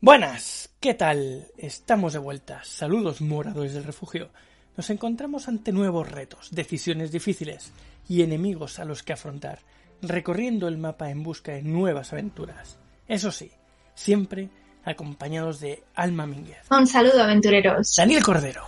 Buenas, 0.00 0.70
¿qué 0.80 0.94
tal? 0.94 1.46
Estamos 1.58 2.12
de 2.14 2.18
vuelta. 2.18 2.62
Saludos 2.64 3.20
moradores 3.20 3.74
del 3.74 3.84
refugio. 3.84 4.30
Nos 4.76 4.88
encontramos 4.90 5.46
ante 5.48 5.72
nuevos 5.72 6.10
retos, 6.10 6.48
decisiones 6.52 7.12
difíciles 7.12 7.72
y 8.08 8.22
enemigos 8.22 8.78
a 8.78 8.84
los 8.84 9.02
que 9.02 9.12
afrontar, 9.12 9.58
recorriendo 10.00 10.68
el 10.68 10.78
mapa 10.78 11.10
en 11.10 11.22
busca 11.22 11.52
de 11.52 11.62
nuevas 11.62 12.12
aventuras. 12.12 12.78
Eso 13.08 13.30
sí, 13.30 13.50
siempre 13.94 14.48
acompañados 14.84 15.60
de 15.60 15.82
Alma 15.94 16.26
Mínguez, 16.26 16.58
Un 16.70 16.86
saludo, 16.86 17.22
aventureros. 17.22 17.94
Daniel 17.96 18.22
Cordero, 18.22 18.62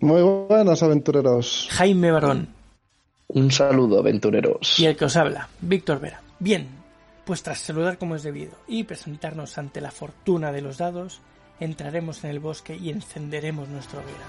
Muy 0.00 0.20
buenas, 0.20 0.82
aventureros. 0.82 1.68
Jaime 1.70 2.10
Barón 2.10 2.48
Un 3.28 3.50
saludo, 3.50 4.00
aventureros. 4.00 4.78
y 4.78 4.84
el 4.84 4.96
que 4.96 5.06
os 5.06 5.16
habla, 5.16 5.48
Víctor 5.62 6.00
Vera. 6.00 6.20
Bien, 6.38 6.68
pues 7.24 7.42
tras 7.42 7.58
saludar 7.58 7.98
como 7.98 8.16
es 8.16 8.22
debido 8.22 8.52
y 8.66 8.84
presentarnos 8.84 9.58
ante 9.58 9.80
la 9.80 9.90
fortuna 9.90 10.52
de 10.52 10.62
los 10.62 10.78
dados, 10.78 11.20
entraremos 11.60 12.24
en 12.24 12.30
el 12.30 12.40
bosque 12.40 12.76
y 12.76 12.90
encenderemos 12.90 13.68
nuestra 13.68 14.00
hoguera. 14.00 14.26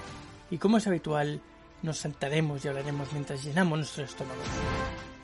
Y 0.50 0.58
como 0.58 0.78
es 0.78 0.86
habitual, 0.86 1.40
nos 1.82 1.98
sentaremos 1.98 2.64
y 2.64 2.68
hablaremos 2.68 3.12
mientras 3.12 3.42
llenamos 3.44 3.78
nuestro 3.78 4.04
estómago. 4.04 4.40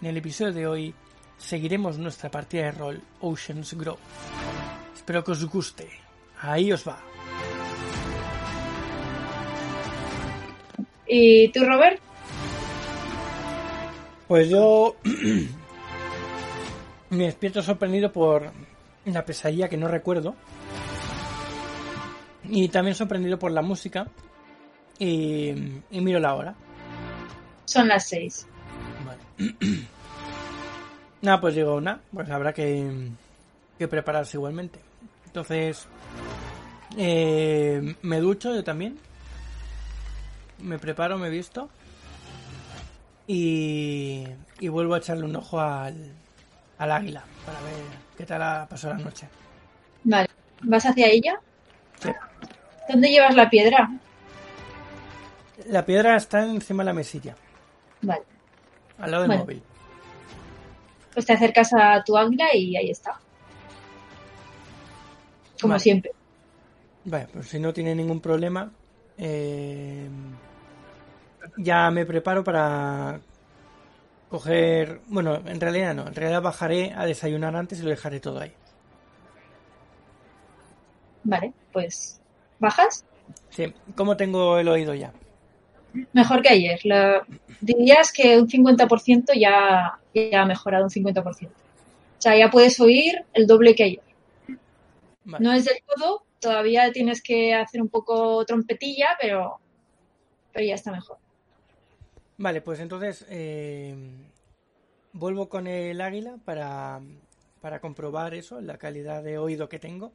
En 0.00 0.08
el 0.08 0.16
episodio 0.16 0.52
de 0.52 0.66
hoy 0.66 0.94
seguiremos 1.38 1.98
nuestra 1.98 2.30
partida 2.30 2.64
de 2.64 2.72
rol 2.72 3.02
Oceans 3.20 3.74
Grove. 3.74 4.00
Espero 4.94 5.24
que 5.24 5.32
os 5.32 5.44
guste. 5.44 5.88
Ahí 6.40 6.72
os 6.72 6.86
va. 6.86 7.00
¿Y 11.06 11.48
tú, 11.48 11.64
Robert? 11.64 12.00
Pues 14.28 14.48
yo 14.48 14.94
me 17.10 17.24
despierto 17.24 17.62
sorprendido 17.62 18.12
por 18.12 18.50
la 19.04 19.24
pesadilla 19.24 19.68
que 19.68 19.76
no 19.76 19.88
recuerdo. 19.88 20.34
Y 22.44 22.68
también 22.68 22.94
sorprendido 22.94 23.38
por 23.38 23.50
la 23.50 23.62
música. 23.62 24.06
Y, 24.98 25.50
y 25.90 26.00
miro 26.00 26.18
la 26.20 26.34
hora. 26.34 26.54
Son 27.64 27.88
las 27.88 28.08
seis. 28.08 28.46
Vale. 29.04 29.54
Nada, 31.22 31.38
pues 31.38 31.54
digo, 31.54 31.78
nada, 31.82 32.00
pues 32.14 32.30
habrá 32.30 32.54
que, 32.54 33.10
que 33.78 33.88
prepararse 33.88 34.38
igualmente. 34.38 34.80
Entonces, 35.26 35.86
eh, 36.96 37.94
me 38.00 38.20
ducho 38.20 38.54
yo 38.54 38.64
también. 38.64 38.98
Me 40.60 40.78
preparo, 40.78 41.18
me 41.18 41.28
visto. 41.28 41.68
Y, 43.26 44.24
y 44.60 44.68
vuelvo 44.68 44.94
a 44.94 44.98
echarle 44.98 45.24
un 45.24 45.36
ojo 45.36 45.60
al, 45.60 46.14
al 46.80 46.90
águila 46.92 47.22
para 47.44 47.60
ver 47.60 47.74
qué 48.16 48.24
tal 48.26 48.42
ha 48.42 48.66
pasado 48.66 48.94
la 48.94 49.04
noche. 49.04 49.28
Vale. 50.02 50.28
¿Vas 50.62 50.84
hacia 50.86 51.06
ella? 51.08 51.38
Sí. 52.00 52.10
¿Dónde 52.88 53.08
llevas 53.10 53.34
la 53.34 53.48
piedra? 53.48 53.90
La 55.66 55.84
piedra 55.84 56.16
está 56.16 56.42
encima 56.42 56.82
de 56.82 56.86
la 56.86 56.92
mesilla, 56.94 57.36
Vale. 58.00 58.22
al 58.98 59.10
lado 59.10 59.22
del 59.24 59.28
Vale. 59.28 59.40
móvil. 59.42 59.62
Pues 61.12 61.26
te 61.26 61.34
acercas 61.34 61.70
a 61.74 62.02
tu 62.02 62.16
águila 62.16 62.46
y 62.54 62.74
ahí 62.76 62.90
está. 62.90 63.20
Como 65.60 65.72
Vale. 65.72 65.80
siempre. 65.80 66.12
Vale, 67.04 67.28
pues 67.32 67.48
si 67.48 67.58
no 67.58 67.72
tiene 67.74 67.94
ningún 67.94 68.20
problema, 68.20 68.70
eh, 69.18 70.08
ya 71.58 71.90
me 71.90 72.06
preparo 72.06 72.42
para 72.42 73.20
coger. 74.30 75.00
Bueno, 75.08 75.36
en 75.46 75.60
realidad 75.60 75.94
no, 75.94 76.06
en 76.06 76.14
realidad 76.14 76.40
bajaré 76.42 76.92
a 76.96 77.04
desayunar 77.04 77.54
antes 77.56 77.80
y 77.80 77.82
lo 77.82 77.90
dejaré 77.90 78.20
todo 78.20 78.40
ahí. 78.40 78.52
Vale, 81.24 81.52
pues 81.72 82.20
bajas. 82.58 83.04
Sí, 83.50 83.72
¿cómo 83.94 84.16
tengo 84.16 84.58
el 84.58 84.68
oído 84.68 84.94
ya? 84.94 85.12
Mejor 86.12 86.42
que 86.42 86.48
ayer. 86.50 86.80
La- 86.84 87.26
Dirías 87.62 88.10
que 88.10 88.38
un 88.38 88.48
50% 88.48 89.32
ya, 89.38 89.98
ya 90.14 90.40
ha 90.42 90.46
mejorado 90.46 90.84
un 90.84 90.90
50%. 90.90 91.50
O 92.18 92.22
sea, 92.22 92.36
ya 92.36 92.50
puedes 92.50 92.80
oír 92.80 93.22
el 93.34 93.46
doble 93.46 93.74
que 93.74 93.84
ayer. 93.84 94.02
Vale, 95.24 95.44
No 95.44 95.52
es 95.52 95.66
del 95.66 95.76
todo, 95.86 96.22
todavía 96.38 96.90
tienes 96.90 97.22
que 97.22 97.54
hacer 97.54 97.82
un 97.82 97.88
poco 97.90 98.44
trompetilla, 98.46 99.08
pero, 99.20 99.58
pero 100.52 100.64
ya 100.64 100.74
está 100.74 100.90
mejor. 100.90 101.18
Vale, 102.40 102.62
pues 102.62 102.80
entonces 102.80 103.26
eh, 103.28 103.94
vuelvo 105.12 105.50
con 105.50 105.66
el 105.66 106.00
águila 106.00 106.38
para, 106.42 106.98
para 107.60 107.80
comprobar 107.80 108.32
eso, 108.32 108.62
la 108.62 108.78
calidad 108.78 109.22
de 109.22 109.36
oído 109.36 109.68
que 109.68 109.78
tengo. 109.78 110.10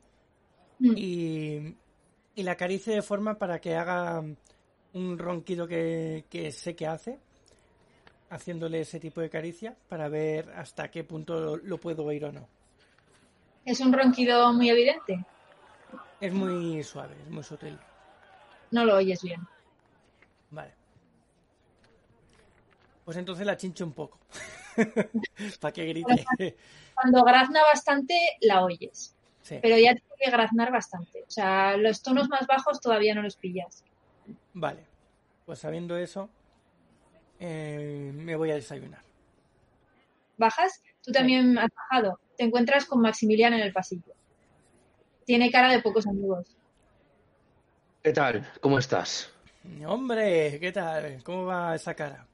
Mm. 0.79 0.93
y, 0.97 1.77
y 2.33 2.43
la 2.43 2.53
acaricie 2.53 2.95
de 2.95 3.03
forma 3.03 3.35
para 3.37 3.61
que 3.61 3.75
haga 3.75 4.23
un 4.93 5.17
ronquido 5.19 5.67
que, 5.67 6.25
que 6.27 6.51
sé 6.51 6.75
que 6.75 6.87
hace, 6.87 7.19
haciéndole 8.31 8.81
ese 8.81 8.99
tipo 8.99 9.21
de 9.21 9.29
caricia 9.29 9.77
para 9.87 10.09
ver 10.09 10.49
hasta 10.49 10.89
qué 10.89 11.03
punto 11.03 11.39
lo, 11.39 11.57
lo 11.57 11.77
puedo 11.79 12.05
oír 12.05 12.25
o 12.25 12.31
no. 12.31 12.47
Es 13.65 13.79
un 13.81 13.93
ronquido 13.93 14.51
muy 14.51 14.71
evidente. 14.71 15.23
Es 16.19 16.33
muy 16.33 16.81
suave, 16.83 17.15
es 17.23 17.29
muy 17.29 17.43
sutil. 17.43 17.77
No 18.71 18.83
lo 18.83 18.95
oyes 18.95 19.21
bien. 19.21 19.47
Vale. 20.49 20.84
Pues 23.05 23.17
entonces 23.17 23.45
la 23.45 23.55
chincho 23.55 23.85
un 23.85 23.93
poco. 23.93 24.19
para 25.61 25.71
que 25.71 25.85
grite. 25.85 26.57
Cuando 26.95 27.23
grazna 27.23 27.61
bastante, 27.61 28.15
la 28.41 28.63
oyes. 28.63 29.15
Sí. 29.43 29.59
Pero 29.61 29.77
ya 29.77 29.93
tiene 29.93 30.15
que 30.19 30.31
graznar 30.31 30.71
bastante. 30.71 31.23
O 31.27 31.29
sea, 31.29 31.77
los 31.77 32.01
tonos 32.01 32.27
más 32.29 32.47
bajos 32.47 32.81
todavía 32.81 33.13
no 33.13 33.21
los 33.21 33.35
pillas. 33.35 33.83
Vale. 34.53 34.83
Pues 35.45 35.59
sabiendo 35.59 35.95
eso, 35.95 36.29
eh, 37.39 38.11
me 38.15 38.35
voy 38.35 38.49
a 38.49 38.55
desayunar. 38.55 39.01
¿Bajas? 40.37 40.81
Tú 41.03 41.11
también 41.11 41.59
has 41.59 41.69
bajado. 41.75 42.19
Te 42.35 42.43
encuentras 42.43 42.85
con 42.85 43.01
Maximilian 43.01 43.53
en 43.53 43.59
el 43.59 43.71
pasillo. 43.71 44.13
Tiene 45.25 45.51
cara 45.51 45.71
de 45.71 45.81
pocos 45.81 46.07
amigos. 46.07 46.47
¿Qué 48.03 48.11
tal? 48.13 48.51
¿Cómo 48.61 48.79
estás? 48.79 49.31
Hombre, 49.85 50.59
¿qué 50.59 50.71
tal? 50.71 51.23
¿Cómo 51.23 51.45
va 51.45 51.75
esa 51.75 51.93
cara? 51.93 52.27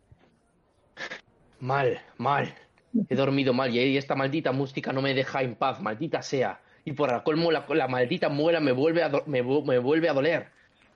Mal, 1.61 2.01
mal. 2.17 2.53
He 3.07 3.15
dormido 3.15 3.53
mal 3.53 3.73
y 3.73 3.95
esta 3.95 4.15
maldita 4.15 4.51
música 4.51 4.91
no 4.91 5.01
me 5.01 5.13
deja 5.13 5.43
en 5.43 5.55
paz, 5.55 5.79
maldita 5.79 6.21
sea. 6.21 6.59
Y 6.83 6.91
por 6.93 7.23
colmo, 7.23 7.51
la, 7.51 7.65
la 7.69 7.87
maldita 7.87 8.29
muela 8.29 8.59
me 8.59 8.71
vuelve, 8.71 9.03
a 9.03 9.09
do- 9.09 9.23
me, 9.27 9.41
vu- 9.43 9.63
me 9.63 9.77
vuelve 9.77 10.09
a 10.09 10.13
doler. 10.13 10.47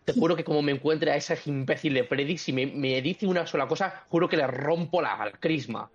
Te 0.03 0.13
juro 0.13 0.35
que 0.35 0.43
como 0.43 0.61
me 0.61 0.71
encuentre 0.71 1.11
a 1.11 1.15
ese 1.15 1.37
imbécil 1.45 1.93
de 1.93 2.03
Freddy, 2.03 2.37
si 2.37 2.51
me, 2.51 2.65
me 2.65 3.01
dice 3.01 3.27
una 3.27 3.45
sola 3.45 3.67
cosa, 3.67 4.03
juro 4.09 4.27
que 4.27 4.37
le 4.37 4.47
rompo 4.47 5.01
la 5.01 5.13
al 5.13 5.39
crisma. 5.39 5.89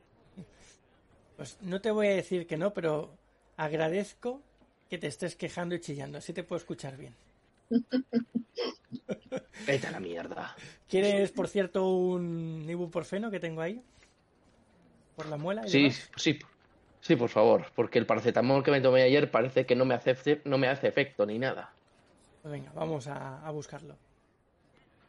Pues 1.37 1.59
no 1.63 1.81
te 1.81 1.91
voy 1.91 2.07
a 2.07 2.15
decir 2.15 2.47
que 2.47 2.57
no, 2.57 2.73
pero 2.73 3.11
agradezco 3.57 4.41
que 4.89 4.99
te 4.99 5.07
estés 5.09 5.37
quejando 5.37 5.75
y 5.75 5.81
chillando, 5.81 6.19
así 6.19 6.33
te 6.33 6.43
puedo 6.45 6.59
escuchar 6.59 6.97
bien. 6.97 7.15
Vete 9.67 9.87
a 9.87 9.91
la 9.91 10.01
mierda. 10.01 10.57
¿Quieres, 10.89 11.31
por 11.31 11.49
cierto, 11.49 11.89
un 11.89 12.67
ibuprofeno 12.69 13.31
que 13.31 13.41
tengo 13.41 13.61
ahí? 13.61 13.81
Por 15.21 15.29
la 15.29 15.37
muela. 15.37 15.63
y 15.67 15.69
Sí, 15.69 15.83
demás? 15.83 16.11
sí, 16.17 16.39
sí, 17.01 17.17
por 17.17 17.29
favor, 17.29 17.67
porque 17.75 17.99
el 17.99 18.07
paracetamol 18.07 18.63
que 18.65 18.71
me 18.71 18.81
tomé 18.81 19.03
ayer 19.03 19.31
parece 19.31 19.67
que 19.67 19.77
no 19.77 19.85
me 19.85 19.95
hace, 19.95 20.41
no 20.45 20.59
me 20.59 20.69
hace 20.69 20.89
efecto 20.89 21.27
ni 21.27 21.39
nada. 21.39 21.73
Pues 22.43 22.53
venga, 22.53 22.73
vamos 22.75 23.07
a, 23.07 23.47
a 23.47 23.51
buscarlo. 23.51 23.97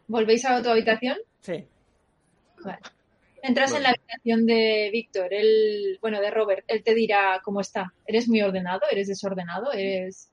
¿Volvéis 0.08 0.46
a 0.46 0.62
tu 0.62 0.69
habitación? 0.69 1.18
Sí, 1.42 1.68
Vale. 2.63 2.80
Entras 3.44 3.74
en 3.74 3.84
la 3.84 3.90
habitación 3.90 4.46
de 4.46 4.90
Víctor, 4.94 5.34
él, 5.34 5.98
bueno, 6.02 6.22
de 6.22 6.30
Robert, 6.30 6.63
él 6.68 6.84
te 6.84 6.94
dirá 6.94 7.42
cómo 7.44 7.62
está. 7.62 7.92
¿Eres 8.06 8.28
muy 8.30 8.42
ordenado? 8.42 8.81
¿Eres 8.92 9.08
desordenado? 9.08 9.72
¿Eres... 9.72 10.30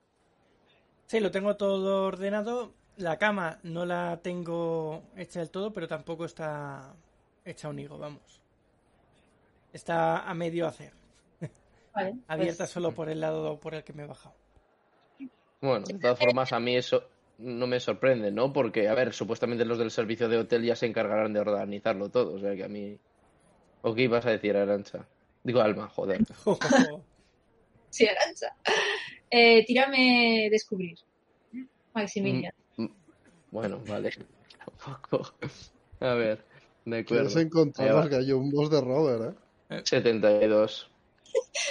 sí, 1.07 1.21
lo 1.21 1.31
tengo 1.31 1.57
todo 1.57 2.05
ordenado. 2.07 2.75
La 2.97 3.17
cama 3.19 3.61
no 3.63 3.87
la 3.87 4.21
tengo 4.23 5.05
hecha 5.17 5.41
del 5.41 5.51
todo, 5.51 5.73
pero 5.73 5.87
tampoco 5.89 6.25
está 6.25 6.95
hecha 7.45 7.69
un 7.69 7.79
higo, 7.79 7.97
vamos. 7.99 8.43
Está 9.73 10.29
a 10.29 10.35
medio 10.35 10.67
hacer. 10.67 10.93
Vale, 11.95 12.13
pues- 12.13 12.25
Abierta 12.29 12.67
solo 12.67 12.93
por 12.95 13.09
el 13.09 13.21
lado 13.21 13.59
por 13.61 13.75
el 13.75 13.85
que 13.85 13.93
me 13.93 14.05
he 14.05 14.07
bajado. 14.07 14.35
Bueno, 15.61 15.85
de 15.87 15.95
todas 15.99 16.19
formas, 16.19 16.53
a 16.53 16.61
mí 16.61 16.77
eso 16.77 17.03
no 17.39 17.67
me 17.67 17.81
sorprende, 17.81 18.31
¿no? 18.31 18.53
Porque, 18.53 18.89
a 18.89 18.95
ver, 18.95 19.13
supuestamente 19.13 19.65
los 19.65 19.79
del 19.79 19.91
servicio 19.91 20.29
de 20.29 20.39
hotel 20.39 20.63
ya 20.65 20.77
se 20.77 20.87
encargarán 20.87 21.33
de 21.33 21.41
organizarlo 21.41 22.09
todo, 22.11 22.35
o 22.35 22.39
sea 22.39 22.55
que 22.55 22.65
a 22.65 22.69
mí... 22.69 22.97
¿O 23.83 23.95
qué 23.95 24.03
ibas 24.03 24.27
a 24.27 24.31
decir, 24.31 24.57
Arancha? 24.57 25.07
Digo, 25.43 25.61
Alma, 25.61 25.89
joder. 25.89 26.21
Sí, 27.91 28.07
Arancha. 28.07 28.55
Eh, 29.31 29.65
tírame 29.65 30.49
descubrir. 30.51 30.99
Maximilian. 31.95 32.53
Mm, 32.77 32.87
Bueno, 33.51 33.81
vale. 33.89 34.11
Tampoco. 34.59 35.33
A 36.01 36.15
ver, 36.15 36.45
de 36.85 36.99
acuerdo. 36.99 37.25
Quieres 37.29 37.37
encontrar 37.37 37.91
los 37.91 38.09
gallumbos 38.09 38.71
de 38.71 38.81
Robert, 38.81 39.33
¿eh? 39.35 39.39
72. 39.85 40.91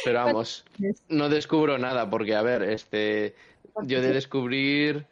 Pero 0.04 0.20
vamos, 0.26 0.66
no 1.10 1.30
descubro 1.30 1.78
nada 1.78 2.10
porque, 2.10 2.36
a 2.36 2.42
ver, 2.42 2.64
este, 2.64 3.36
yo 3.84 4.02
de 4.02 4.14
descubrir 4.14 5.06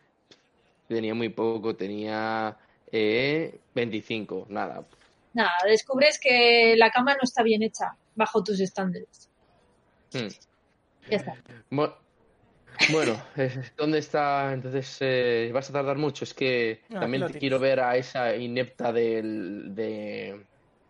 tenía 0.88 1.14
muy 1.14 1.30
poco, 1.30 1.76
tenía 1.76 2.58
eh, 2.92 3.60
25, 3.74 4.46
nada. 4.50 4.86
Nada, 5.34 5.52
descubres 5.66 6.20
que 6.20 6.76
la 6.78 6.92
cama 6.92 7.14
no 7.14 7.22
está 7.24 7.44
bien 7.44 7.64
hecha 7.64 7.98
bajo 8.16 8.44
tus 8.44 8.60
estándares. 8.60 9.30
Hmm. 10.14 10.28
Ya 11.10 11.18
está. 11.18 11.36
Bu- 11.72 11.94
Bueno, 12.92 13.22
eh, 13.38 13.52
¿dónde 13.76 14.00
está? 14.00 14.54
Entonces, 14.54 14.98
eh, 15.02 15.50
¿vas 15.54 15.70
a 15.70 15.74
tardar 15.74 15.98
mucho? 15.98 16.24
Es 16.24 16.34
que 16.34 16.82
No, 16.90 17.02
también 17.02 17.28
te 17.28 17.40
quiero 17.40 17.60
ver 17.60 17.80
a 17.80 17.98
esa 17.98 18.36
inepta 18.36 18.94
del, 18.94 19.76
de, 19.76 20.46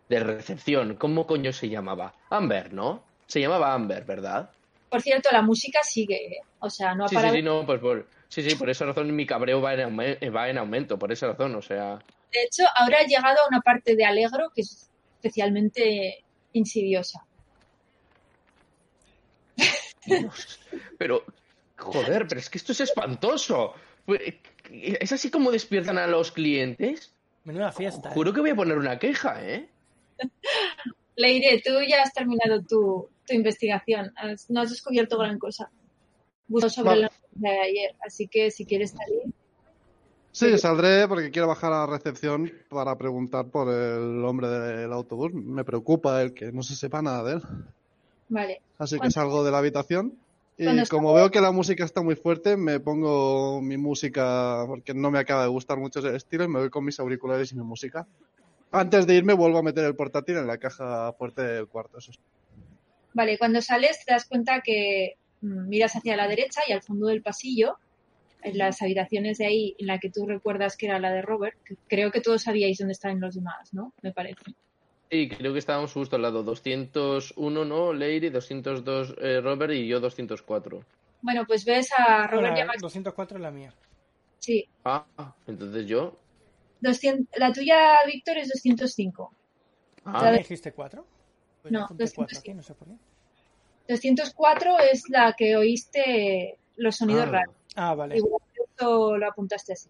de 0.08 0.20
recepción. 0.20 0.94
¿Cómo 0.96 1.26
coño 1.26 1.52
se 1.52 1.68
llamaba? 1.68 2.14
Amber, 2.30 2.72
¿no? 2.72 3.02
Se 3.26 3.40
llamaba 3.40 3.74
Amber, 3.74 4.04
¿verdad? 4.04 4.50
Por 4.88 5.02
cierto, 5.02 5.28
la 5.32 5.42
música 5.42 5.80
sigue, 5.82 6.26
¿eh? 6.26 6.40
O 6.60 6.70
sea, 6.70 6.94
no 6.94 7.04
ha 7.04 7.08
Sí, 7.08 7.14
sí, 7.14 7.16
parado. 7.16 7.34
sí, 7.34 7.42
no, 7.42 7.66
pues 7.66 7.80
por, 7.80 8.08
sí, 8.28 8.48
sí, 8.48 8.54
por 8.56 8.70
esa 8.70 8.84
razón 8.86 9.14
mi 9.14 9.26
cabreo 9.26 9.60
va 9.60 9.74
en, 9.74 9.98
va 9.98 10.48
en 10.48 10.58
aumento, 10.58 10.98
por 10.98 11.10
esa 11.12 11.26
razón, 11.28 11.54
o 11.56 11.62
sea, 11.62 11.98
De 12.32 12.42
hecho, 12.42 12.62
ahora 12.76 12.98
ha 13.00 13.06
llegado 13.06 13.36
a 13.44 13.48
una 13.48 13.60
parte 13.60 13.96
de 13.96 14.04
Alegro 14.04 14.50
que 14.54 14.60
es 14.62 14.88
especialmente 15.16 16.24
insidiosa. 16.52 17.24
pero, 20.98 21.24
joder, 21.76 22.26
pero 22.28 22.40
es 22.40 22.48
que 22.50 22.58
esto 22.58 22.72
es 22.72 22.80
espantoso. 22.80 23.74
Pues, 24.04 24.20
¿Es 24.70 25.12
así 25.12 25.30
como 25.30 25.50
despiertan 25.50 25.98
a 25.98 26.06
los 26.06 26.32
clientes? 26.32 27.12
Menuda 27.44 27.72
fiesta. 27.72 28.08
¿eh? 28.08 28.12
Juro 28.12 28.32
que 28.32 28.40
voy 28.40 28.50
a 28.50 28.54
poner 28.56 28.78
una 28.78 28.98
queja, 28.98 29.44
¿eh? 29.44 29.68
Leire, 31.16 31.62
tú 31.64 31.70
ya 31.88 32.02
has 32.02 32.12
terminado 32.12 32.62
tu, 32.62 33.08
tu 33.26 33.34
investigación. 33.34 34.12
Has- 34.16 34.50
no 34.50 34.60
has 34.60 34.70
descubierto 34.70 35.18
gran 35.18 35.38
cosa. 35.38 35.70
Busco 36.48 36.68
sobre 36.68 36.90
Vale. 36.90 37.02
la 37.40 37.50
de 37.50 37.58
ayer, 37.60 37.96
así 38.06 38.28
que 38.28 38.50
si 38.50 38.64
quieres 38.64 38.90
salir, 38.90 39.32
Sí, 40.36 40.58
saldré 40.58 41.08
porque 41.08 41.30
quiero 41.30 41.48
bajar 41.48 41.72
a 41.72 41.78
la 41.78 41.86
recepción 41.86 42.52
para 42.68 42.98
preguntar 42.98 43.48
por 43.48 43.72
el 43.72 44.22
hombre 44.22 44.48
del 44.48 44.92
autobús. 44.92 45.32
Me 45.32 45.64
preocupa 45.64 46.20
el 46.20 46.34
que 46.34 46.52
no 46.52 46.62
se 46.62 46.76
sepa 46.76 47.00
nada 47.00 47.24
de 47.24 47.32
él. 47.36 47.42
vale. 48.28 48.60
Así 48.76 49.00
que 49.00 49.10
salgo 49.10 49.44
de 49.44 49.50
la 49.50 49.58
habitación 49.58 50.18
y 50.58 50.86
como 50.88 51.14
veo 51.14 51.30
que 51.30 51.40
la 51.40 51.52
música 51.52 51.86
está 51.86 52.02
muy 52.02 52.16
fuerte, 52.16 52.58
me 52.58 52.80
pongo 52.80 53.62
mi 53.62 53.78
música 53.78 54.64
porque 54.66 54.92
no 54.92 55.10
me 55.10 55.18
acaba 55.18 55.42
de 55.42 55.48
gustar 55.48 55.78
mucho 55.78 56.00
ese 56.00 56.14
estilo 56.14 56.44
y 56.44 56.48
me 56.48 56.60
voy 56.60 56.68
con 56.68 56.84
mis 56.84 57.00
auriculares 57.00 57.52
y 57.52 57.56
mi 57.56 57.62
música. 57.62 58.06
Antes 58.72 59.06
de 59.06 59.14
irme 59.14 59.32
vuelvo 59.32 59.58
a 59.58 59.62
meter 59.62 59.84
el 59.84 59.94
portátil 59.96 60.36
en 60.36 60.46
la 60.46 60.58
caja 60.58 61.12
fuerte 61.12 61.42
del 61.42 61.68
cuarto. 61.68 61.98
Eso 61.98 62.12
sí. 62.12 62.18
Vale, 63.14 63.38
cuando 63.38 63.62
sales 63.62 64.04
te 64.04 64.12
das 64.12 64.26
cuenta 64.26 64.60
que 64.60 65.14
mm, 65.40 65.68
miras 65.68 65.96
hacia 65.96 66.16
la 66.16 66.28
derecha 66.28 66.60
y 66.68 66.72
al 66.72 66.82
fondo 66.82 67.06
del 67.06 67.22
pasillo, 67.22 67.78
en 68.42 68.58
las 68.58 68.82
habitaciones 68.82 69.38
de 69.38 69.46
ahí, 69.46 69.76
en 69.78 69.86
la 69.86 69.98
que 69.98 70.10
tú 70.10 70.26
recuerdas 70.26 70.76
que 70.76 70.86
era 70.86 71.00
la 71.00 71.10
de 71.12 71.22
Robert, 71.22 71.56
que 71.64 71.76
creo 71.88 72.10
que 72.10 72.20
todos 72.20 72.42
sabíais 72.42 72.78
dónde 72.78 72.92
estaban 72.92 73.20
los 73.20 73.34
demás, 73.34 73.72
¿no? 73.72 73.92
Me 74.02 74.12
parece. 74.12 74.42
Sí, 75.10 75.28
creo 75.28 75.52
que 75.52 75.58
estábamos 75.58 75.92
justo 75.92 76.16
al 76.16 76.22
lado. 76.22 76.42
201, 76.42 77.64
¿no? 77.64 77.92
Lady, 77.92 78.28
202 78.28 79.14
eh, 79.20 79.40
Robert 79.40 79.72
y 79.72 79.86
yo 79.86 80.00
204. 80.00 80.80
Bueno, 81.22 81.44
pues 81.46 81.64
ves 81.64 81.90
a 81.96 82.26
Robert 82.26 82.50
Ahora, 82.50 82.58
y 82.58 82.62
a 82.62 82.66
Max. 82.66 82.82
204 82.82 83.38
es 83.38 83.42
la 83.42 83.50
mía. 83.50 83.72
Sí, 84.38 84.68
Ah, 84.84 85.04
entonces 85.46 85.86
yo. 85.86 86.16
200 86.80 87.38
la 87.38 87.52
tuya, 87.52 87.96
Víctor, 88.06 88.38
es 88.38 88.48
205. 88.48 89.32
Ah, 90.04 90.30
¿Me 90.30 90.38
dijiste 90.38 90.72
4? 90.72 91.04
Pues 91.62 91.72
No, 91.72 91.84
apunté 91.84 92.04
4 92.04 92.22
205. 92.22 92.40
aquí, 92.40 92.54
no 92.54 92.62
sé 92.62 92.74
por 92.74 92.88
qué. 92.88 92.94
204 93.88 94.78
es 94.92 95.08
la 95.08 95.32
que 95.36 95.56
oíste 95.56 96.58
los 96.76 96.96
sonidos 96.96 97.24
Ah, 97.28 97.30
raros. 97.30 97.54
Ah, 97.76 97.94
vale. 97.94 98.16
Igual 98.16 98.42
esto 98.70 99.16
lo 99.16 99.28
apuntaste 99.28 99.72
así. 99.72 99.88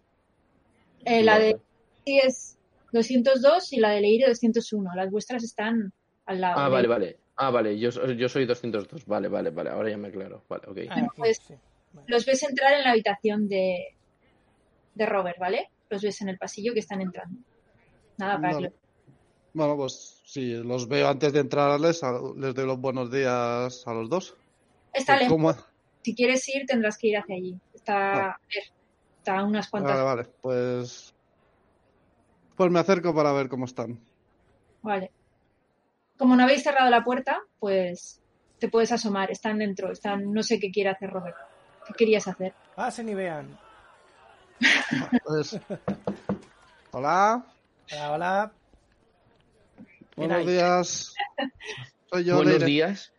Eh, 1.05 1.23
la 1.23 1.39
de 1.39 1.57
sí 2.05 2.19
es 2.19 2.57
202 2.91 3.73
y 3.73 3.77
la 3.79 3.91
de 3.91 4.01
Leire 4.01 4.27
201. 4.27 4.93
Las 4.95 5.09
vuestras 5.11 5.43
están 5.43 5.91
al 6.25 6.41
lado. 6.41 6.59
Ah, 6.59 6.65
de- 6.65 6.71
vale, 6.71 6.87
vale. 6.87 7.17
Ah, 7.35 7.51
vale, 7.51 7.77
yo, 7.77 7.89
yo 8.13 8.29
soy 8.29 8.45
202. 8.45 9.05
Vale, 9.05 9.27
vale, 9.27 9.51
vale. 9.51 9.69
Ahora 9.69 9.89
ya 9.89 9.97
me 9.97 10.07
aclaro. 10.07 10.43
Vale, 10.49 10.63
ok. 10.67 10.77
Ah, 10.89 11.07
pues- 11.15 11.37
sí. 11.47 11.53
Vale. 11.93 12.07
Los 12.09 12.25
ves 12.25 12.43
entrar 12.43 12.73
en 12.73 12.83
la 12.83 12.91
habitación 12.91 13.47
de, 13.47 13.95
de 14.95 15.05
Robert, 15.05 15.37
¿vale? 15.39 15.69
Los 15.89 16.01
ves 16.01 16.21
en 16.21 16.29
el 16.29 16.37
pasillo 16.37 16.73
que 16.73 16.79
están 16.79 17.01
entrando. 17.01 17.39
Nada, 18.17 18.35
para 18.39 18.53
Vale. 18.53 18.69
que 18.69 18.73
lo- 18.75 18.81
Bueno, 19.53 19.75
pues 19.77 20.21
si 20.25 20.51
los 20.55 20.87
veo 20.87 21.07
antes 21.07 21.33
de 21.33 21.39
entrarles, 21.39 22.01
les 22.35 22.53
doy 22.53 22.65
los 22.65 22.79
buenos 22.79 23.11
días 23.11 23.83
a 23.87 23.93
los 23.93 24.09
dos. 24.09 24.35
Está 24.93 25.15
lejos. 25.17 25.33
¿Cómo? 25.33 25.55
Si 26.03 26.15
quieres 26.15 26.47
ir, 26.49 26.65
tendrás 26.65 26.97
que 26.97 27.07
ir 27.07 27.17
hacia 27.17 27.35
allí. 27.35 27.59
Está, 27.73 28.31
a 28.31 28.39
ver, 28.53 28.63
está 29.17 29.39
a 29.39 29.43
unas 29.43 29.69
cuantas. 29.69 29.93
Vale, 29.93 30.03
vale, 30.03 30.29
pues... 30.41 31.13
Pues 32.55 32.71
me 32.71 32.79
acerco 32.79 33.13
para 33.13 33.31
ver 33.33 33.49
cómo 33.49 33.65
están. 33.65 33.99
Vale. 34.81 35.11
Como 36.17 36.35
no 36.35 36.43
habéis 36.43 36.63
cerrado 36.63 36.89
la 36.89 37.03
puerta, 37.03 37.39
pues 37.59 38.21
te 38.59 38.67
puedes 38.69 38.91
asomar. 38.91 39.29
Están 39.31 39.59
dentro. 39.59 39.91
Están, 39.91 40.31
no 40.33 40.41
sé 40.41 40.59
qué 40.59 40.71
quiere 40.71 40.89
hacer 40.89 41.09
Robert. 41.11 41.35
¿Qué 41.85 41.93
querías 41.93 42.27
hacer? 42.27 42.53
Pasen 42.75 43.09
y 43.09 43.13
vean. 43.15 43.59
Pues... 45.25 45.59
Hola, 46.91 47.45
Hola, 47.91 48.11
hola. 48.11 48.51
¿Quién 50.15 50.27
buenos 50.29 50.47
días. 50.47 51.13
Soy 52.09 52.23
yo, 52.23 52.35
Buenos 52.35 52.53
Leire. 52.53 52.65
días. 52.65 53.13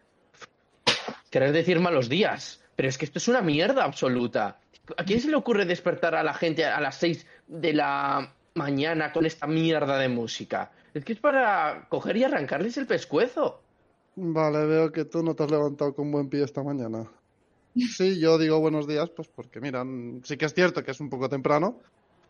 Querés 1.30 1.52
decir 1.52 1.80
malos 1.80 2.08
días. 2.08 2.60
Pero 2.76 2.88
es 2.88 2.98
que 2.98 3.04
esto 3.04 3.18
es 3.18 3.28
una 3.28 3.40
mierda 3.40 3.84
absoluta. 3.84 4.58
¿A 4.96 5.04
quién 5.04 5.20
se 5.20 5.28
le 5.28 5.36
ocurre 5.36 5.64
despertar 5.64 6.14
a 6.14 6.22
la 6.22 6.34
gente 6.34 6.64
a 6.64 6.80
las 6.80 6.96
6 6.96 7.26
de 7.46 7.72
la 7.72 8.32
mañana 8.54 9.12
con 9.12 9.26
esta 9.26 9.46
mierda 9.46 9.98
de 9.98 10.08
música? 10.08 10.72
Es 10.94 11.04
que 11.04 11.12
es 11.12 11.20
para 11.20 11.86
coger 11.88 12.16
y 12.16 12.24
arrancarles 12.24 12.76
el 12.78 12.86
pescuezo. 12.86 13.62
Vale, 14.16 14.64
veo 14.66 14.90
que 14.90 15.04
tú 15.04 15.22
no 15.22 15.34
te 15.34 15.44
has 15.44 15.50
levantado 15.50 15.94
con 15.94 16.10
buen 16.10 16.28
pie 16.28 16.42
esta 16.42 16.62
mañana. 16.62 17.06
Sí, 17.74 18.18
yo 18.18 18.38
digo 18.38 18.60
buenos 18.60 18.86
días, 18.86 19.10
pues 19.10 19.28
porque 19.28 19.60
miran, 19.60 20.20
sí 20.24 20.36
que 20.36 20.46
es 20.46 20.54
cierto 20.54 20.82
que 20.82 20.90
es 20.90 21.00
un 21.00 21.08
poco 21.08 21.28
temprano, 21.28 21.80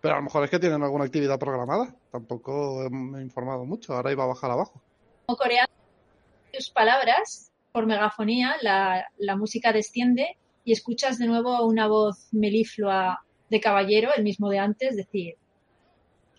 pero 0.01 0.15
a 0.15 0.17
lo 0.19 0.25
mejor 0.25 0.45
es 0.45 0.51
que 0.51 0.59
tienen 0.59 0.83
alguna 0.83 1.05
actividad 1.05 1.39
programada. 1.39 1.95
Tampoco 2.11 2.89
me 2.91 3.21
he 3.21 3.23
informado 3.23 3.65
mucho, 3.65 3.95
ahora 3.95 4.13
iba 4.13 4.25
a 4.25 4.29
bajar 4.29 4.51
abajo. 4.51 4.83
Como 5.27 5.39
coreano, 5.39 5.73
tus 6.53 6.71
palabras, 6.71 7.51
por 7.73 7.87
megafonía, 7.87 8.57
la, 8.63 9.07
la 9.19 9.37
música 9.37 9.73
desciende 9.73 10.37
y 10.65 10.73
escuchas 10.73 11.19
de 11.19 11.27
nuevo 11.27 11.65
una 11.65 11.87
voz 11.87 12.29
meliflua 12.33 13.25
de 13.49 13.61
caballero, 13.61 14.11
el 14.15 14.25
mismo 14.25 14.51
de 14.51 14.59
antes, 14.59 14.97
decir, 14.97 15.37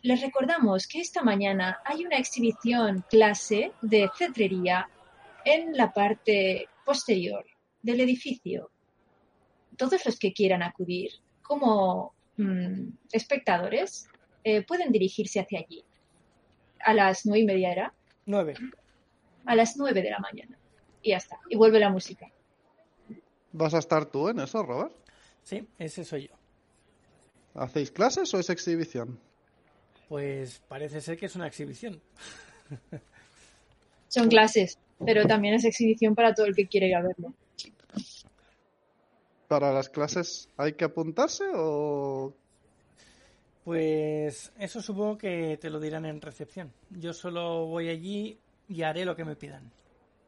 les 0.02 0.22
recordamos 0.22 0.88
que 0.88 1.02
esta 1.02 1.24
mañana 1.24 1.80
hay 1.84 2.06
una 2.06 2.18
exhibición 2.18 3.04
clase 3.10 3.74
de 3.82 4.10
cetrería 4.18 4.88
en 5.44 5.76
la 5.76 5.92
parte 5.92 6.68
posterior 6.86 7.46
del 7.82 8.00
edificio. 8.02 8.70
Todos 9.80 10.06
los 10.06 10.20
que 10.20 10.34
quieran 10.34 10.62
acudir 10.62 11.12
como 11.42 12.14
mm, 12.36 12.90
espectadores 13.14 14.10
eh, 14.44 14.62
pueden 14.62 14.92
dirigirse 14.92 15.40
hacia 15.40 15.60
allí. 15.60 15.86
A 16.82 16.94
las 16.94 17.26
nueve 17.26 17.40
y 17.40 17.46
media 17.46 17.72
era 17.72 17.94
9. 18.26 18.56
a 19.46 19.56
las 19.56 19.78
9 19.78 20.02
de 20.02 20.10
la 20.10 20.20
mañana. 20.20 20.58
Y 21.02 21.12
ya 21.12 21.18
está. 21.18 21.40
Y 21.50 21.56
vuelve 21.56 21.80
la 21.80 21.90
música. 21.90 22.30
¿Vas 23.54 23.74
a 23.74 23.80
estar 23.80 24.06
tú 24.06 24.28
en 24.28 24.42
eso, 24.42 24.62
Robert? 24.64 24.94
Sí, 25.44 25.66
ese 25.80 26.04
soy 26.04 26.28
yo. 26.28 26.36
¿Hacéis 27.56 27.90
clases 27.90 28.34
o 28.34 28.40
es 28.40 28.50
exhibición? 28.50 29.18
Pues 30.10 30.62
parece 30.68 31.00
ser 31.00 31.18
que 31.18 31.28
es 31.28 31.36
una 31.36 31.48
exhibición. 31.48 32.02
Son 34.10 34.28
clases, 34.28 34.78
pero 35.06 35.26
también 35.26 35.54
es 35.54 35.64
exhibición 35.64 36.16
para 36.16 36.34
todo 36.34 36.48
el 36.48 36.56
que 36.56 36.68
quiere 36.68 36.88
ir 36.88 36.96
a 36.96 37.02
verlo. 37.02 37.34
¿Para 39.50 39.74
las 39.74 39.90
clases 39.90 40.48
hay 40.58 40.74
que 40.74 40.86
apuntarse 40.86 41.44
o...? 41.56 42.36
Pues 43.64 44.54
eso 44.60 44.80
supongo 44.80 45.18
que 45.18 45.58
te 45.58 45.72
lo 45.72 45.80
dirán 45.80 46.06
en 46.06 46.22
recepción. 46.22 46.72
Yo 46.92 47.14
solo 47.14 47.66
voy 47.66 47.90
allí 47.90 48.38
y 48.68 48.84
haré 48.84 49.06
lo 49.06 49.16
que 49.16 49.26
me 49.26 49.36
pidan. 49.36 49.72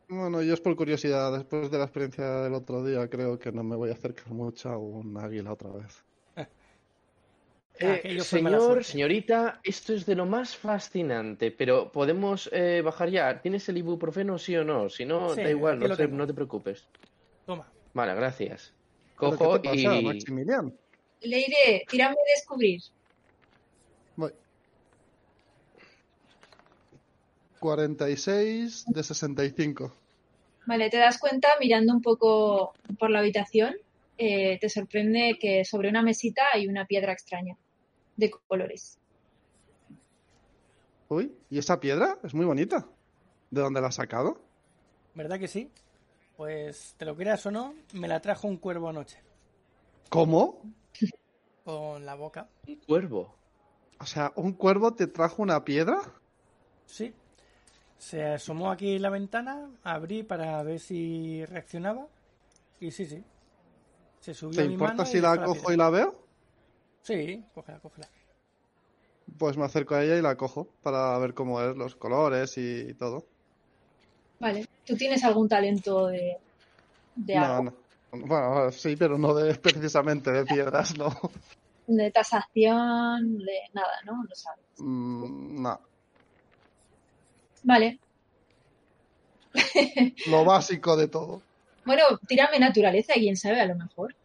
Bueno, 0.10 0.42
yo 0.42 0.56
es 0.56 0.60
por 0.60 0.76
curiosidad. 0.76 1.32
Después 1.32 1.70
de 1.70 1.78
la 1.78 1.84
experiencia 1.84 2.26
del 2.42 2.56
otro 2.56 2.84
día, 2.84 3.08
creo 3.08 3.38
que 3.38 3.52
no 3.52 3.64
me 3.64 3.76
voy 3.76 3.92
a 3.92 3.94
acercar 3.94 4.32
mucho 4.32 4.70
a 4.70 4.78
un 4.78 5.16
águila 5.16 5.54
otra 5.54 5.70
vez. 5.70 6.04
Eh, 7.80 8.02
mala 8.04 8.24
señor, 8.24 8.84
señorita, 8.84 9.60
esto 9.64 9.94
es 9.94 10.06
de 10.06 10.16
lo 10.16 10.26
más 10.26 10.56
fascinante, 10.56 11.52
pero 11.52 11.92
podemos 11.92 12.50
eh, 12.52 12.82
bajar 12.84 13.10
ya. 13.10 13.40
¿Tienes 13.42 13.70
el 13.70 13.78
ibuprofeno, 13.78 14.38
sí 14.38 14.56
o 14.56 14.64
no? 14.64 14.90
Si 14.90 15.06
no, 15.06 15.34
Sí, 15.34 15.42
da 15.42 15.50
igual, 15.50 15.80
no 15.80 15.96
te, 15.96 16.08
no 16.08 16.28
te 16.28 16.34
preocupes. 16.34 16.88
Toma. 17.46 17.68
Vale, 17.94 18.14
gracias. 18.16 18.74
¿Pero 19.22 19.38
Cojo 19.38 19.62
¿Qué 19.62 19.70
te 19.70 19.84
pasa, 19.84 20.00
y... 20.00 20.04
Maximilian? 20.04 20.74
Leire, 21.22 21.86
tírame 21.88 22.16
de 22.16 22.32
descubrir. 22.36 22.82
Voy. 24.16 24.32
46 27.60 28.86
de 28.88 29.04
65. 29.04 29.94
Vale, 30.66 30.90
te 30.90 30.98
das 30.98 31.20
cuenta 31.20 31.50
mirando 31.60 31.94
un 31.94 32.02
poco 32.02 32.74
por 32.98 33.12
la 33.12 33.20
habitación, 33.20 33.76
eh, 34.18 34.58
te 34.60 34.70
sorprende 34.70 35.38
que 35.40 35.66
sobre 35.66 35.90
una 35.90 36.02
mesita 36.02 36.42
hay 36.54 36.68
una 36.68 36.86
piedra 36.86 37.14
extraña 37.14 37.56
de 38.18 38.32
colores. 38.32 38.98
Uy, 41.10 41.32
¿y 41.50 41.60
esa 41.60 41.80
piedra? 41.80 42.18
Es 42.24 42.34
muy 42.34 42.46
bonita. 42.46 42.88
¿De 43.52 43.62
dónde 43.62 43.82
la 43.82 43.88
has 43.88 43.96
sacado? 43.96 44.42
¿Verdad 45.14 45.40
que 45.40 45.48
sí? 45.48 45.70
Pues, 46.42 46.96
te 46.98 47.06
lo 47.06 47.16
creas 47.16 47.46
o 47.46 47.52
no, 47.52 47.76
me 47.94 48.08
la 48.08 48.20
trajo 48.20 48.48
un 48.48 48.58
cuervo 48.58 48.90
anoche. 48.90 49.22
¿Cómo? 50.10 50.60
Con 51.64 52.04
la 52.04 52.16
boca. 52.16 52.50
Un 52.68 52.78
cuervo. 52.78 53.36
O 54.00 54.08
sea, 54.08 54.34
¿un 54.36 54.54
cuervo 54.54 54.96
te 54.96 55.06
trajo 55.06 55.44
una 55.44 55.64
piedra? 55.64 56.02
Sí. 56.88 57.14
Se 58.00 58.24
asomó 58.24 58.72
aquí 58.72 58.98
la 58.98 59.12
ventana, 59.12 59.70
abrí 59.84 60.24
para 60.24 60.64
ver 60.64 60.80
si 60.80 61.46
reaccionaba. 61.46 62.08
Y 62.80 62.90
sí, 62.90 63.06
sí. 63.06 63.24
Se 64.20 64.34
subió 64.34 64.56
¿Te 64.56 64.64
a 64.64 64.66
mi 64.66 64.74
importa 64.74 64.94
mano 64.96 65.06
si 65.06 65.20
y 65.20 65.22
la 65.22 65.38
cojo 65.38 65.54
piedra. 65.54 65.74
y 65.76 65.78
la 65.78 65.90
veo? 65.92 66.26
Sí, 67.04 67.46
cógela, 67.54 67.80
cógela. 67.82 68.10
Pues 69.38 69.58
me 69.58 69.66
acerco 69.66 69.94
a 69.94 70.04
ella 70.04 70.18
y 70.18 70.24
la 70.24 70.36
cojo 70.36 70.70
para 70.82 71.16
ver 71.20 71.36
cómo 71.36 71.62
es, 71.62 71.78
los 71.78 71.96
colores 71.96 72.58
y 72.58 72.96
todo. 72.96 73.28
Vale, 74.42 74.68
¿tú 74.86 74.96
tienes 74.96 75.24
algún 75.24 75.48
talento 75.48 76.08
de, 76.08 76.38
de 77.16 77.36
No, 77.36 77.64
no. 77.64 77.74
Bueno, 78.12 78.72
sí, 78.72 78.96
pero 78.96 79.18
no 79.18 79.34
de 79.34 79.56
precisamente 79.68 80.32
de 80.32 80.46
piedras, 80.46 80.98
no. 80.98 81.16
De 81.88 82.12
tasación, 82.12 83.38
de 83.38 83.60
nada, 83.74 83.94
¿no? 84.06 84.24
No 84.24 84.36
sabes. 84.36 84.66
Mm, 84.80 85.62
no. 85.62 85.80
Vale, 87.64 88.00
Lo 90.28 90.46
básico 90.46 90.96
de 90.96 91.08
todo. 91.08 91.42
bueno, 91.86 92.04
tírame 92.28 92.60
naturaleza, 92.60 93.14
quién 93.14 93.38
sabe, 93.38 93.62
a 93.62 93.66
lo 93.66 93.76
mejor. 93.76 94.16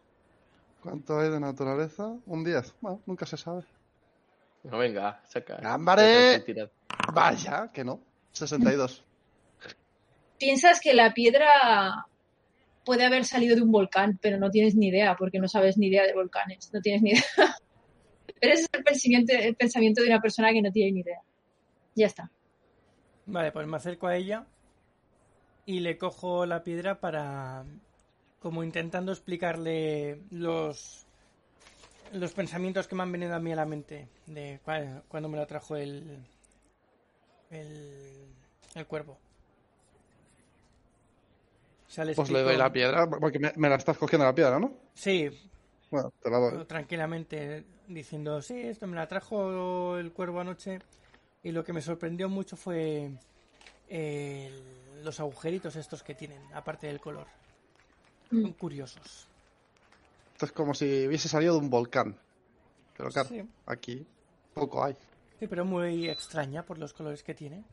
¿Cuánto 0.81 1.19
hay 1.19 1.29
de 1.29 1.39
naturaleza? 1.39 2.15
Un 2.25 2.43
10. 2.43 2.73
Bueno, 2.81 3.01
nunca 3.05 3.25
se 3.25 3.37
sabe. 3.37 3.63
No, 4.63 4.77
venga, 4.77 5.21
saca. 5.27 5.59
¡Ámbare! 5.63 6.43
Vaya, 7.13 7.69
que 7.71 7.83
no. 7.83 7.99
62. 8.31 9.03
Piensas 10.37 10.79
que 10.79 10.93
la 10.93 11.13
piedra 11.13 12.05
puede 12.85 13.05
haber 13.05 13.25
salido 13.25 13.55
de 13.55 13.61
un 13.63 13.71
volcán, 13.71 14.17
pero 14.21 14.37
no 14.37 14.49
tienes 14.49 14.75
ni 14.75 14.87
idea, 14.87 15.15
porque 15.17 15.39
no 15.39 15.47
sabes 15.47 15.77
ni 15.77 15.87
idea 15.87 16.03
de 16.05 16.13
volcanes, 16.13 16.69
no 16.73 16.81
tienes 16.81 17.01
ni 17.01 17.11
idea. 17.11 17.23
Pero 18.39 18.53
ese 18.53 18.63
es 18.63 18.69
el 18.73 18.83
pensamiento, 18.83 19.33
el 19.33 19.55
pensamiento 19.55 20.01
de 20.01 20.07
una 20.09 20.19
persona 20.21 20.51
que 20.53 20.61
no 20.61 20.71
tiene 20.71 20.91
ni 20.91 20.99
idea. 20.99 21.19
Ya 21.95 22.05
está. 22.05 22.29
Vale, 23.25 23.51
pues 23.51 23.65
me 23.65 23.77
acerco 23.77 24.05
a 24.07 24.15
ella 24.15 24.45
y 25.65 25.79
le 25.79 25.97
cojo 25.97 26.45
la 26.45 26.63
piedra 26.63 26.99
para 26.99 27.65
como 28.39 28.63
intentando 28.63 29.11
explicarle 29.11 30.19
los 30.29 31.05
los 32.13 32.31
pensamientos 32.33 32.87
que 32.87 32.95
me 32.95 33.03
han 33.03 33.11
venido 33.11 33.33
a 33.33 33.39
mí 33.39 33.51
a 33.51 33.55
la 33.55 33.65
mente 33.65 34.07
de 34.27 34.59
cua- 34.63 35.01
cuando 35.07 35.27
me 35.29 35.37
la 35.37 35.45
trajo 35.47 35.75
el 35.75 36.19
el, 37.49 38.27
el 38.75 38.85
cuervo. 38.85 39.17
Le 41.95 42.13
Pues 42.13 42.29
le 42.29 42.41
doy 42.43 42.57
la 42.57 42.71
piedra, 42.71 43.09
porque 43.09 43.39
me, 43.39 43.53
me 43.55 43.69
la 43.69 43.75
estás 43.75 43.97
cogiendo 43.97 44.25
la 44.25 44.35
piedra, 44.35 44.59
¿no? 44.59 44.71
Sí, 44.93 45.29
Bueno, 45.89 46.11
te 46.21 46.29
la 46.29 46.37
doy. 46.37 46.65
tranquilamente 46.65 47.65
diciendo, 47.87 48.41
sí, 48.41 48.59
esto 48.59 48.87
me 48.87 48.95
la 48.97 49.07
trajo 49.07 49.97
el 49.97 50.11
cuervo 50.11 50.41
anoche 50.41 50.79
y 51.43 51.51
lo 51.51 51.63
que 51.63 51.71
me 51.73 51.81
sorprendió 51.81 52.27
mucho 52.27 52.57
fue 52.57 53.11
el- 53.87 55.03
los 55.03 55.19
agujeritos 55.21 55.75
estos 55.77 56.03
que 56.03 56.13
tienen, 56.13 56.41
aparte 56.53 56.87
del 56.87 56.99
color. 56.99 57.27
Son 58.29 58.51
curiosos. 58.53 59.27
Esto 60.33 60.45
es 60.45 60.51
como 60.51 60.73
si 60.73 61.07
hubiese 61.07 61.29
salido 61.29 61.53
de 61.53 61.59
un 61.61 61.69
volcán. 61.69 62.17
Pero 62.97 63.09
claro, 63.09 63.29
Sí. 63.29 63.43
aquí 63.65 64.05
poco 64.53 64.83
hay. 64.83 64.95
Sí, 65.39 65.47
pero 65.47 65.63
muy 65.63 66.09
extraña 66.09 66.63
por 66.63 66.77
los 66.79 66.93
colores 66.93 67.23
que 67.23 67.33
tiene. 67.33 67.63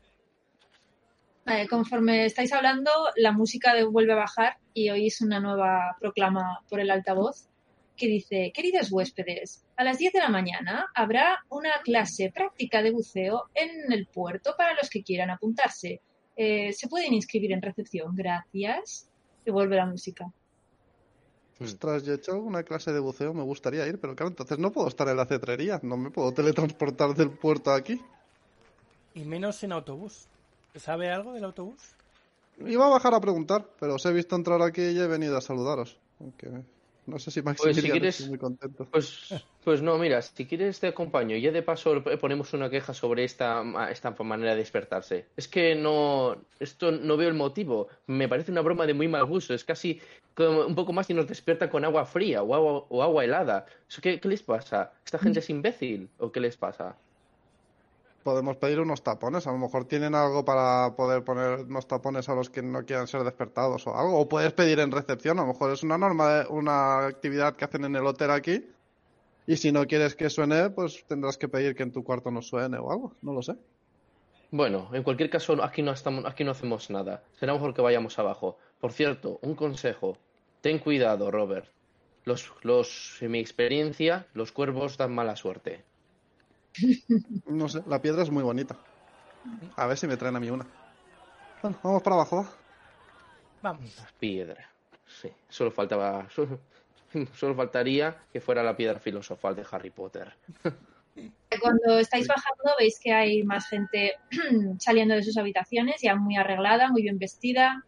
Vale, 1.46 1.68
conforme 1.68 2.24
estáis 2.24 2.52
hablando, 2.52 2.90
la 3.16 3.32
música 3.32 3.74
de- 3.74 3.84
vuelve 3.84 4.12
a 4.14 4.16
bajar 4.16 4.56
y 4.72 4.88
oís 4.90 5.20
una 5.20 5.40
nueva 5.40 5.96
proclama 6.00 6.60
por 6.68 6.80
el 6.80 6.90
altavoz 6.90 7.48
que 7.96 8.06
dice, 8.08 8.50
queridos 8.54 8.90
huéspedes, 8.90 9.64
a 9.76 9.84
las 9.84 9.98
10 9.98 10.12
de 10.14 10.18
la 10.20 10.28
mañana 10.28 10.86
habrá 10.94 11.44
una 11.50 11.70
clase 11.84 12.32
práctica 12.34 12.82
de 12.82 12.90
buceo 12.90 13.44
en 13.54 13.92
el 13.92 14.06
puerto 14.06 14.54
para 14.56 14.74
los 14.74 14.90
que 14.90 15.02
quieran 15.04 15.30
apuntarse. 15.30 16.00
Eh, 16.34 16.72
se 16.72 16.88
pueden 16.88 17.12
inscribir 17.14 17.52
en 17.52 17.62
recepción, 17.62 18.16
gracias. 18.16 19.08
Y 19.46 19.50
vuelve 19.52 19.76
la 19.76 19.86
música. 19.86 20.26
Ostras, 21.60 22.04
yo 22.04 22.14
he 22.14 22.16
hecho 22.16 22.36
una 22.40 22.64
clase 22.64 22.92
de 22.92 22.98
buceo, 22.98 23.32
me 23.32 23.44
gustaría 23.44 23.86
ir, 23.86 24.00
pero 24.00 24.16
claro, 24.16 24.30
entonces 24.30 24.58
no 24.58 24.72
puedo 24.72 24.88
estar 24.88 25.06
en 25.08 25.16
la 25.16 25.26
cetrería, 25.26 25.78
no 25.84 25.96
me 25.96 26.10
puedo 26.10 26.32
teletransportar 26.32 27.14
del 27.14 27.30
puerto 27.30 27.72
aquí. 27.72 28.00
Y 29.14 29.20
menos 29.24 29.62
en 29.62 29.70
autobús. 29.70 30.26
¿Se 30.74 30.80
¿Sabe 30.80 31.08
algo 31.08 31.32
del 31.32 31.44
autobús? 31.44 31.80
Iba 32.58 32.86
a 32.86 32.90
bajar 32.90 33.14
a 33.14 33.20
preguntar, 33.20 33.64
pero 33.78 33.94
os 33.94 34.04
he 34.06 34.12
visto 34.12 34.34
entrar 34.34 34.60
aquí 34.60 34.82
y 34.82 34.98
he 34.98 35.06
venido 35.06 35.36
a 35.36 35.40
saludaros. 35.40 36.00
Aunque 36.18 36.48
no 37.06 37.18
sé 37.20 37.30
si 37.30 37.42
Maximilian 37.42 37.92
quieres- 37.92 38.18
está 38.18 38.28
muy 38.28 38.38
contento. 38.38 38.88
Pues, 38.90 39.32
pues 39.62 39.82
no, 39.82 39.96
mira, 39.98 40.20
si 40.20 40.46
quieres 40.46 40.80
te 40.80 40.88
acompaño. 40.88 41.36
Ya 41.36 41.52
de 41.52 41.62
paso 41.62 42.02
ponemos 42.20 42.52
una 42.54 42.68
queja 42.70 42.92
sobre 42.92 43.22
esta, 43.22 43.62
esta 43.88 44.10
manera 44.24 44.50
de 44.52 44.58
despertarse. 44.58 45.26
Es 45.36 45.46
que 45.46 45.76
no, 45.76 46.36
esto 46.58 46.90
no 46.90 47.16
veo 47.16 47.28
el 47.28 47.34
motivo. 47.34 47.86
Me 48.08 48.28
parece 48.28 48.50
una 48.50 48.62
broma 48.62 48.84
de 48.84 48.94
muy 48.94 49.06
mal 49.06 49.24
gusto. 49.26 49.54
Es 49.54 49.62
casi 49.64 50.00
como 50.34 50.66
un 50.66 50.74
poco 50.74 50.92
más 50.92 51.06
si 51.06 51.14
nos 51.14 51.28
despierta 51.28 51.70
con 51.70 51.84
agua 51.84 52.04
fría 52.04 52.42
o 52.42 52.52
agua, 52.52 52.84
o 52.88 53.00
agua 53.00 53.22
helada. 53.24 53.66
¿Eso 53.88 54.00
qué, 54.02 54.18
qué 54.18 54.28
les 54.28 54.42
pasa? 54.42 54.92
¿Esta 55.04 55.20
gente 55.20 55.38
es 55.38 55.48
imbécil 55.50 56.08
o 56.18 56.32
qué 56.32 56.40
les 56.40 56.56
pasa? 56.56 56.96
Podemos 58.24 58.56
pedir 58.56 58.80
unos 58.80 59.02
tapones, 59.02 59.46
a 59.46 59.52
lo 59.52 59.58
mejor 59.58 59.84
tienen 59.84 60.14
algo 60.14 60.44
para 60.46 60.96
poder 60.96 61.22
poner 61.22 61.60
unos 61.60 61.86
tapones 61.86 62.28
a 62.28 62.34
los 62.34 62.48
que 62.48 62.62
no 62.62 62.84
quieran 62.84 63.06
ser 63.06 63.22
despertados 63.22 63.86
o 63.86 63.94
algo. 63.94 64.18
O 64.18 64.28
puedes 64.28 64.52
pedir 64.54 64.80
en 64.80 64.90
recepción, 64.90 65.38
a 65.38 65.42
lo 65.42 65.48
mejor 65.48 65.72
es 65.72 65.82
una 65.82 65.98
norma, 65.98 66.46
una 66.48 67.06
actividad 67.06 67.54
que 67.54 67.66
hacen 67.66 67.84
en 67.84 67.94
el 67.94 68.06
hotel 68.06 68.30
aquí. 68.30 68.66
Y 69.46 69.58
si 69.58 69.72
no 69.72 69.86
quieres 69.86 70.16
que 70.16 70.30
suene, 70.30 70.70
pues 70.70 71.04
tendrás 71.06 71.36
que 71.36 71.48
pedir 71.48 71.76
que 71.76 71.82
en 71.82 71.92
tu 71.92 72.02
cuarto 72.02 72.30
no 72.30 72.40
suene 72.40 72.78
o 72.78 72.90
algo, 72.90 73.12
no 73.20 73.34
lo 73.34 73.42
sé. 73.42 73.56
Bueno, 74.50 74.88
en 74.94 75.02
cualquier 75.02 75.28
caso, 75.28 75.62
aquí 75.62 75.82
no, 75.82 75.92
estamos, 75.92 76.24
aquí 76.24 76.44
no 76.44 76.52
hacemos 76.52 76.88
nada. 76.88 77.24
Será 77.38 77.52
mejor 77.52 77.74
que 77.74 77.82
vayamos 77.82 78.18
abajo. 78.18 78.56
Por 78.80 78.92
cierto, 78.92 79.38
un 79.42 79.54
consejo. 79.54 80.16
Ten 80.62 80.78
cuidado, 80.78 81.30
Robert. 81.30 81.66
Los, 82.24 82.50
los, 82.62 83.20
en 83.20 83.32
mi 83.32 83.40
experiencia, 83.40 84.26
los 84.32 84.50
cuervos 84.50 84.96
dan 84.96 85.14
mala 85.14 85.36
suerte. 85.36 85.84
No 87.46 87.68
sé, 87.68 87.82
la 87.86 88.00
piedra 88.00 88.22
es 88.22 88.30
muy 88.30 88.42
bonita. 88.42 88.76
A 89.76 89.86
ver 89.86 89.96
si 89.96 90.06
me 90.06 90.16
traen 90.16 90.36
a 90.36 90.40
mí 90.40 90.50
una. 90.50 90.66
Bueno, 91.62 91.78
vamos 91.82 92.02
para 92.02 92.16
abajo, 92.16 92.36
va. 92.36 92.50
Vamos. 93.62 93.96
Piedra. 94.18 94.70
Sí, 95.06 95.30
solo 95.48 95.70
faltaba. 95.70 96.28
Solo, 96.30 96.60
solo 97.34 97.54
faltaría 97.54 98.16
que 98.32 98.40
fuera 98.40 98.62
la 98.62 98.76
piedra 98.76 98.98
filosofal 98.98 99.54
de 99.54 99.64
Harry 99.70 99.90
Potter. 99.90 100.32
Cuando 101.60 101.98
estáis 101.98 102.26
bajando 102.26 102.72
veis 102.78 102.98
que 103.00 103.12
hay 103.12 103.44
más 103.44 103.68
gente 103.68 104.14
saliendo 104.78 105.14
de 105.14 105.22
sus 105.22 105.36
habitaciones, 105.36 106.00
ya 106.02 106.16
muy 106.16 106.36
arreglada, 106.36 106.90
muy 106.90 107.02
bien 107.02 107.18
vestida. 107.18 107.84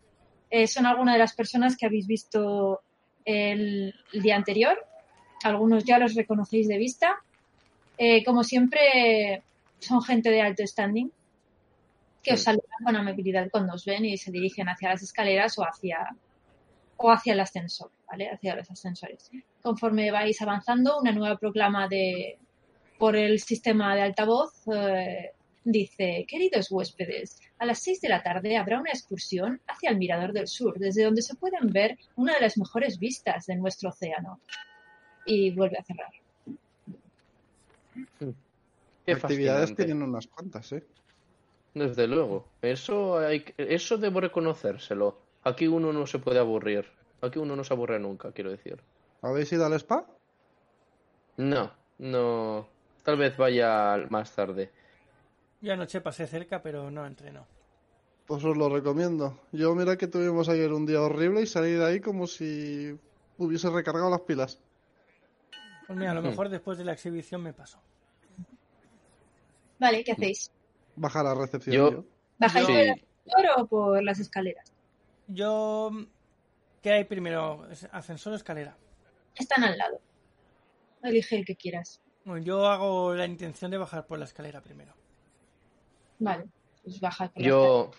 Eh, 0.49 0.69
son 0.69 0.87
algunas 0.87 1.17
de 1.17 1.19
las 1.19 1.35
personas 1.35 1.77
que 1.77 1.87
habéis 1.87 2.07
visto 2.07 2.83
el, 3.25 3.93
el 4.13 4.23
día 4.23 4.37
anterior. 4.37 4.79
Algunos 5.43 5.85
ya 5.85 5.99
los 5.99 6.15
reconocéis 6.15 6.69
de 6.69 6.79
vista. 6.79 7.23
Eh, 7.99 8.25
como 8.25 8.45
siempre, 8.45 9.43
son 9.79 10.03
gente 10.03 10.31
de 10.31 10.43
alto 10.43 10.67
standing 10.67 11.11
que 12.23 12.35
os 12.35 12.43
saludan 12.43 12.85
con 12.85 12.97
amabilidad 12.97 13.49
cuando 13.51 13.75
os 13.75 13.85
ven 13.85 14.05
y 14.05 14.19
se 14.19 14.33
dirigen 14.33 14.69
hacia 14.69 14.91
las 14.91 15.03
escaleras 15.03 15.59
o 15.59 15.63
hacia, 15.63 16.09
o 16.97 17.11
hacia 17.13 17.35
el 17.35 17.41
ascensor, 17.41 17.91
¿vale? 18.09 18.29
Hacia 18.31 18.57
los 18.57 18.69
ascensores. 18.71 19.31
Conforme 19.63 20.11
vais 20.11 20.43
avanzando, 20.43 20.99
una 20.99 21.13
nueva 21.13 21.37
proclama 21.37 21.87
de, 21.87 22.39
por 22.99 23.15
el 23.15 23.39
sistema 23.39 23.95
de 23.95 24.03
altavoz 24.03 24.53
eh, 24.75 25.31
Dice, 25.69 26.25
queridos 26.29 26.71
huéspedes, 26.71 27.41
a 27.59 27.67
las 27.67 27.81
seis 27.81 28.01
de 28.01 28.09
la 28.09 28.23
tarde 28.23 28.57
habrá 28.57 28.79
una 28.79 28.93
excursión 28.93 29.61
hacia 29.67 29.91
el 29.91 29.99
Mirador 29.99 30.33
del 30.33 30.47
Sur, 30.47 30.79
desde 30.79 31.03
donde 31.03 31.23
se 31.23 31.35
pueden 31.35 31.73
ver 31.73 31.99
una 32.15 32.35
de 32.35 32.41
las 32.43 32.57
mejores 32.57 33.01
vistas 33.01 33.47
de 33.47 33.57
nuestro 33.57 33.89
océano. 33.89 34.41
Y 35.25 35.51
vuelve 35.57 35.77
a 35.77 35.83
cerrar. 35.83 36.13
Qué 38.19 39.13
Actividades 39.13 39.71
fascinante. 39.71 39.85
tienen 39.85 40.03
unas 40.03 40.27
cuantas, 40.27 40.73
¿eh? 40.73 40.85
Desde 41.75 42.07
luego. 42.07 42.47
Eso, 42.63 43.19
hay, 43.19 43.45
eso 43.57 43.99
debo 43.99 44.21
reconocérselo. 44.21 45.19
Aquí 45.45 45.67
uno 45.69 45.93
no 45.93 46.07
se 46.07 46.19
puede 46.19 46.39
aburrir. 46.39 46.87
Aquí 47.21 47.39
uno 47.39 47.55
no 47.55 47.65
se 47.65 47.73
aburre 47.75 47.99
nunca, 47.99 48.33
quiero 48.33 48.51
decir. 48.51 48.83
¿Habéis 49.23 49.53
ido 49.53 49.65
al 49.67 49.75
spa? 49.75 50.07
No, 51.37 51.71
no. 51.99 52.67
Tal 53.05 53.17
vez 53.19 53.37
vaya 53.37 53.97
más 54.11 54.33
tarde. 54.35 54.71
Yo 55.61 55.73
anoche 55.73 56.01
pasé 56.01 56.27
cerca, 56.27 56.63
pero 56.63 56.91
no 56.91 57.07
entreno. 57.07 57.47
Pues 58.27 58.45
os 58.45 58.57
lo 58.57 58.69
recomiendo. 58.69 59.39
Yo 59.53 59.75
mira 59.75 59.97
que 59.97 60.09
tuvimos 60.09 60.49
ayer 60.49 60.73
un 60.73 60.85
día 60.87 61.01
horrible 61.01 61.43
y 61.43 61.47
salí 61.47 61.73
de 61.73 61.85
ahí 61.85 62.01
como 62.01 62.27
si 62.27 62.99
hubiese 63.39 63.71
recargado 63.71 64.11
las 64.11 64.23
pilas. 64.23 64.59
Pues 65.87 65.97
mira, 65.99 66.11
a 66.11 66.15
lo 66.15 66.23
Hmm. 66.23 66.27
mejor 66.31 66.49
después 66.49 66.77
de 66.79 66.85
la 66.85 66.93
exhibición 66.93 67.43
me 67.43 67.53
paso. 67.53 67.79
Vale, 69.79 70.05
¿qué 70.05 70.13
hacéis? 70.13 70.51
Baja 70.97 71.23
la 71.23 71.35
recepción. 71.35 71.75
Yo- 71.77 71.91
yo. 71.91 72.05
¿Bajáis 72.39 72.67
por 72.67 72.75
el 72.77 72.91
ascensor 72.91 73.47
o 73.59 73.67
por 73.67 74.03
las 74.03 74.19
escaleras? 74.19 74.73
Yo... 75.29 75.91
¿Qué 76.83 76.93
hay 76.93 77.05
primero? 77.05 77.67
¿Es 77.71 77.89
¿Ascensor 77.93 78.33
o 78.35 78.37
escalera? 78.37 78.77
Están 79.35 79.65
al 79.65 79.77
lado. 79.77 79.99
Elige 81.03 81.37
el 81.37 81.45
que 81.45 81.57
quieras. 81.57 82.01
Bueno, 82.25 82.45
yo 82.45 82.67
hago 82.67 83.15
la 83.15 83.27
intención 83.27 83.71
de 83.71 83.79
bajar 83.79 84.07
por 84.07 84.19
la 84.19 84.25
escalera 84.25 84.61
primero. 84.61 84.93
Vale, 86.19 86.47
pues 86.83 87.01
baja 87.01 87.29
por 87.29 87.43
la 87.43 87.49
escalera. 87.49 87.69
Yo. 87.69 87.91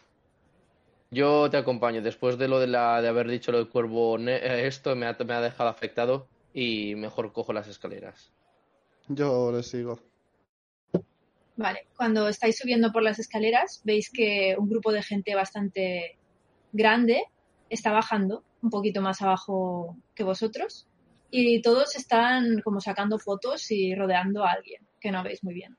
Yo 1.09 1.49
te 1.49 1.57
acompaño. 1.57 2.01
Después 2.01 2.37
de 2.37 2.47
lo 2.47 2.59
de 2.59 2.67
la 2.67 3.01
de 3.01 3.07
haber 3.07 3.27
dicho 3.29 3.51
lo 3.51 3.57
del 3.59 3.69
cuervo, 3.69 4.17
ne- 4.17 4.37
eh, 4.37 4.67
esto 4.67 4.95
me 4.95 5.05
ha, 5.07 5.17
me 5.25 5.33
ha 5.33 5.41
dejado 5.41 5.69
afectado 5.69 6.27
y 6.53 6.95
mejor 6.95 7.31
cojo 7.33 7.53
las 7.53 7.67
escaleras. 7.67 8.31
Yo 9.07 9.51
le 9.51 9.63
sigo. 9.63 9.99
Vale, 11.57 11.87
cuando 11.95 12.27
estáis 12.29 12.57
subiendo 12.57 12.91
por 12.91 13.01
las 13.03 13.19
escaleras, 13.19 13.81
veis 13.83 14.09
que 14.11 14.55
un 14.57 14.69
grupo 14.69 14.91
de 14.91 15.01
gente 15.01 15.35
bastante 15.35 16.17
grande 16.71 17.23
está 17.69 17.91
bajando 17.91 18.43
un 18.61 18.69
poquito 18.69 19.01
más 19.01 19.21
abajo 19.21 19.97
que 20.15 20.23
vosotros 20.23 20.87
y 21.31 21.61
todos 21.61 21.95
están 21.95 22.61
como 22.61 22.79
sacando 22.79 23.17
fotos 23.19 23.71
y 23.71 23.95
rodeando 23.95 24.45
a 24.45 24.51
alguien 24.51 24.81
que 24.99 25.11
no 25.11 25.23
veis 25.23 25.43
muy 25.43 25.55
bien. 25.55 25.75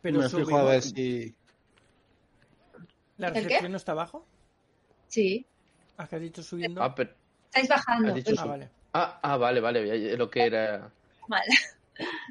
Pero 0.00 0.20
Me 0.20 0.28
fijo 0.28 0.56
a 0.56 0.64
ver 0.64 0.82
si... 0.82 1.34
¿La 3.18 3.30
recepción 3.30 3.72
no 3.72 3.76
está 3.76 3.92
abajo? 3.92 4.26
Sí, 5.08 5.46
¿Has 5.96 6.08
que 6.08 6.16
has 6.16 6.22
dicho 6.22 6.42
subiendo? 6.42 6.82
Ah, 6.82 6.94
pero- 6.94 7.14
estáis 7.46 7.68
bajando. 7.68 8.14
Ah, 8.38 8.44
vale. 8.44 8.70
ah, 8.92 9.20
ah, 9.22 9.36
vale, 9.36 9.60
vale. 9.60 10.16
Lo 10.16 10.30
que 10.30 10.46
era. 10.46 10.90
Mal. 11.28 11.42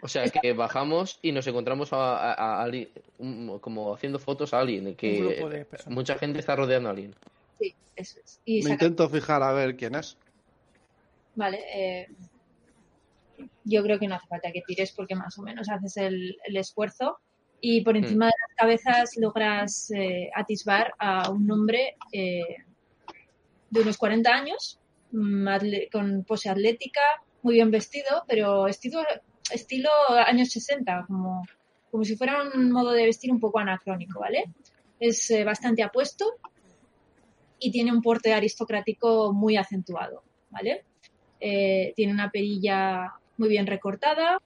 O 0.02 0.08
sea, 0.08 0.28
que 0.30 0.54
bajamos 0.54 1.20
y 1.22 1.32
nos 1.32 1.46
encontramos 1.48 1.94
a, 1.94 2.18
a- 2.18 2.34
a 2.34 2.64
alguien, 2.64 2.90
un- 3.20 3.60
como 3.60 3.94
haciendo 3.94 4.18
fotos 4.20 4.54
a 4.54 4.60
alguien. 4.60 4.96
Que 4.96 5.22
Un 5.22 5.28
grupo 5.28 5.50
de 5.50 5.66
personas. 5.66 5.96
mucha 5.96 6.18
gente 6.18 6.40
está 6.40 6.56
rodeando 6.56 6.90
a 6.90 6.92
alguien. 6.92 7.14
Sí, 7.60 7.74
eso 7.96 8.20
es. 8.24 8.40
Y 8.46 8.58
Me 8.64 8.70
saca- 8.72 8.74
intento 8.86 9.10
fijar 9.10 9.44
a 9.44 9.52
ver 9.54 9.76
quién 9.78 9.96
es. 9.96 10.18
Vale, 11.36 11.60
eh, 11.74 12.08
yo 13.64 13.84
creo 13.84 14.00
que 14.00 14.08
no 14.08 14.16
hace 14.16 14.28
falta 14.28 14.52
que 14.52 14.62
tires 14.66 14.92
porque 14.92 15.16
más 15.16 15.38
o 15.38 15.42
menos 15.44 15.70
haces 15.70 15.98
el, 15.98 16.38
el 16.46 16.58
esfuerzo 16.58 17.18
y 17.62 17.82
por 17.82 17.96
encima 17.96 18.26
de 18.26 18.32
las 18.48 18.56
cabezas 18.58 19.12
logras 19.18 19.92
eh, 19.92 20.30
atisbar 20.36 20.94
a 20.98 21.30
un 21.30 21.50
hombre 21.52 21.96
eh, 22.12 22.58
de 23.70 23.80
unos 23.82 23.98
40 23.98 24.30
años, 24.34 24.80
mm, 25.12 25.48
con 25.92 26.24
pose 26.24 26.50
atlética, 26.50 27.02
muy 27.44 27.56
bien 27.56 27.72
vestido, 27.72 28.24
pero 28.28 28.68
estilo, 28.68 29.02
estilo 29.54 29.90
años 30.26 30.50
60, 30.50 31.06
como, 31.08 31.46
como 31.90 32.04
si 32.04 32.16
fuera 32.16 32.44
un 32.54 32.72
modo 32.72 32.92
de 32.92 33.06
vestir 33.06 33.32
un 33.32 33.40
poco 33.40 33.60
anacrónico, 33.60 34.20
¿vale? 34.20 34.46
Es 35.00 35.30
eh, 35.32 35.44
bastante 35.44 35.84
apuesto 35.84 36.26
y 37.60 37.72
tiene 37.72 37.92
un 37.92 38.02
porte 38.02 38.34
aristocrático 38.34 39.34
muy 39.34 39.58
acentuado, 39.58 40.24
¿vale? 40.50 40.84
Eh, 41.40 41.94
tiene 41.96 42.14
una 42.14 42.30
perilla 42.30 43.14
muy 43.38 43.50
bien 43.50 43.68
recortada, 43.68 44.42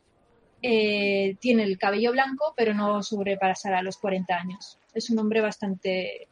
eh, 0.61 1.35
tiene 1.39 1.63
el 1.63 1.77
cabello 1.77 2.11
blanco, 2.11 2.53
pero 2.55 2.73
no 2.73 3.03
sobrepasará 3.03 3.81
los 3.81 3.97
40 3.97 4.35
años. 4.35 4.79
Es 4.93 5.09
un 5.09 5.19
hombre 5.19 5.41
bastante 5.41 6.27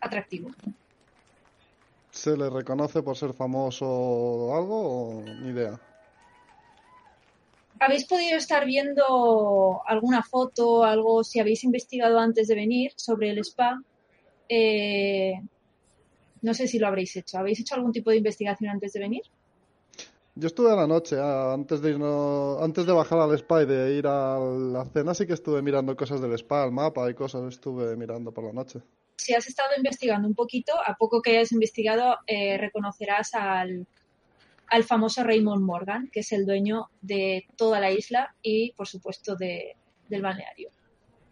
atractivo. 0.00 0.50
¿Se 2.10 2.36
le 2.36 2.48
reconoce 2.48 3.02
por 3.02 3.16
ser 3.16 3.34
famoso 3.34 3.86
o 3.86 4.56
algo 4.56 5.22
ni 5.22 5.50
idea? 5.50 5.78
¿Habéis 7.78 8.06
podido 8.06 8.38
estar 8.38 8.64
viendo 8.64 9.82
alguna 9.86 10.22
foto, 10.22 10.84
algo, 10.84 11.22
si 11.22 11.40
habéis 11.40 11.62
investigado 11.64 12.18
antes 12.18 12.48
de 12.48 12.54
venir 12.54 12.92
sobre 12.96 13.30
el 13.30 13.38
spa? 13.38 13.82
Eh, 14.48 15.34
no 16.42 16.54
sé 16.54 16.66
si 16.66 16.78
lo 16.78 16.86
habréis 16.86 17.14
hecho. 17.16 17.38
¿Habéis 17.38 17.60
hecho 17.60 17.74
algún 17.74 17.92
tipo 17.92 18.10
de 18.10 18.16
investigación 18.16 18.70
antes 18.70 18.92
de 18.92 19.00
venir? 19.00 19.22
Yo 20.38 20.48
estuve 20.48 20.70
a 20.70 20.76
la 20.76 20.86
noche, 20.86 21.16
antes 21.18 21.80
de 21.80 21.90
irnos, 21.90 22.62
antes 22.62 22.84
de 22.84 22.92
bajar 22.92 23.18
al 23.18 23.32
spa 23.38 23.62
y 23.62 23.66
de 23.66 23.94
ir 23.94 24.06
a 24.06 24.38
la 24.38 24.84
cena, 24.84 25.14
sí 25.14 25.26
que 25.26 25.32
estuve 25.32 25.62
mirando 25.62 25.96
cosas 25.96 26.20
del 26.20 26.34
spa, 26.34 26.64
el 26.64 26.72
mapa 26.72 27.10
y 27.10 27.14
cosas, 27.14 27.42
estuve 27.48 27.96
mirando 27.96 28.32
por 28.32 28.44
la 28.44 28.52
noche. 28.52 28.80
si 29.16 29.34
has 29.34 29.46
estado 29.46 29.70
investigando 29.78 30.28
un 30.28 30.34
poquito, 30.34 30.72
a 30.84 30.94
poco 30.94 31.22
que 31.22 31.30
hayas 31.30 31.52
investigado, 31.52 32.18
eh, 32.26 32.58
reconocerás 32.58 33.32
al, 33.32 33.86
al 34.68 34.84
famoso 34.84 35.22
Raymond 35.22 35.64
Morgan, 35.64 36.08
que 36.12 36.20
es 36.20 36.32
el 36.32 36.46
dueño 36.46 36.90
de 37.00 37.46
toda 37.56 37.80
la 37.80 37.90
isla 37.90 38.34
y, 38.42 38.72
por 38.72 38.88
supuesto, 38.88 39.36
de, 39.36 39.76
del 40.08 40.22
balneario. 40.22 40.70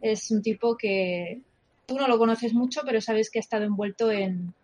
Es 0.01 0.31
un 0.31 0.43
tipo 0.43 0.77
que 0.77 1.41
tú 1.87 1.97
no 1.97 2.09
lo 2.09 2.19
conoces 2.19 2.55
mucho, 2.55 2.83
pero 2.85 3.01
sabes 3.01 3.31
que 3.31 3.39
ha 3.39 3.41
estado 3.41 3.65
envuelto 3.65 4.11
en, 4.11 4.55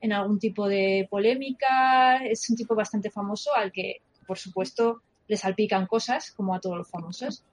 en 0.00 0.12
algún 0.12 0.38
tipo 0.38 0.68
de 0.68 1.06
polémica. 1.10 2.24
Es 2.24 2.48
un 2.50 2.56
tipo 2.56 2.74
bastante 2.74 3.10
famoso 3.10 3.54
al 3.54 3.72
que, 3.72 4.02
por 4.26 4.38
supuesto, 4.38 5.02
le 5.28 5.36
salpican 5.36 5.86
cosas, 5.86 6.32
como 6.32 6.54
a 6.54 6.60
todos 6.60 6.76
los 6.78 6.90
famosos. 6.90 7.44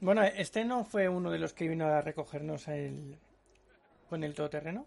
Bueno, 0.00 0.22
este 0.22 0.64
no 0.64 0.84
fue 0.84 1.08
uno 1.08 1.30
de 1.30 1.38
los 1.38 1.52
que 1.52 1.68
vino 1.68 1.86
a 1.86 2.02
recogernos 2.02 2.68
el... 2.68 3.16
con 4.10 4.22
el 4.22 4.34
todoterreno. 4.34 4.86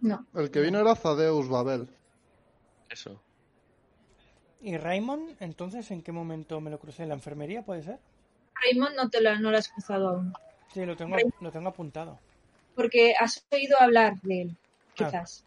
No, 0.00 0.26
El 0.34 0.50
que 0.50 0.60
vino 0.60 0.78
era 0.78 0.94
Zadeus 0.94 1.48
Babel. 1.48 1.88
Eso. 2.90 3.22
¿Y 4.62 4.76
Raymond, 4.76 5.36
entonces, 5.40 5.90
en 5.90 6.02
qué 6.02 6.12
momento 6.12 6.60
me 6.60 6.70
lo 6.70 6.78
crucé? 6.78 7.04
¿En 7.04 7.08
la 7.08 7.14
enfermería, 7.14 7.62
puede 7.62 7.82
ser? 7.82 7.98
Raymond 8.62 8.96
no 8.96 9.08
te 9.08 9.22
lo, 9.22 9.38
no 9.38 9.50
lo 9.50 9.56
has 9.56 9.68
cruzado 9.68 10.08
aún. 10.08 10.34
Sí, 10.74 10.84
lo 10.84 10.96
tengo, 10.96 11.16
lo 11.40 11.50
tengo 11.50 11.68
apuntado. 11.68 12.18
porque 12.74 13.14
has 13.18 13.44
oído 13.50 13.76
hablar 13.80 14.20
de 14.22 14.42
él, 14.42 14.56
quizás. 14.94 15.44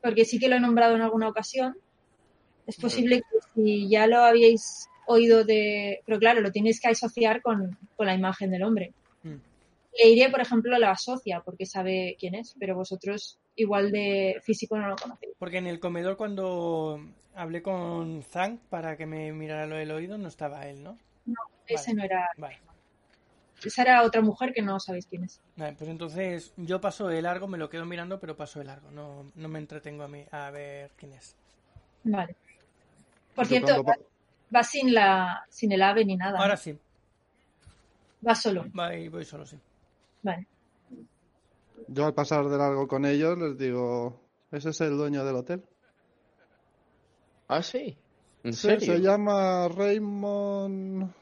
Porque 0.00 0.24
sí 0.24 0.38
que 0.38 0.48
lo 0.48 0.56
he 0.56 0.60
nombrado 0.60 0.94
en 0.94 1.02
alguna 1.02 1.28
ocasión. 1.28 1.76
Es 2.66 2.76
posible 2.76 3.22
que 3.22 3.38
si 3.54 3.88
ya 3.88 4.06
lo 4.06 4.20
habíais 4.20 4.88
oído 5.06 5.44
de... 5.44 6.00
Pero 6.06 6.18
claro, 6.18 6.40
lo 6.40 6.52
tienes 6.52 6.80
que 6.80 6.88
asociar 6.88 7.42
con, 7.42 7.76
con 7.96 8.06
la 8.06 8.14
imagen 8.14 8.50
del 8.50 8.62
hombre. 8.62 8.92
Mm. 9.22 9.36
Leire, 9.98 10.30
por 10.30 10.40
ejemplo, 10.40 10.78
la 10.78 10.90
asocia 10.92 11.42
porque 11.44 11.66
sabe 11.66 12.16
quién 12.18 12.34
es, 12.34 12.54
pero 12.58 12.74
vosotros 12.74 13.38
igual 13.56 13.90
de 13.90 14.40
físico 14.42 14.76
no 14.76 14.88
lo 14.88 14.96
conocéis. 14.96 15.34
Porque 15.38 15.58
en 15.58 15.66
el 15.66 15.80
comedor 15.80 16.16
cuando 16.16 17.00
hablé 17.34 17.62
con 17.62 18.22
Zank 18.22 18.60
para 18.68 18.96
que 18.96 19.06
me 19.06 19.32
mirara 19.32 19.66
lo 19.66 19.76
del 19.76 19.90
oído 19.90 20.18
no 20.18 20.28
estaba 20.28 20.66
él, 20.66 20.82
¿no? 20.82 20.98
Ese 21.66 21.94
no 21.94 22.02
era... 22.02 22.28
Vale. 22.36 22.60
Esa 23.64 23.82
era 23.82 24.02
otra 24.02 24.20
mujer 24.22 24.52
que 24.52 24.60
no 24.62 24.80
sabéis 24.80 25.06
quién 25.06 25.24
es. 25.24 25.40
Vale, 25.56 25.76
pues 25.78 25.88
entonces 25.88 26.52
yo 26.56 26.80
paso 26.80 27.06
de 27.06 27.22
largo, 27.22 27.46
me 27.46 27.58
lo 27.58 27.70
quedo 27.70 27.86
mirando, 27.86 28.18
pero 28.18 28.36
paso 28.36 28.58
de 28.58 28.64
largo. 28.64 28.90
No, 28.90 29.30
no 29.36 29.48
me 29.48 29.60
entretengo 29.60 30.02
a 30.02 30.08
mí 30.08 30.24
a 30.32 30.50
ver 30.50 30.90
quién 30.96 31.12
es. 31.12 31.36
Vale. 32.02 32.34
Por 33.34 33.44
Yo 33.44 33.50
cierto, 33.50 33.84
cuando 33.84 34.04
vas 34.50 34.68
sin 34.68 34.92
la 34.92 35.46
sin 35.48 35.70
el 35.72 35.82
ave 35.82 36.04
ni 36.04 36.16
nada. 36.16 36.38
Ahora 36.40 36.54
¿no? 36.54 36.56
sí, 36.60 36.76
Vas 38.20 38.42
solo. 38.42 38.66
voy, 38.72 39.08
voy 39.08 39.24
solo, 39.24 39.46
sí. 39.46 39.58
Vale. 40.22 40.46
Yo 41.88 42.06
al 42.06 42.14
pasar 42.14 42.48
de 42.48 42.56
largo 42.58 42.86
con 42.88 43.04
ellos 43.04 43.36
les 43.38 43.58
digo, 43.58 44.20
¿ese 44.50 44.70
es 44.70 44.80
el 44.80 44.96
dueño 44.96 45.24
del 45.24 45.36
hotel? 45.36 45.62
Ah, 47.48 47.62
sí. 47.62 47.96
¿En 48.44 48.52
Sí, 48.54 48.68
serio? 48.68 48.94
se 48.94 49.00
llama 49.00 49.68
Raymond... 49.68 51.12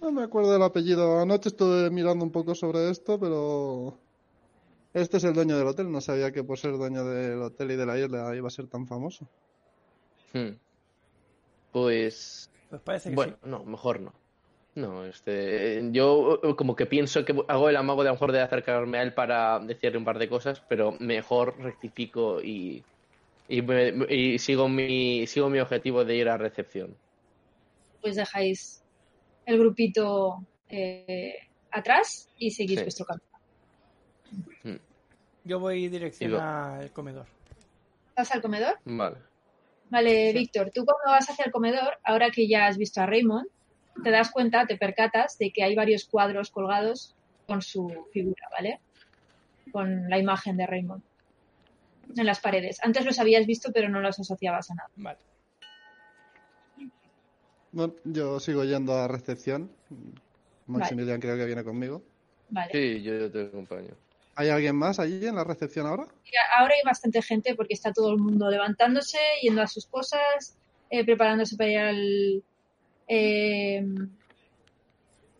No 0.00 0.12
me 0.12 0.22
acuerdo 0.22 0.52
del 0.52 0.62
apellido. 0.62 1.20
Anoche 1.20 1.48
estuve 1.48 1.90
mirando 1.90 2.24
un 2.24 2.30
poco 2.30 2.54
sobre 2.54 2.90
esto, 2.90 3.18
pero... 3.18 3.96
Este 4.92 5.16
es 5.16 5.24
el 5.24 5.32
dueño 5.34 5.56
del 5.56 5.66
hotel. 5.66 5.90
No 5.90 6.00
sabía 6.00 6.30
que 6.32 6.44
por 6.44 6.58
ser 6.58 6.76
dueño 6.76 7.04
del 7.04 7.40
hotel 7.42 7.70
y 7.72 7.76
de 7.76 7.86
la 7.86 7.98
isla 7.98 8.34
iba 8.36 8.46
a 8.46 8.50
ser 8.50 8.66
tan 8.68 8.86
famoso. 8.86 9.26
Hmm. 10.32 10.50
Pues. 11.72 12.50
Pues 12.70 12.80
parece 12.82 13.10
que 13.10 13.14
Bueno, 13.14 13.36
no, 13.44 13.64
mejor 13.64 14.00
no. 14.00 14.12
No, 14.76 15.04
este, 15.06 15.88
yo 15.90 16.38
eh, 16.42 16.54
como 16.54 16.76
que 16.76 16.84
pienso 16.84 17.24
que 17.24 17.34
hago 17.48 17.68
el 17.70 17.76
amago 17.76 18.02
de 18.02 18.10
a 18.10 18.12
lo 18.12 18.16
mejor 18.16 18.32
de 18.32 18.42
acercarme 18.42 18.98
a 18.98 19.02
él 19.02 19.14
para 19.14 19.58
decirle 19.58 19.96
un 19.96 20.04
par 20.04 20.18
de 20.18 20.28
cosas, 20.28 20.62
pero 20.68 20.92
mejor 21.00 21.58
rectifico 21.58 22.42
y, 22.42 22.82
y, 23.48 23.62
me- 23.62 23.94
y 24.14 24.38
sigo 24.38 24.68
mi 24.68 25.26
sigo 25.26 25.48
mi 25.48 25.60
objetivo 25.60 26.04
de 26.04 26.16
ir 26.16 26.28
a 26.28 26.36
recepción. 26.36 26.94
Pues 28.02 28.16
dejáis 28.16 28.82
el 29.46 29.58
grupito 29.58 30.40
eh, 30.68 31.34
atrás 31.70 32.28
y 32.38 32.50
seguís 32.50 32.80
Sí. 32.80 32.84
vuestro 32.84 33.06
camino. 33.06 34.80
Yo 35.44 35.58
voy 35.58 35.88
dirección 35.88 36.34
al 36.34 36.90
comedor. 36.92 37.24
¿Vas 38.14 38.30
al 38.32 38.42
comedor? 38.42 38.78
Vale. 38.84 39.16
Vale, 39.88 40.32
Víctor, 40.32 40.70
tú 40.74 40.84
cuando 40.84 41.12
vas 41.16 41.30
hacia 41.30 41.44
el 41.46 41.52
comedor, 41.52 41.96
ahora 42.04 42.30
que 42.30 42.46
ya 42.48 42.66
has 42.66 42.76
visto 42.76 43.00
a 43.00 43.06
Raymond, 43.06 43.46
te 44.02 44.10
das 44.10 44.30
cuenta, 44.30 44.66
te 44.66 44.76
percatas 44.76 45.38
de 45.38 45.50
que 45.50 45.62
hay 45.62 45.74
varios 45.74 46.04
cuadros 46.04 46.50
colgados 46.50 47.14
con 47.46 47.62
su 47.62 48.06
figura, 48.12 48.48
¿vale? 48.50 48.80
Con 49.72 50.08
la 50.08 50.18
imagen 50.18 50.56
de 50.56 50.66
Raymond 50.66 51.02
en 52.16 52.26
las 52.26 52.40
paredes. 52.40 52.78
Antes 52.82 53.04
los 53.04 53.18
habías 53.18 53.46
visto, 53.46 53.72
pero 53.72 53.88
no 53.88 54.00
los 54.00 54.18
asociabas 54.18 54.70
a 54.70 54.74
nada. 54.74 54.90
Vale. 54.96 55.18
Bueno, 57.72 57.94
yo 58.04 58.40
sigo 58.40 58.64
yendo 58.64 58.94
a 58.94 59.08
recepción. 59.08 59.70
Maximilian 60.66 61.20
creo 61.20 61.36
que 61.36 61.44
viene 61.44 61.64
conmigo. 61.64 62.02
Vale. 62.48 62.72
Sí, 62.72 63.02
yo, 63.02 63.18
yo 63.18 63.30
te 63.30 63.46
acompaño. 63.46 63.94
¿Hay 64.36 64.50
alguien 64.50 64.76
más 64.76 64.98
allí 64.98 65.26
en 65.26 65.34
la 65.34 65.44
recepción 65.44 65.86
ahora? 65.86 66.04
Mira, 66.24 66.40
Ahora 66.58 66.74
hay 66.74 66.82
bastante 66.84 67.22
gente 67.22 67.54
porque 67.54 67.74
está 67.74 67.92
todo 67.92 68.12
el 68.12 68.18
mundo 68.18 68.50
levantándose, 68.50 69.18
yendo 69.42 69.62
a 69.62 69.66
sus 69.66 69.86
cosas, 69.86 70.56
eh, 70.90 71.04
preparándose 71.04 71.56
para 71.56 71.70
ir 71.70 71.78
al, 71.78 72.44
eh, 73.08 73.84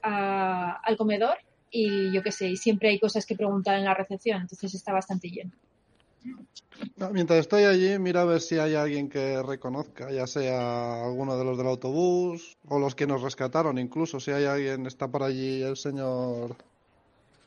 a- 0.03 0.81
al 0.83 0.97
comedor 0.97 1.37
y 1.71 2.13
yo 2.13 2.23
qué 2.23 2.33
sé, 2.33 2.49
y 2.49 2.57
siempre 2.57 2.89
hay 2.91 2.99
cosas 2.99 3.27
que 3.27 3.35
preguntar 3.37 3.79
en 3.79 3.85
la 3.85 3.95
recepción, 3.95 4.41
entonces 4.43 4.75
está 4.75 4.93
bastante 4.93 5.29
lleno. 5.29 5.53
No, 6.97 7.11
mientras 7.11 7.41
estoy 7.41 7.65
allí, 7.65 7.99
mira 7.99 8.23
a 8.23 8.25
ver 8.25 8.41
si 8.41 8.59
hay 8.59 8.75
alguien 8.75 9.09
que 9.09 9.43
reconozca, 9.43 10.11
ya 10.11 10.27
sea 10.27 11.05
alguno 11.05 11.37
de 11.39 11.45
los 11.45 11.59
del 11.59 11.67
autobús 11.67 12.57
o 12.69 12.79
los 12.79 12.95
que 12.95 13.07
nos 13.07 13.23
rescataron, 13.23 13.79
incluso 13.79 14.21
si 14.21 14.31
hay 14.31 14.45
alguien, 14.45 14.87
está 14.87 15.09
por 15.09 15.23
allí 15.23 15.63
el 15.63 15.77
señor 15.77 16.57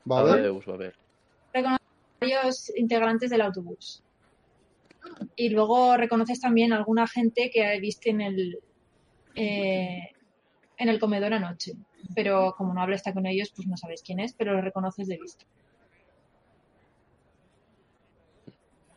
Babel. 0.06 0.46
A 0.46 0.78
ver. 0.78 0.96
Reconoces 1.54 1.80
a 2.22 2.26
varios 2.26 2.72
integrantes 2.76 3.30
del 3.30 3.42
autobús. 3.42 4.04
Y 5.36 5.50
luego 5.50 5.98
reconoces 5.98 6.40
también 6.40 6.74
a 6.74 6.78
alguna 6.78 7.08
gente 7.08 7.50
que 7.54 7.80
viste 7.80 8.10
en 8.10 8.22
el, 8.22 8.60
eh, 9.40 10.12
en 10.78 10.90
el 10.90 11.00
comedor 11.00 11.34
anoche. 11.34 11.74
Pero 12.14 12.54
como 12.58 12.74
no 12.74 12.82
hablaste 12.82 13.14
con 13.14 13.26
ellos, 13.26 13.52
pues 13.56 13.68
no 13.68 13.78
sabes 13.78 14.02
quién 14.04 14.20
es, 14.20 14.34
pero 14.34 14.54
lo 14.54 14.62
reconoces 14.62 15.08
de 15.08 15.18
vista. 15.18 15.46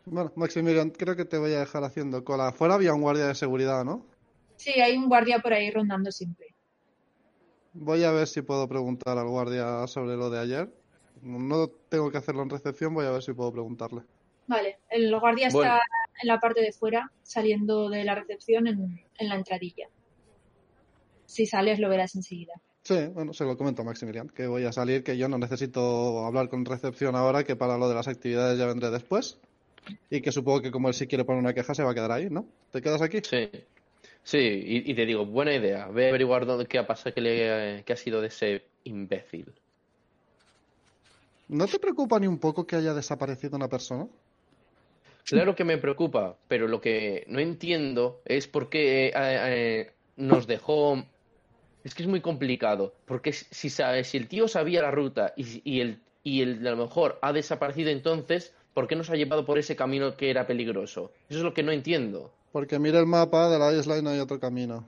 Bueno, 0.05 0.33
Maximilian, 0.35 0.91
creo 0.91 1.15
que 1.15 1.25
te 1.25 1.39
voy 1.39 1.53
a 1.53 1.61
dejar 1.61 1.85
haciendo 1.85 2.25
cola. 2.25 2.49
Afuera 2.49 2.75
había 2.75 2.93
un 2.93 3.03
guardia 3.03 3.27
de 3.27 3.35
seguridad, 3.37 3.85
¿no? 3.85 4.05
Sí, 4.57 4.73
hay 4.73 4.97
un 4.97 5.09
guardia 5.09 5.39
por 5.39 5.53
ahí 5.53 5.71
rondando 5.71 6.11
siempre. 6.11 6.49
Voy 7.73 8.03
a 8.05 8.11
ver 8.11 8.27
si 8.27 8.43
puedo 8.43 8.69
preguntar 8.69 9.17
al 9.17 9.29
guardia 9.29 9.87
sobre 9.87 10.17
lo 10.17 10.29
de 10.29 10.41
ayer. 10.41 10.69
No 11.23 11.69
tengo 11.89 12.11
que 12.11 12.19
hacerlo 12.19 12.43
en 12.43 12.51
recepción, 12.51 12.95
voy 12.95 13.07
a 13.07 13.11
ver 13.11 13.23
si 13.23 13.33
puedo 13.33 13.53
preguntarle. 13.53 14.03
Vale, 14.49 14.81
el 14.91 15.19
guardia 15.19 15.49
está 15.49 15.81
en 16.21 16.29
la 16.29 16.41
parte 16.41 16.61
de 16.61 16.73
fuera, 16.73 17.11
saliendo 17.23 17.89
de 17.89 18.05
la 18.05 18.17
recepción 18.17 18.67
en, 18.67 19.01
en 19.19 19.29
la 19.29 19.37
entradilla. 19.37 19.89
Si 21.33 21.47
sales 21.47 21.79
lo 21.79 21.89
verás 21.89 22.15
enseguida. 22.15 22.53
Sí, 22.83 23.07
bueno, 23.15 23.33
se 23.33 23.45
lo 23.45 23.57
comento 23.57 23.81
a 23.81 23.85
Maximilian, 23.87 24.29
que 24.29 24.47
voy 24.47 24.65
a 24.65 24.73
salir, 24.73 25.03
que 25.03 25.17
yo 25.17 25.29
no 25.29 25.39
necesito 25.39 26.27
hablar 26.27 26.51
con 26.51 26.65
recepción 26.67 27.17
ahora, 27.17 27.43
que 27.43 27.57
para 27.57 27.79
lo 27.79 27.89
de 27.89 27.95
las 27.95 28.07
actividades 28.07 28.59
ya 28.59 28.67
vendré 28.67 28.91
después. 28.91 29.39
Y 30.11 30.21
que 30.21 30.31
supongo 30.31 30.61
que 30.61 30.71
como 30.71 30.89
él 30.89 30.95
sí 30.95 31.07
quiere 31.07 31.25
poner 31.25 31.41
una 31.41 31.55
queja, 31.55 31.75
se 31.75 31.83
va 31.83 31.93
a 31.93 31.95
quedar 31.95 32.13
ahí, 32.13 32.29
¿no? 32.29 32.45
¿Te 32.71 32.83
quedas 32.83 33.01
aquí? 33.01 33.21
Sí. 33.23 33.49
Sí, 34.23 34.39
y, 34.39 34.91
y 34.91 34.95
te 34.95 35.07
digo, 35.07 35.25
buena 35.25 35.55
idea. 35.55 35.87
Ve 35.89 36.07
a 36.07 36.09
averiguar 36.11 36.45
dónde, 36.45 36.67
qué 36.67 36.79
ha 36.79 36.87
pasado, 36.87 37.15
qué, 37.15 37.21
le, 37.23 37.83
qué 37.85 37.93
ha 37.95 37.97
sido 37.97 38.21
de 38.21 38.29
ese 38.29 38.65
imbécil. 38.85 39.47
¿No 41.49 41.67
te 41.67 41.79
preocupa 41.79 42.21
ni 42.21 42.27
un 42.27 42.39
poco 42.39 42.67
que 42.67 42.77
haya 42.77 42.95
desaparecido 42.95 43.57
una 43.57 43.69
persona? 43.69 44.07
Claro 45.25 45.55
que 45.55 45.65
me 45.65 45.79
preocupa, 45.79 46.37
pero 46.49 46.69
lo 46.69 46.81
que 46.81 47.25
no 47.29 47.39
entiendo 47.41 48.21
es 48.25 48.49
por 48.49 48.69
qué 48.69 49.07
eh, 49.09 49.13
eh, 49.15 49.93
nos 50.17 50.47
dejó. 50.47 51.05
Es 51.85 51.95
que 51.95 52.03
es 52.03 52.09
muy 52.09 52.21
complicado, 52.21 52.95
porque 53.07 53.33
si, 53.33 53.71
sabe- 53.71 54.05
si 54.05 54.17
el 54.17 54.29
tío 54.29 54.47
sabía 54.49 54.83
la 54.83 54.91
ruta 54.91 55.33
y, 55.37 55.61
y 55.69 55.81
el 55.81 56.01
y 56.25 56.43
el 56.43 56.65
a 56.67 56.71
lo 56.71 56.77
mejor 56.77 57.19
ha 57.21 57.33
desaparecido 57.33 57.91
entonces, 57.91 58.55
¿por 58.75 58.87
qué 58.87 58.95
nos 58.95 59.11
ha 59.11 59.17
llevado 59.17 59.45
por 59.45 59.59
ese 59.59 59.75
camino 59.75 60.17
que 60.17 60.31
era 60.31 60.47
peligroso? 60.47 61.11
Eso 61.29 61.39
es 61.41 61.45
lo 61.45 61.53
que 61.53 61.65
no 61.65 61.73
entiendo. 61.73 62.33
Porque 62.53 62.79
mira 62.79 63.01
el 63.01 63.07
mapa 63.07 63.51
de 63.51 63.59
la 63.59 63.73
isla 63.73 63.99
y 63.99 64.03
no 64.03 64.11
hay 64.11 64.21
otro 64.21 64.39
camino. 64.39 64.87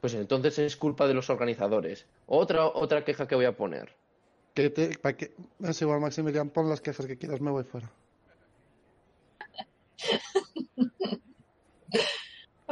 Pues 0.00 0.14
entonces 0.14 0.58
es 0.60 0.76
culpa 0.76 1.08
de 1.08 1.14
los 1.14 1.28
organizadores. 1.30 2.06
Otra 2.26 2.66
otra 2.66 3.04
queja 3.04 3.26
que 3.26 3.34
voy 3.34 3.46
a 3.46 3.56
poner. 3.56 3.92
Que 4.54 4.70
te, 4.70 4.96
pa' 4.98 5.14
que- 5.14 5.32
Es 5.64 5.80
igual, 5.82 6.00
Maximilian, 6.00 6.50
pon 6.50 6.68
las 6.68 6.80
quejas 6.80 7.06
que 7.06 7.18
quieras, 7.18 7.40
me 7.40 7.50
voy 7.50 7.64
fuera. 7.64 7.90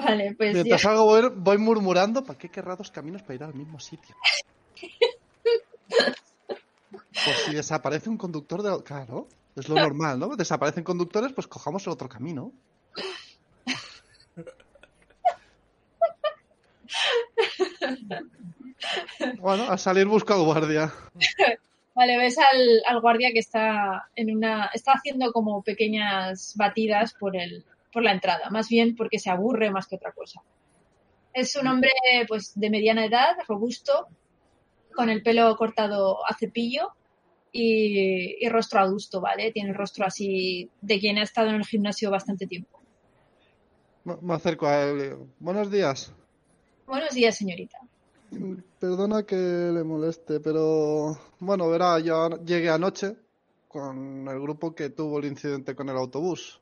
Vale, 0.05 0.35
pues 0.37 0.55
Mientras 0.55 0.85
hago, 0.85 1.05
voy, 1.05 1.31
voy 1.35 1.59
murmurando, 1.59 2.25
¿para 2.25 2.39
qué 2.39 2.49
querrá 2.49 2.77
dos 2.77 2.91
caminos 2.91 3.23
para 3.23 3.35
ir 3.35 3.45
al 3.45 3.55
mismo 3.55 3.79
sitio? 3.81 4.17
Pues 7.25 7.37
si 7.45 7.55
desaparece 7.55 8.09
un 8.09 8.17
conductor 8.17 8.63
de... 8.63 8.83
Claro, 8.83 9.29
es 9.57 9.69
lo 9.69 9.75
normal, 9.75 10.19
¿no? 10.19 10.37
Desaparecen 10.37 10.85
conductores, 10.85 11.33
pues 11.33 11.47
cojamos 11.47 11.87
el 11.87 11.93
otro 11.93 12.09
camino. 12.09 12.53
Bueno, 19.39 19.71
al 19.71 19.79
salir 19.79 20.07
busco 20.07 20.33
al 20.33 20.45
guardia. 20.45 20.93
Vale, 21.95 22.17
ves 22.17 22.39
al, 22.39 22.83
al 22.87 23.01
guardia 23.01 23.31
que 23.33 23.41
está 23.41 24.09
en 24.17 24.35
una. 24.35 24.71
está 24.73 24.93
haciendo 24.93 25.33
como 25.33 25.63
pequeñas 25.63 26.55
batidas 26.57 27.15
por 27.15 27.37
el, 27.37 27.65
por 27.93 28.03
la 28.03 28.13
entrada, 28.13 28.51
más 28.51 28.69
bien 28.69 28.95
porque 28.97 29.19
se 29.19 29.31
aburre 29.31 29.71
más 29.71 29.87
que 29.87 29.97
otra 29.97 30.13
cosa. 30.13 30.43
Es 31.33 31.57
un 31.57 31.67
hombre 31.67 31.91
pues 32.29 32.53
de 32.55 32.71
mediana 32.71 33.05
edad, 33.05 33.37
robusto, 33.47 34.09
con 34.95 35.09
el 35.09 35.23
pelo 35.23 35.57
cortado 35.57 36.27
a 36.27 36.35
cepillo 36.35 36.93
y, 37.53 38.45
y 38.45 38.49
rostro 38.49 38.81
adusto, 38.81 39.21
¿vale? 39.21 39.53
Tiene 39.53 39.71
el 39.71 39.77
rostro 39.77 40.07
así 40.07 40.69
de 40.81 40.99
quien 40.99 41.19
ha 41.19 41.23
estado 41.23 41.51
en 41.51 41.57
el 41.57 41.65
gimnasio 41.65 42.11
bastante 42.11 42.47
tiempo. 42.47 42.81
Me 44.05 44.35
acerco 44.35 44.67
a 44.67 44.83
él. 44.83 45.17
Buenos 45.39 45.71
días. 45.71 46.13
Buenos 46.87 47.11
días, 47.15 47.37
señorita. 47.37 47.79
Perdona 48.79 49.25
que 49.25 49.37
le 49.37 49.85
moleste, 49.85 50.41
pero 50.41 51.19
bueno, 51.39 51.69
verá, 51.69 51.99
yo 52.01 52.43
llegué 52.45 52.71
anoche 52.71 53.17
con 53.69 54.27
el 54.29 54.41
grupo 54.41 54.75
que 54.75 54.91
tuvo 54.91 55.19
el 55.19 55.27
incidente 55.27 55.75
con 55.75 55.89
el 55.89 55.97
autobús. 55.97 56.60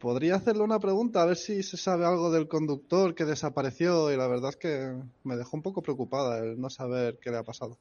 Podría 0.00 0.36
hacerle 0.36 0.62
una 0.62 0.80
pregunta 0.80 1.20
a 1.20 1.26
ver 1.26 1.36
si 1.36 1.62
se 1.62 1.76
sabe 1.76 2.06
algo 2.06 2.30
del 2.30 2.48
conductor 2.48 3.14
que 3.14 3.26
desapareció 3.26 4.10
y 4.10 4.16
la 4.16 4.26
verdad 4.28 4.48
es 4.48 4.56
que 4.56 4.94
me 5.24 5.36
dejó 5.36 5.58
un 5.58 5.62
poco 5.62 5.82
preocupada 5.82 6.38
el 6.38 6.58
no 6.58 6.70
saber 6.70 7.18
qué 7.20 7.30
le 7.30 7.36
ha 7.36 7.42
pasado. 7.42 7.76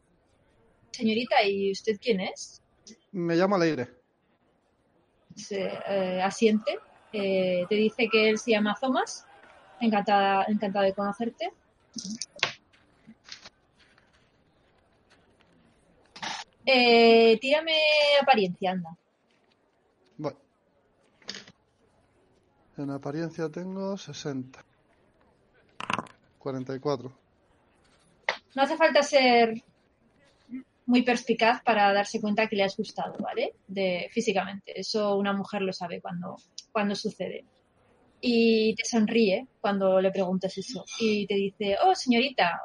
Señorita, 0.92 1.36
¿y 1.46 1.72
usted 1.72 1.98
quién 2.02 2.20
es? 2.20 2.62
Me 3.14 3.38
llama 3.38 3.58
Leire. 3.58 3.88
se 5.34 5.62
eh, 5.62 6.22
asiente, 6.22 6.78
eh, 7.14 7.66
te 7.70 7.76
dice 7.76 8.10
que 8.12 8.30
él 8.30 8.38
se 8.38 8.52
llama 8.52 8.76
Thomas, 8.80 9.26
encantada, 9.80 10.44
encantada 10.50 10.86
de 10.86 10.94
conocerte. 10.94 11.54
Eh, 16.66 17.40
tírame 17.40 17.74
apariencia, 18.22 18.72
anda. 18.72 18.98
Voy. 20.18 20.34
En 22.80 22.92
apariencia 22.92 23.50
tengo 23.50 23.98
60. 23.98 24.64
44. 26.38 27.12
No 28.56 28.62
hace 28.62 28.78
falta 28.78 29.04
ser 29.04 29.62
muy 30.86 31.02
perspicaz 31.02 31.62
para 31.62 31.92
darse 31.92 32.22
cuenta 32.22 32.48
que 32.48 32.56
le 32.56 32.64
has 32.64 32.78
gustado, 32.78 33.18
¿vale? 33.20 33.56
De 33.68 34.10
físicamente. 34.14 34.80
Eso 34.80 35.18
una 35.18 35.34
mujer 35.34 35.62
lo 35.62 35.74
sabe 35.74 36.00
cuando, 36.00 36.38
cuando 36.72 36.96
sucede. 36.96 37.44
Y 38.22 38.74
te 38.76 38.86
sonríe 38.86 39.46
cuando 39.60 40.00
le 40.00 40.10
preguntas 40.10 40.58
eso. 40.58 40.86
Y 41.02 41.28
te 41.28 41.36
dice, 41.36 41.76
oh, 41.84 41.94
señorita, 41.94 42.62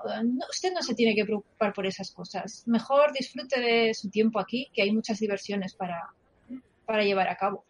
usted 0.48 0.72
no 0.72 0.82
se 0.82 0.94
tiene 0.94 1.16
que 1.16 1.24
preocupar 1.24 1.72
por 1.72 1.86
esas 1.86 2.12
cosas. 2.12 2.62
Mejor 2.68 3.12
disfrute 3.12 3.58
de 3.58 3.92
su 3.94 4.10
tiempo 4.10 4.38
aquí, 4.38 4.70
que 4.72 4.82
hay 4.82 4.92
muchas 4.92 5.18
diversiones 5.18 5.74
para, 5.74 6.14
para 6.86 7.02
llevar 7.02 7.26
a 7.26 7.36
cabo. 7.36 7.64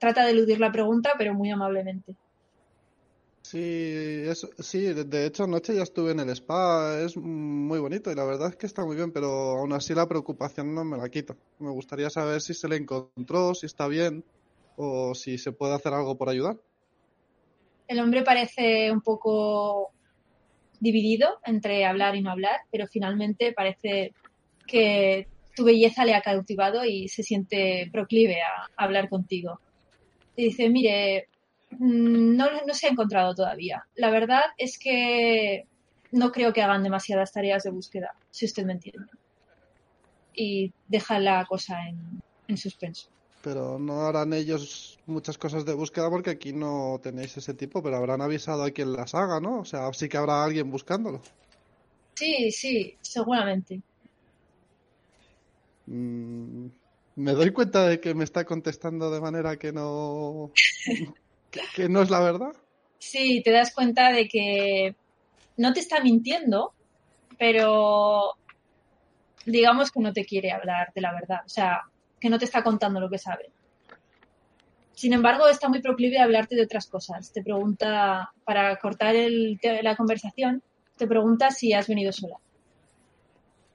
Trata 0.00 0.24
de 0.24 0.32
eludir 0.32 0.58
la 0.60 0.72
pregunta, 0.72 1.12
pero 1.18 1.34
muy 1.34 1.50
amablemente. 1.50 2.16
Sí, 3.42 4.24
sí, 4.58 4.80
de- 4.92 5.04
de 5.04 5.26
hecho 5.26 5.44
anoche 5.44 5.74
ya 5.74 5.82
estuve 5.82 6.12
en 6.12 6.20
el 6.20 6.28
spa, 6.30 7.00
es 7.00 7.16
muy 7.16 7.78
bonito 7.78 8.10
y 8.12 8.14
la 8.14 8.24
verdad 8.24 8.50
es 8.50 8.56
que 8.56 8.66
está 8.66 8.84
muy 8.84 8.94
bien, 8.96 9.10
pero 9.10 9.28
aún 9.58 9.72
así 9.72 9.94
la 9.94 10.06
preocupación 10.06 10.74
no 10.74 10.84
me 10.84 10.98
la 10.98 11.08
quito. 11.08 11.34
Me 11.58 11.70
gustaría 11.70 12.10
saber 12.10 12.42
si 12.42 12.52
se 12.52 12.68
le 12.68 12.76
encontró, 12.76 13.54
si 13.54 13.64
está 13.66 13.88
bien 13.88 14.22
o 14.76 15.14
si 15.14 15.38
se 15.38 15.52
puede 15.52 15.74
hacer 15.74 15.94
algo 15.94 16.18
por 16.18 16.28
ayudar. 16.28 16.58
El 17.88 18.00
hombre 18.00 18.22
parece 18.22 18.92
un 18.92 19.00
poco 19.00 19.90
dividido 20.80 21.40
entre 21.44 21.86
hablar 21.86 22.16
y 22.16 22.22
no 22.22 22.30
hablar, 22.30 22.60
pero 22.70 22.86
finalmente 22.86 23.52
parece 23.52 24.12
que 24.66 25.28
tu 25.56 25.64
belleza 25.64 26.04
le 26.04 26.14
ha 26.14 26.22
cautivado 26.22 26.84
y 26.84 27.08
se 27.08 27.22
siente 27.22 27.88
proclive 27.92 28.36
a 28.42 28.84
hablar 28.84 29.08
contigo. 29.08 29.60
Y 30.38 30.44
dice, 30.44 30.68
mire, 30.68 31.26
mm, 31.72 32.36
no, 32.36 32.46
no 32.64 32.72
se 32.72 32.86
ha 32.86 32.90
encontrado 32.90 33.34
todavía. 33.34 33.84
La 33.96 34.08
verdad 34.08 34.42
es 34.56 34.78
que 34.78 35.66
no 36.12 36.30
creo 36.30 36.52
que 36.52 36.62
hagan 36.62 36.84
demasiadas 36.84 37.32
tareas 37.32 37.64
de 37.64 37.70
búsqueda, 37.70 38.14
si 38.30 38.46
usted 38.46 38.64
me 38.64 38.74
entiende. 38.74 39.10
Y 40.32 40.72
deja 40.86 41.18
la 41.18 41.44
cosa 41.44 41.88
en, 41.88 42.22
en 42.46 42.56
suspenso. 42.56 43.08
Pero 43.42 43.80
no 43.80 44.02
harán 44.02 44.32
ellos 44.32 45.00
muchas 45.06 45.36
cosas 45.38 45.64
de 45.64 45.74
búsqueda 45.74 46.08
porque 46.08 46.30
aquí 46.30 46.52
no 46.52 47.00
tenéis 47.02 47.36
ese 47.36 47.54
tipo, 47.54 47.82
pero 47.82 47.96
habrán 47.96 48.20
avisado 48.20 48.62
a 48.62 48.70
quien 48.70 48.92
las 48.92 49.16
haga, 49.16 49.40
¿no? 49.40 49.58
O 49.58 49.64
sea, 49.64 49.92
sí 49.92 50.08
que 50.08 50.18
habrá 50.18 50.44
alguien 50.44 50.70
buscándolo. 50.70 51.20
Sí, 52.14 52.52
sí, 52.52 52.96
seguramente. 53.00 53.82
Mm, 55.86 56.68
me 57.18 57.32
doy 57.32 57.50
cuenta 57.50 57.86
de 57.86 58.00
que 58.00 58.14
me 58.14 58.22
está 58.22 58.44
contestando 58.44 59.10
de 59.10 59.20
manera 59.20 59.56
que 59.56 59.72
no, 59.72 60.52
que, 61.50 61.60
que 61.74 61.88
no 61.88 62.02
es 62.02 62.10
la 62.10 62.20
verdad. 62.20 62.52
Sí, 62.98 63.42
te 63.44 63.50
das 63.50 63.74
cuenta 63.74 64.12
de 64.12 64.28
que 64.28 64.94
no 65.56 65.72
te 65.72 65.80
está 65.80 66.00
mintiendo, 66.00 66.72
pero 67.36 68.34
digamos 69.44 69.90
que 69.90 70.00
no 70.00 70.12
te 70.12 70.24
quiere 70.24 70.52
hablar 70.52 70.92
de 70.94 71.00
la 71.00 71.12
verdad, 71.12 71.40
o 71.44 71.48
sea, 71.48 71.82
que 72.20 72.30
no 72.30 72.38
te 72.38 72.44
está 72.44 72.62
contando 72.62 73.00
lo 73.00 73.10
que 73.10 73.18
sabe. 73.18 73.50
Sin 74.92 75.12
embargo, 75.12 75.48
está 75.48 75.68
muy 75.68 75.80
proclive 75.80 76.18
a 76.18 76.24
hablarte 76.24 76.54
de 76.54 76.62
otras 76.62 76.88
cosas. 76.88 77.32
Te 77.32 77.42
pregunta, 77.42 78.32
para 78.44 78.76
cortar 78.78 79.14
el 79.14 79.58
la 79.82 79.96
conversación, 79.96 80.62
te 80.96 81.06
pregunta 81.06 81.50
si 81.50 81.72
has 81.72 81.88
venido 81.88 82.12
sola. 82.12 82.36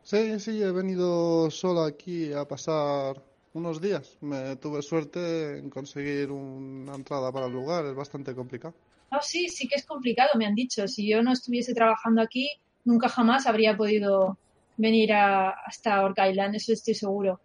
Sí, 0.03 0.39
sí, 0.39 0.61
he 0.61 0.71
venido 0.71 1.49
solo 1.49 1.83
aquí 1.83 2.33
a 2.33 2.45
pasar 2.45 3.21
unos 3.53 3.79
días. 3.81 4.17
Me 4.21 4.55
tuve 4.57 4.81
suerte 4.81 5.57
en 5.57 5.69
conseguir 5.69 6.31
una 6.31 6.95
entrada 6.95 7.31
para 7.31 7.47
el 7.47 7.53
lugar, 7.53 7.85
es 7.85 7.95
bastante 7.95 8.35
complicado. 8.35 8.73
Oh, 9.11 9.19
sí, 9.21 9.47
sí 9.47 9.67
que 9.67 9.75
es 9.75 9.85
complicado, 9.85 10.29
me 10.35 10.45
han 10.45 10.55
dicho. 10.55 10.87
Si 10.87 11.07
yo 11.09 11.21
no 11.21 11.33
estuviese 11.33 11.73
trabajando 11.73 12.21
aquí, 12.21 12.49
nunca 12.83 13.09
jamás 13.09 13.45
habría 13.45 13.77
podido 13.77 14.37
venir 14.75 15.13
a, 15.13 15.49
hasta 15.49 16.03
Orc 16.03 16.17
Island, 16.17 16.55
eso 16.55 16.73
estoy 16.73 16.95
seguro. 16.95 17.39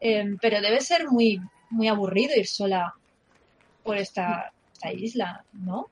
Em, 0.00 0.36
pero 0.40 0.60
debe 0.60 0.80
ser 0.80 1.06
muy, 1.08 1.38
muy 1.70 1.88
aburrido 1.88 2.34
ir 2.36 2.46
sola 2.46 2.92
por 3.82 3.96
esta, 3.96 4.52
esta 4.72 4.92
isla, 4.92 5.44
¿no? 5.52 5.86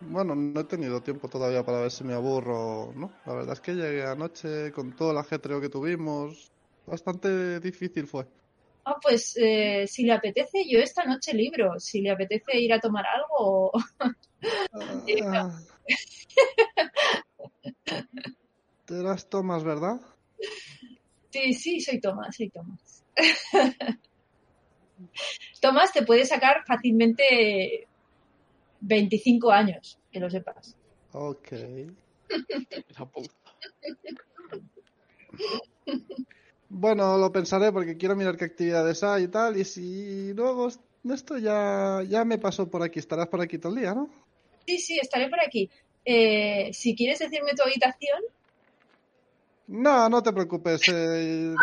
Bueno, 0.00 0.34
no 0.34 0.60
he 0.60 0.64
tenido 0.64 1.02
tiempo 1.02 1.28
todavía 1.28 1.64
para 1.64 1.80
ver 1.80 1.90
si 1.90 2.04
me 2.04 2.14
aburro 2.14 2.84
o 2.84 2.92
no. 2.94 3.10
La 3.26 3.34
verdad 3.34 3.52
es 3.52 3.60
que 3.60 3.74
llegué 3.74 4.04
anoche 4.04 4.72
con 4.72 4.94
todo 4.96 5.10
el 5.12 5.18
ajetreo 5.18 5.60
que 5.60 5.68
tuvimos. 5.68 6.52
Bastante 6.86 7.60
difícil 7.60 8.06
fue. 8.06 8.26
Ah, 8.84 8.98
pues 9.00 9.36
eh, 9.36 9.86
si 9.86 10.02
le 10.04 10.12
apetece, 10.12 10.68
yo 10.68 10.80
esta 10.80 11.04
noche 11.04 11.34
libro. 11.34 11.78
Si 11.78 12.00
le 12.00 12.10
apetece 12.10 12.58
ir 12.58 12.72
a 12.72 12.80
tomar 12.80 13.04
algo. 13.06 13.70
Ah. 15.26 15.60
Te 18.86 18.94
las 18.94 19.28
tomas, 19.28 19.62
¿verdad? 19.62 20.00
Sí, 21.30 21.52
sí, 21.52 21.80
soy 21.80 22.00
Tomás, 22.00 22.36
soy 22.36 22.48
Tomás. 22.48 23.04
Tomás 25.60 25.92
te 25.92 26.02
puede 26.02 26.24
sacar 26.24 26.64
fácilmente 26.66 27.86
25 28.80 29.52
años, 29.52 29.98
que 30.10 30.20
lo 30.20 30.30
sepas. 30.30 30.74
Ok. 31.12 31.52
Bueno, 36.70 37.18
lo 37.18 37.32
pensaré 37.32 37.72
porque 37.72 37.96
quiero 37.96 38.14
mirar 38.14 38.36
qué 38.36 38.44
actividades 38.44 39.02
hay 39.02 39.24
y 39.24 39.28
tal. 39.28 39.58
Y 39.58 39.64
si 39.64 40.32
luego 40.34 40.68
esto 41.12 41.36
ya, 41.36 42.02
ya 42.08 42.24
me 42.24 42.38
pasó 42.38 42.70
por 42.70 42.82
aquí, 42.82 43.00
estarás 43.00 43.26
por 43.26 43.40
aquí 43.40 43.58
todo 43.58 43.74
el 43.74 43.80
día, 43.80 43.94
¿no? 43.94 44.08
Sí, 44.66 44.78
sí, 44.78 44.98
estaré 45.00 45.28
por 45.28 45.40
aquí. 45.40 45.68
Eh, 46.04 46.70
si 46.72 46.94
quieres 46.94 47.18
decirme 47.18 47.54
tu 47.54 47.62
habitación, 47.64 48.20
No, 49.66 50.08
no 50.08 50.22
te 50.22 50.32
preocupes. 50.32 50.82
eh, 50.88 51.54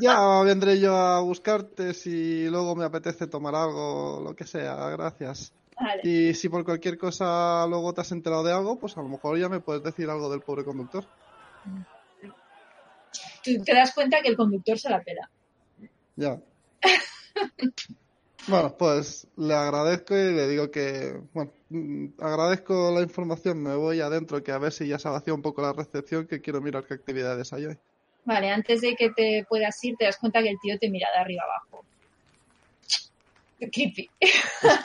ya 0.00 0.42
vendré 0.42 0.78
yo 0.78 0.94
a 0.94 1.20
buscarte 1.20 1.94
si 1.94 2.46
luego 2.48 2.76
me 2.76 2.84
apetece 2.84 3.26
tomar 3.26 3.54
algo, 3.54 4.20
lo 4.24 4.36
que 4.36 4.44
sea. 4.46 4.90
Gracias. 4.90 5.52
vale. 5.80 6.00
Y 6.04 6.34
si 6.34 6.48
por 6.48 6.64
cualquier 6.64 6.98
cosa 6.98 7.66
luego 7.66 7.94
te 7.94 8.02
has 8.02 8.12
enterado 8.12 8.44
de 8.44 8.52
algo, 8.52 8.78
pues 8.78 8.96
a 8.96 9.02
lo 9.02 9.08
mejor 9.08 9.38
ya 9.38 9.48
me 9.48 9.60
puedes 9.60 9.82
decir 9.82 10.08
algo 10.10 10.30
del 10.30 10.40
pobre 10.42 10.64
conductor. 10.64 11.04
Tú 13.42 13.62
te 13.64 13.74
das 13.74 13.94
cuenta 13.94 14.20
que 14.22 14.28
el 14.28 14.36
conductor 14.36 14.78
se 14.78 14.90
la 14.90 15.02
pela. 15.02 15.30
Ya. 16.16 16.40
Bueno, 18.46 18.76
pues 18.76 19.26
le 19.38 19.54
agradezco 19.54 20.14
y 20.14 20.34
le 20.34 20.46
digo 20.46 20.70
que, 20.70 21.18
bueno, 21.32 21.50
mm, 21.70 22.08
agradezco 22.20 22.92
la 22.94 23.00
información, 23.00 23.62
me 23.62 23.74
voy 23.74 24.00
adentro 24.00 24.42
que 24.42 24.52
a 24.52 24.58
ver 24.58 24.70
si 24.70 24.86
ya 24.86 24.98
se 24.98 25.08
vacía 25.08 25.32
un 25.32 25.40
poco 25.40 25.62
la 25.62 25.72
recepción, 25.72 26.26
que 26.26 26.42
quiero 26.42 26.60
mirar 26.60 26.84
qué 26.84 26.92
actividades 26.92 27.54
hay 27.54 27.66
hoy. 27.66 27.78
Vale, 28.26 28.50
antes 28.50 28.82
de 28.82 28.96
que 28.96 29.10
te 29.10 29.46
puedas 29.48 29.82
ir, 29.82 29.96
te 29.96 30.04
das 30.04 30.18
cuenta 30.18 30.42
que 30.42 30.50
el 30.50 30.58
tío 30.60 30.78
te 30.78 30.90
mira 30.90 31.08
de 31.14 31.20
arriba 31.20 31.42
abajo. 31.44 31.84
Creepy. 33.58 34.10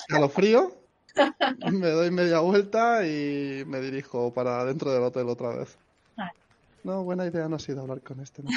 Calofrío, 0.07 0.77
me 1.71 1.89
doy 1.89 2.11
media 2.11 2.39
vuelta 2.39 3.05
y 3.05 3.63
me 3.65 3.81
dirijo 3.81 4.33
para 4.33 4.63
dentro 4.63 4.93
del 4.93 5.03
hotel 5.03 5.27
otra 5.27 5.49
vez. 5.49 5.77
No, 6.83 7.03
buena 7.03 7.25
idea 7.25 7.47
no 7.49 7.55
ha 7.57 7.59
sido 7.59 7.81
hablar 7.81 8.01
con 8.01 8.19
este, 8.19 8.43
¿no? 8.43 8.49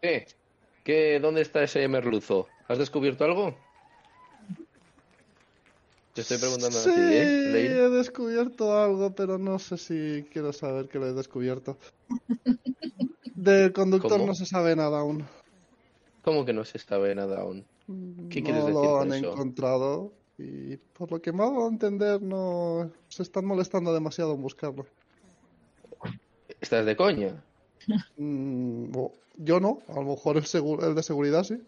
¿Qué? 0.00 0.26
¿Qué? 0.84 1.18
¿Dónde 1.20 1.42
está 1.42 1.62
ese 1.62 1.86
merluzo? 1.88 2.48
¿Has 2.68 2.78
descubierto 2.78 3.24
algo? 3.24 3.56
Te 6.14 6.22
estoy 6.22 6.38
preguntando 6.38 6.78
Sí, 6.78 6.88
a 6.88 6.94
ti, 6.94 7.00
¿eh? 7.00 7.36
Leir? 7.52 7.72
he 7.72 7.88
descubierto 7.90 8.78
algo, 8.78 9.14
pero 9.14 9.36
no 9.38 9.58
sé 9.58 9.76
si 9.76 10.26
quiero 10.32 10.52
saber 10.52 10.88
que 10.88 10.98
lo 10.98 11.06
he 11.06 11.12
descubierto. 11.12 11.78
Del 13.34 13.72
conductor 13.72 14.12
¿Cómo? 14.12 14.26
no 14.28 14.34
se 14.34 14.46
sabe 14.46 14.74
nada 14.76 15.00
aún. 15.00 15.26
¿Cómo 16.22 16.44
que 16.44 16.52
no 16.52 16.64
se 16.64 16.78
sabe 16.78 17.14
nada 17.14 17.40
aún? 17.40 17.64
¿Qué 18.30 18.42
quieres 18.42 18.62
no 18.62 18.68
decir 18.68 18.80
lo 18.80 19.00
han 19.00 19.12
eso? 19.12 19.32
encontrado 19.32 20.12
y 20.38 20.76
por 20.76 21.10
lo 21.12 21.20
que 21.22 21.32
me 21.32 21.42
hago 21.44 21.68
entender 21.68 22.20
no 22.22 22.90
se 23.08 23.22
están 23.22 23.44
molestando 23.44 23.92
demasiado 23.94 24.34
en 24.34 24.42
buscarlo. 24.42 24.86
¿Estás 26.60 26.86
de 26.86 26.96
coña? 26.96 27.42
Mm, 28.16 28.90
yo 29.38 29.60
no, 29.60 29.82
a 29.88 29.94
lo 29.94 30.02
mejor 30.02 30.36
el, 30.36 30.44
segu- 30.44 30.82
el 30.82 30.94
de 30.94 31.02
seguridad 31.02 31.44
sí. 31.44 31.58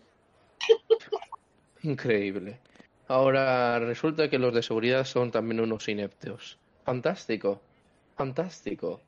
Increíble. 1.83 2.59
Ahora 3.07 3.79
resulta 3.79 4.29
que 4.29 4.39
los 4.39 4.53
de 4.55 4.63
seguridad 4.63 5.05
son 5.05 5.31
también 5.31 5.61
unos 5.61 5.89
ineptos. 5.89 6.59
Fantástico. 6.85 7.61
Fantástico. 8.17 9.01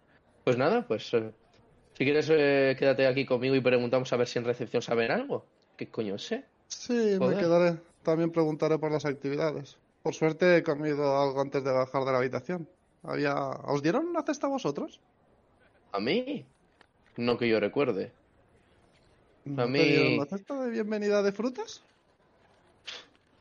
Pues 0.44 0.56
nada, 0.56 0.86
pues 0.86 1.12
eh, 1.14 1.32
si 1.96 2.04
quieres 2.04 2.28
eh, 2.30 2.76
quédate 2.78 3.06
aquí 3.06 3.26
conmigo 3.26 3.54
y 3.54 3.60
preguntamos 3.60 4.12
a 4.12 4.16
ver 4.16 4.26
si 4.26 4.38
en 4.38 4.44
recepción 4.44 4.82
saben 4.82 5.10
algo. 5.10 5.44
¿Qué 5.76 5.90
coño 5.90 6.18
sé? 6.18 6.44
Sí, 6.68 7.18
me 7.20 7.36
quedaré. 7.36 7.80
También 8.02 8.30
preguntaré 8.30 8.78
por 8.78 8.90
las 8.90 9.04
actividades. 9.04 9.76
Por 10.02 10.14
suerte 10.14 10.56
he 10.56 10.62
comido 10.62 11.20
algo 11.20 11.40
antes 11.40 11.62
de 11.62 11.72
bajar 11.72 12.04
de 12.04 12.12
la 12.12 12.18
habitación. 12.18 12.68
Había... 13.02 13.34
¿Os 13.34 13.82
dieron 13.82 14.06
una 14.06 14.22
cesta 14.22 14.46
a 14.46 14.50
vosotros? 14.50 15.00
¿A 15.92 16.00
mí? 16.00 16.44
No 17.16 17.36
que 17.36 17.48
yo 17.48 17.60
recuerde. 17.60 18.12
¿No 19.44 19.66
mí- 19.66 19.78
te 19.78 19.86
dieron 19.86 20.12
una 20.14 20.26
cesta 20.26 20.62
de 20.62 20.70
bienvenida 20.70 21.22
de 21.22 21.32
frutas? 21.32 21.82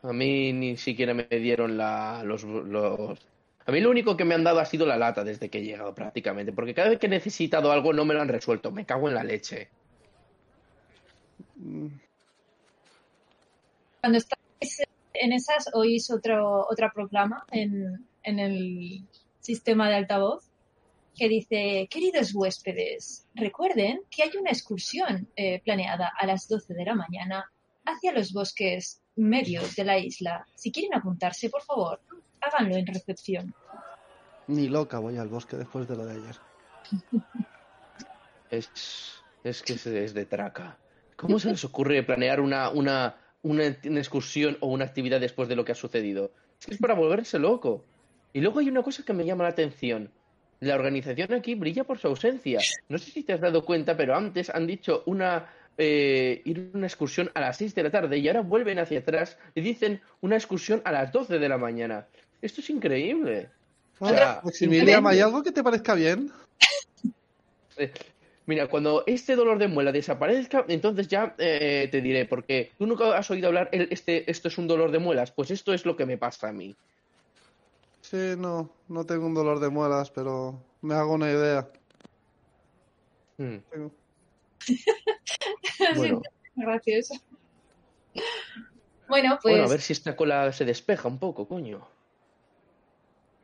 A 0.01 0.13
mí 0.13 0.53
ni 0.53 0.77
siquiera 0.77 1.13
me 1.13 1.27
dieron 1.29 1.77
la, 1.77 2.23
los, 2.23 2.43
los... 2.43 3.19
A 3.65 3.71
mí 3.71 3.81
lo 3.81 3.89
único 3.89 4.17
que 4.17 4.25
me 4.25 4.33
han 4.33 4.43
dado 4.43 4.59
ha 4.59 4.65
sido 4.65 4.85
la 4.85 4.97
lata 4.97 5.23
desde 5.23 5.49
que 5.49 5.59
he 5.59 5.63
llegado 5.63 5.93
prácticamente, 5.93 6.53
porque 6.53 6.73
cada 6.73 6.89
vez 6.89 6.99
que 6.99 7.07
he 7.07 7.09
necesitado 7.09 7.71
algo 7.71 7.93
no 7.93 8.05
me 8.05 8.13
lo 8.13 8.21
han 8.21 8.29
resuelto. 8.29 8.71
Me 8.71 8.85
cago 8.85 9.09
en 9.09 9.15
la 9.15 9.23
leche. 9.23 9.69
Cuando 14.01 14.17
estáis 14.17 14.81
en 15.13 15.33
esas, 15.33 15.69
oís 15.73 16.09
otro, 16.09 16.65
otra 16.67 16.91
proclama 16.93 17.45
en, 17.51 18.07
en 18.23 18.39
el 18.39 19.07
sistema 19.41 19.89
de 19.89 19.95
altavoz 19.95 20.48
que 21.19 21.27
dice, 21.27 21.88
queridos 21.91 22.34
huéspedes, 22.34 23.27
recuerden 23.36 23.99
que 24.10 24.23
hay 24.23 24.32
una 24.39 24.51
excursión 24.51 25.27
eh, 25.36 25.62
planeada 25.65 26.12
a 26.17 26.25
las 26.25 26.47
12 26.47 26.73
de 26.73 26.86
la 26.86 26.95
mañana 26.95 27.51
hacia 27.86 28.13
los 28.13 28.32
bosques 28.32 29.01
medios 29.17 29.75
de 29.75 29.84
la 29.84 29.97
isla. 29.99 30.45
Si 30.55 30.71
quieren 30.71 30.93
apuntarse, 30.95 31.49
por 31.49 31.62
favor, 31.63 31.99
háganlo 32.39 32.75
en 32.77 32.88
recepción. 32.88 33.53
Ni 34.47 34.69
loca 34.69 34.99
voy 34.99 35.17
al 35.17 35.27
bosque 35.27 35.58
después 35.58 35.88
de 35.89 35.95
lo 35.97 36.05
de 36.05 36.13
ayer. 36.13 36.36
Es, 38.51 38.71
es 39.43 39.62
que 39.62 39.77
se- 39.77 40.03
es 40.03 40.13
de 40.15 40.25
traca. 40.25 40.79
¿Cómo 41.15 41.38
se 41.38 41.51
les 41.51 41.63
ocurre 41.65 42.01
planear 42.01 42.39
una, 42.41 42.69
una, 42.69 43.15
una, 43.43 43.63
una 43.86 43.99
excursión 43.99 44.58
o 44.62 44.67
una 44.67 44.86
actividad 44.86 45.19
después 45.19 45.47
de 45.49 45.55
lo 45.55 45.63
que 45.65 45.73
ha 45.73 45.75
sucedido? 45.75 46.32
Es 46.60 46.65
que 46.65 46.73
es 46.73 46.79
para 46.79 46.95
volverse 46.95 47.38
loco. 47.38 47.86
Y 48.34 48.41
luego 48.41 48.60
hay 48.60 48.69
una 48.69 48.82
cosa 48.82 49.03
que 49.03 49.13
me 49.13 49.25
llama 49.25 49.43
la 49.43 49.51
atención. 49.51 50.12
La 50.62 50.76
organización 50.76 51.34
aquí 51.34 51.56
brilla 51.56 51.84
por 51.86 51.98
su 52.00 52.08
ausencia. 52.08 52.60
No 52.89 52.98
sé 52.98 53.12
si 53.12 53.24
te 53.24 53.34
has 53.34 53.39
dado 53.41 53.63
cuenta, 53.63 53.95
pero 53.95 54.15
antes 54.15 54.50
han 54.50 54.67
dicho 54.67 55.04
una 55.06 55.48
eh, 55.78 56.41
ir 56.43 56.72
a 56.74 56.78
una 56.78 56.88
excursión 56.88 57.32
a 57.34 57.39
las 57.39 57.58
6 57.58 57.74
de 57.74 57.84
la 57.84 57.89
tarde 57.89 58.17
y 58.17 58.28
ahora 58.28 58.41
vuelven 58.41 58.80
hacia 58.80 59.00
atrás 59.00 59.38
y 59.56 59.62
dicen 59.62 60.02
una 60.19 60.36
excursión 60.36 60.82
a 60.84 60.91
las 60.91 61.12
12 61.13 61.39
de 61.39 61.48
la 61.50 61.58
mañana. 61.58 62.08
Esto 62.41 62.60
es 62.60 62.69
increíble. 62.69 63.50
O 64.00 64.08
sea, 64.10 64.41
Maximilian, 64.43 65.06
¿hay 65.08 65.19
algo 65.22 65.41
que 65.43 65.52
te 65.52 65.63
parezca 65.63 65.93
bien? 65.95 66.32
Eh, 67.78 67.91
Mira, 68.45 68.65
cuando 68.67 69.04
este 69.06 69.36
dolor 69.36 69.60
de 69.60 69.67
muela 69.67 69.91
desaparezca, 69.91 70.65
entonces 70.69 71.08
ya 71.08 71.36
eh, 71.38 71.88
te 71.91 72.02
diré, 72.02 72.26
porque 72.26 72.72
tú 72.80 72.88
nunca 72.88 73.15
has 73.15 73.30
oído 73.30 73.48
hablar, 73.48 73.69
el- 73.72 73.88
este, 73.91 74.30
esto 74.30 74.48
es 74.48 74.58
un 74.58 74.67
dolor 74.67 74.89
de 74.89 74.98
muelas, 74.98 75.32
pues 75.32 75.52
esto 75.52 75.72
es 75.72 75.86
lo 75.86 75.95
que 75.95 76.08
me 76.08 76.17
pasa 76.17 76.50
a 76.50 76.52
mí. 76.52 76.76
Sí, 78.10 78.34
no, 78.38 78.74
no 78.88 79.06
tengo 79.06 79.28
un 79.28 79.36
dolor 79.36 79.60
de 79.60 79.69
muelas, 79.69 80.10
pero 80.10 80.63
me 80.82 80.95
hago 80.95 81.13
una 81.13 81.30
idea. 81.30 81.69
Mm. 83.38 83.58
Tengo- 83.69 83.91
Bueno, 85.95 86.22
Gracioso. 86.56 87.13
Bueno, 89.08 89.39
pues 89.41 89.54
bueno, 89.54 89.65
a 89.65 89.69
ver 89.69 89.82
si 89.82 89.93
esta 89.93 90.15
cola 90.15 90.52
se 90.52 90.65
despeja 90.65 91.08
un 91.08 91.19
poco, 91.19 91.48
coño. 91.48 91.88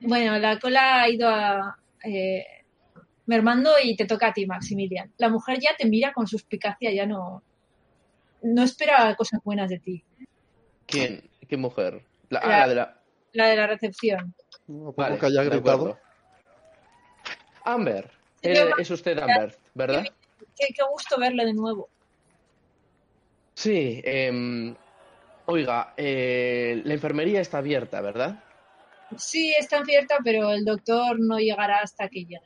bueno, 0.02 0.38
la 0.38 0.60
cola 0.60 1.02
ha 1.02 1.10
ido 1.10 1.28
a, 1.30 1.78
eh, 2.04 2.46
mermando 3.26 3.72
y 3.82 3.96
te 3.96 4.06
toca 4.06 4.28
a 4.28 4.34
ti, 4.34 4.46
Maximilian. 4.46 5.12
La 5.18 5.30
mujer 5.30 5.60
ya 5.60 5.76
te 5.78 5.88
mira 5.88 6.12
con 6.14 6.28
suspicacia, 6.28 6.92
ya 6.92 7.06
no, 7.06 7.42
no 8.44 8.64
espera 8.64 9.16
cosas 9.16 9.42
buenas 9.44 9.70
de 9.70 9.80
ti. 9.80 10.04
¿Quién? 10.88 11.30
¿Qué 11.48 11.58
mujer? 11.58 12.04
La, 12.30 12.40
ah, 12.40 12.48
La- 12.50 12.58
la 12.60 12.68
de 12.68 12.76
la... 12.76 13.02
La 13.34 13.48
de 13.48 13.56
la 13.58 13.68
recepción. 13.68 14.34
A 14.66 14.72
poco 14.72 14.94
Vale, 14.98 15.20
que 15.20 15.26
haya 15.28 15.44
gritado. 15.44 16.00
Amber. 17.64 18.12
Eh, 18.42 18.72
es 18.78 18.90
usted 18.92 19.18
Amber, 19.20 19.56
¿verdad? 19.74 20.04
Qué, 20.56 20.74
qué 20.74 20.84
gusto 20.92 21.20
verle 21.20 21.46
de 21.46 21.54
nuevo. 21.54 21.90
Sí. 23.56 24.02
em, 24.04 24.76
oiga, 25.46 25.94
eh, 25.98 26.82
la 26.84 26.94
enfermería 26.94 27.42
está 27.42 27.60
abierta, 27.60 28.02
¿verdad? 28.02 28.44
Sí, 29.18 29.54
está 29.58 29.80
abierta, 29.80 30.18
pero 30.24 30.52
el 30.52 30.66
doctor 30.66 31.20
no 31.20 31.38
llegará 31.38 31.80
hasta 31.80 32.10
que 32.10 32.26
llegue. 32.26 32.42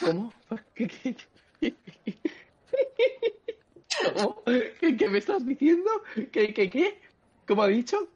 ¿Cómo? 0.00 0.32
¿Qué, 0.74 0.86
qué, 0.88 1.74
¿Cómo? 4.14 4.42
¿Qué, 4.44 4.96
qué 4.96 5.08
me 5.08 5.18
estás 5.18 5.44
diciendo? 5.46 5.90
¿Qué, 6.30 6.54
qué, 6.54 6.70
qué? 6.70 7.00
¿Cómo 7.46 7.62
ha 7.62 7.68
dicho? 7.68 8.08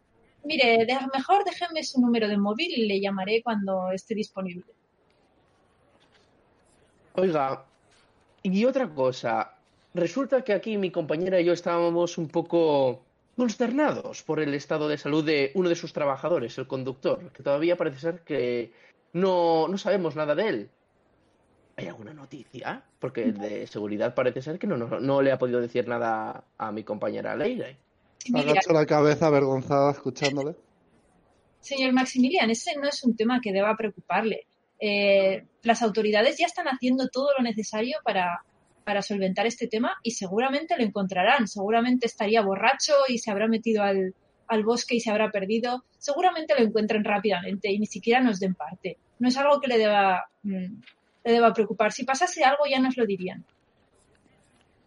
Mire, 0.49 0.87
mejor 1.13 1.45
déjeme 1.45 1.85
su 1.85 2.01
número 2.01 2.27
de 2.27 2.39
móvil 2.39 2.73
y 2.75 2.87
le 2.87 3.01
llamaré 3.01 3.43
cuando 3.43 3.91
esté 3.91 4.15
disponible. 4.15 4.65
Oiga, 7.17 7.67
y 8.43 8.65
otra 8.65 8.89
cosa. 8.89 9.59
Resulta 9.93 10.43
que 10.43 10.55
aquí 10.55 10.79
mi 10.79 10.91
compañera 10.91 11.39
y 11.39 11.45
yo 11.45 11.53
estábamos 11.53 12.17
un 12.17 12.29
poco 12.29 13.05
consternados 13.37 14.23
por 14.23 14.41
el 14.41 14.55
estado 14.55 14.89
de 14.89 14.97
salud 14.97 15.23
de 15.23 15.53
uno 15.55 15.69
de 15.69 15.77
sus 15.77 15.93
trabajadores, 15.93 16.57
el 16.57 16.67
conductor, 16.67 17.31
que 17.33 17.43
todavía 17.43 17.77
parece 17.77 17.99
ser 17.99 18.21
que 18.21 18.73
no, 19.13 19.69
no 19.69 19.77
sabemos 19.77 20.17
nada 20.17 20.35
de 20.35 20.49
él. 20.49 20.71
¿Hay 21.77 21.89
alguna 21.89 22.15
noticia? 22.15 22.83
Porque 22.99 23.33
de 23.33 23.67
seguridad 23.67 24.15
parece 24.15 24.41
ser 24.41 24.59
que 24.59 24.67
no, 24.67 24.79
no, 24.79 24.99
no 24.99 25.21
le 25.21 25.31
ha 25.31 25.39
podido 25.39 25.61
decir 25.61 25.87
nada 25.87 26.45
a 26.57 26.73
mi 26.73 26.85
compañera 26.85 27.37
Leire. 27.37 27.77
Mira, 28.31 28.51
Agacho 28.51 28.73
la 28.73 28.87
cabeza 28.87 29.27
avergonzada 29.27 29.93
escuchándole. 29.93 30.55
Señor 31.61 31.93
Maximilian, 31.93 32.51
ese 32.51 32.77
no 32.77 32.89
es 32.89 33.03
un 33.05 33.17
tema 33.17 33.41
que 33.41 33.53
deba 33.53 33.77
preocuparle. 33.77 34.47
Eh, 34.81 35.45
las 35.63 35.83
autoridades 35.83 36.39
ya 36.39 36.47
están 36.47 36.67
haciendo 36.67 37.09
todo 37.09 37.31
lo 37.37 37.43
necesario 37.43 37.99
para, 38.05 38.43
para 38.85 39.03
solventar 39.03 39.47
este 39.47 39.67
tema 39.67 39.97
y 40.03 40.13
seguramente 40.13 40.77
lo 40.77 40.85
encontrarán. 40.85 41.49
Seguramente 41.49 42.07
estaría 42.07 42.43
borracho 42.43 42.95
y 43.09 43.19
se 43.19 43.31
habrá 43.31 43.49
metido 43.49 43.83
al, 43.83 44.15
al 44.47 44.65
bosque 44.65 44.97
y 44.97 45.01
se 45.01 45.11
habrá 45.11 45.31
perdido. 45.31 45.85
Seguramente 45.99 46.55
lo 46.59 46.65
encuentren 46.65 47.05
rápidamente 47.05 47.71
y 47.71 47.79
ni 47.79 47.87
siquiera 47.87 48.21
nos 48.21 48.41
den 48.41 48.55
parte. 48.55 48.99
No 49.19 49.29
es 49.29 49.37
algo 49.37 49.61
que 49.61 49.69
le 49.69 49.79
deba, 49.79 50.29
mm, 50.43 50.81
le 51.25 51.33
deba 51.33 51.53
preocupar. 51.53 51.93
Si 51.93 52.05
pasase 52.05 52.45
algo 52.45 52.65
ya 52.69 52.79
nos 52.79 52.97
lo 52.97 53.05
dirían. 53.05 53.45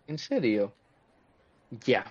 ¿En 0.08 0.18
serio? 0.18 0.74
Ya. 1.86 2.06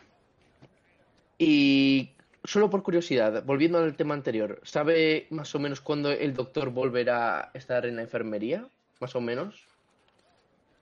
Y 1.42 2.10
solo 2.44 2.68
por 2.68 2.82
curiosidad, 2.82 3.42
volviendo 3.46 3.78
al 3.78 3.96
tema 3.96 4.12
anterior, 4.12 4.60
¿sabe 4.62 5.26
más 5.30 5.54
o 5.54 5.58
menos 5.58 5.80
cuándo 5.80 6.10
el 6.10 6.34
doctor 6.34 6.68
volverá 6.68 7.40
a 7.40 7.50
estar 7.54 7.86
en 7.86 7.96
la 7.96 8.02
enfermería? 8.02 8.68
Más 9.00 9.16
o 9.16 9.22
menos. 9.22 9.66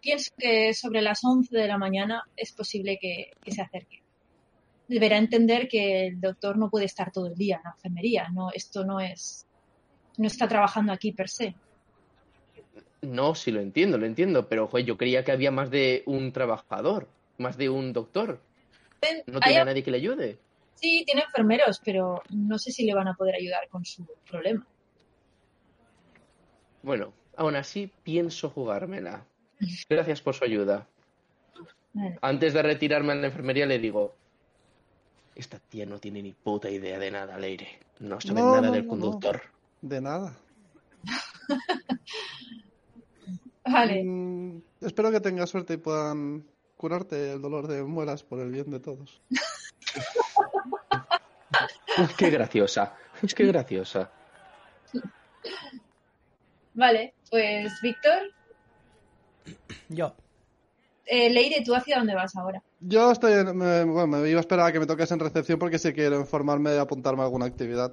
Pienso 0.00 0.32
que 0.36 0.74
sobre 0.74 1.00
las 1.00 1.20
11 1.22 1.56
de 1.56 1.68
la 1.68 1.78
mañana 1.78 2.24
es 2.36 2.50
posible 2.50 2.98
que, 3.00 3.30
que 3.40 3.52
se 3.52 3.62
acerque. 3.62 4.02
Deberá 4.88 5.16
entender 5.18 5.68
que 5.68 6.08
el 6.08 6.20
doctor 6.20 6.58
no 6.58 6.68
puede 6.70 6.86
estar 6.86 7.12
todo 7.12 7.28
el 7.28 7.36
día 7.36 7.58
en 7.58 7.62
la 7.62 7.70
enfermería. 7.70 8.28
No, 8.34 8.50
esto 8.52 8.84
no 8.84 8.98
es. 8.98 9.46
No 10.16 10.26
está 10.26 10.48
trabajando 10.48 10.92
aquí 10.92 11.12
per 11.12 11.28
se. 11.28 11.54
No, 13.02 13.36
sí 13.36 13.52
lo 13.52 13.60
entiendo, 13.60 13.96
lo 13.96 14.06
entiendo, 14.06 14.48
pero 14.48 14.66
joder, 14.66 14.86
yo 14.86 14.96
creía 14.96 15.24
que 15.24 15.30
había 15.30 15.52
más 15.52 15.70
de 15.70 16.02
un 16.06 16.32
trabajador, 16.32 17.06
más 17.36 17.56
de 17.56 17.68
un 17.68 17.92
doctor. 17.92 18.40
¿No 19.26 19.38
tiene 19.38 19.60
a 19.60 19.64
nadie 19.64 19.84
que 19.84 19.92
le 19.92 19.98
ayude? 19.98 20.38
Sí, 20.80 21.02
tiene 21.04 21.22
enfermeros, 21.22 21.80
pero 21.84 22.22
no 22.30 22.58
sé 22.58 22.70
si 22.72 22.84
le 22.84 22.94
van 22.94 23.08
a 23.08 23.14
poder 23.14 23.34
ayudar 23.36 23.68
con 23.68 23.84
su 23.84 24.06
problema. 24.28 24.66
Bueno, 26.82 27.12
aún 27.36 27.56
así 27.56 27.92
pienso 28.02 28.50
jugármela. 28.50 29.24
Gracias 29.88 30.20
por 30.22 30.34
su 30.34 30.44
ayuda. 30.44 30.86
Vale. 31.92 32.18
Antes 32.22 32.54
de 32.54 32.62
retirarme 32.62 33.12
a 33.12 33.16
la 33.16 33.26
enfermería 33.26 33.66
le 33.66 33.78
digo, 33.78 34.14
esta 35.34 35.58
tía 35.58 35.84
no 35.86 35.98
tiene 35.98 36.22
ni 36.22 36.32
puta 36.32 36.70
idea 36.70 36.98
de 36.98 37.10
nada, 37.10 37.38
Leire. 37.38 37.80
No 38.00 38.20
sabe 38.20 38.40
No, 38.40 38.46
nada 38.52 38.68
no, 38.68 38.72
del 38.72 38.84
no, 38.84 38.90
conductor. 38.90 39.42
De 39.82 40.00
nada. 40.00 40.36
Vale, 43.64 44.02
Mm, 44.04 44.62
espero 44.80 45.10
que 45.10 45.20
tengas 45.20 45.50
suerte 45.50 45.74
y 45.74 45.78
puedan 45.78 46.46
curarte 46.76 47.32
el 47.32 47.42
dolor 47.42 47.66
de 47.66 47.82
muelas 47.82 48.22
por 48.22 48.40
el 48.40 48.50
bien 48.50 48.70
de 48.70 48.80
todos. 48.80 49.20
Uf, 51.98 52.16
qué 52.16 52.30
graciosa. 52.30 52.94
Es 53.22 53.34
que 53.34 53.46
graciosa. 53.46 54.10
vale. 56.74 57.14
Pues, 57.30 57.72
Víctor, 57.82 58.22
Yo. 59.88 60.14
eh, 61.06 61.30
Leire, 61.30 61.62
¿tú 61.64 61.74
hacia 61.74 61.98
dónde 61.98 62.14
vas 62.14 62.34
ahora? 62.36 62.62
Yo 62.80 63.10
estoy 63.10 63.32
en- 63.32 63.56
me, 63.56 63.84
bueno, 63.84 64.06
me 64.06 64.28
iba 64.28 64.38
a 64.38 64.40
esperar 64.40 64.66
a 64.68 64.72
que 64.72 64.78
me 64.80 64.86
toques 64.86 65.10
en 65.10 65.18
recepción 65.18 65.58
porque 65.58 65.78
si 65.78 65.92
quiero 65.92 66.20
informarme 66.20 66.70
de 66.70 66.78
apuntarme 66.78 67.22
a 67.22 67.24
alguna 67.24 67.46
actividad. 67.46 67.92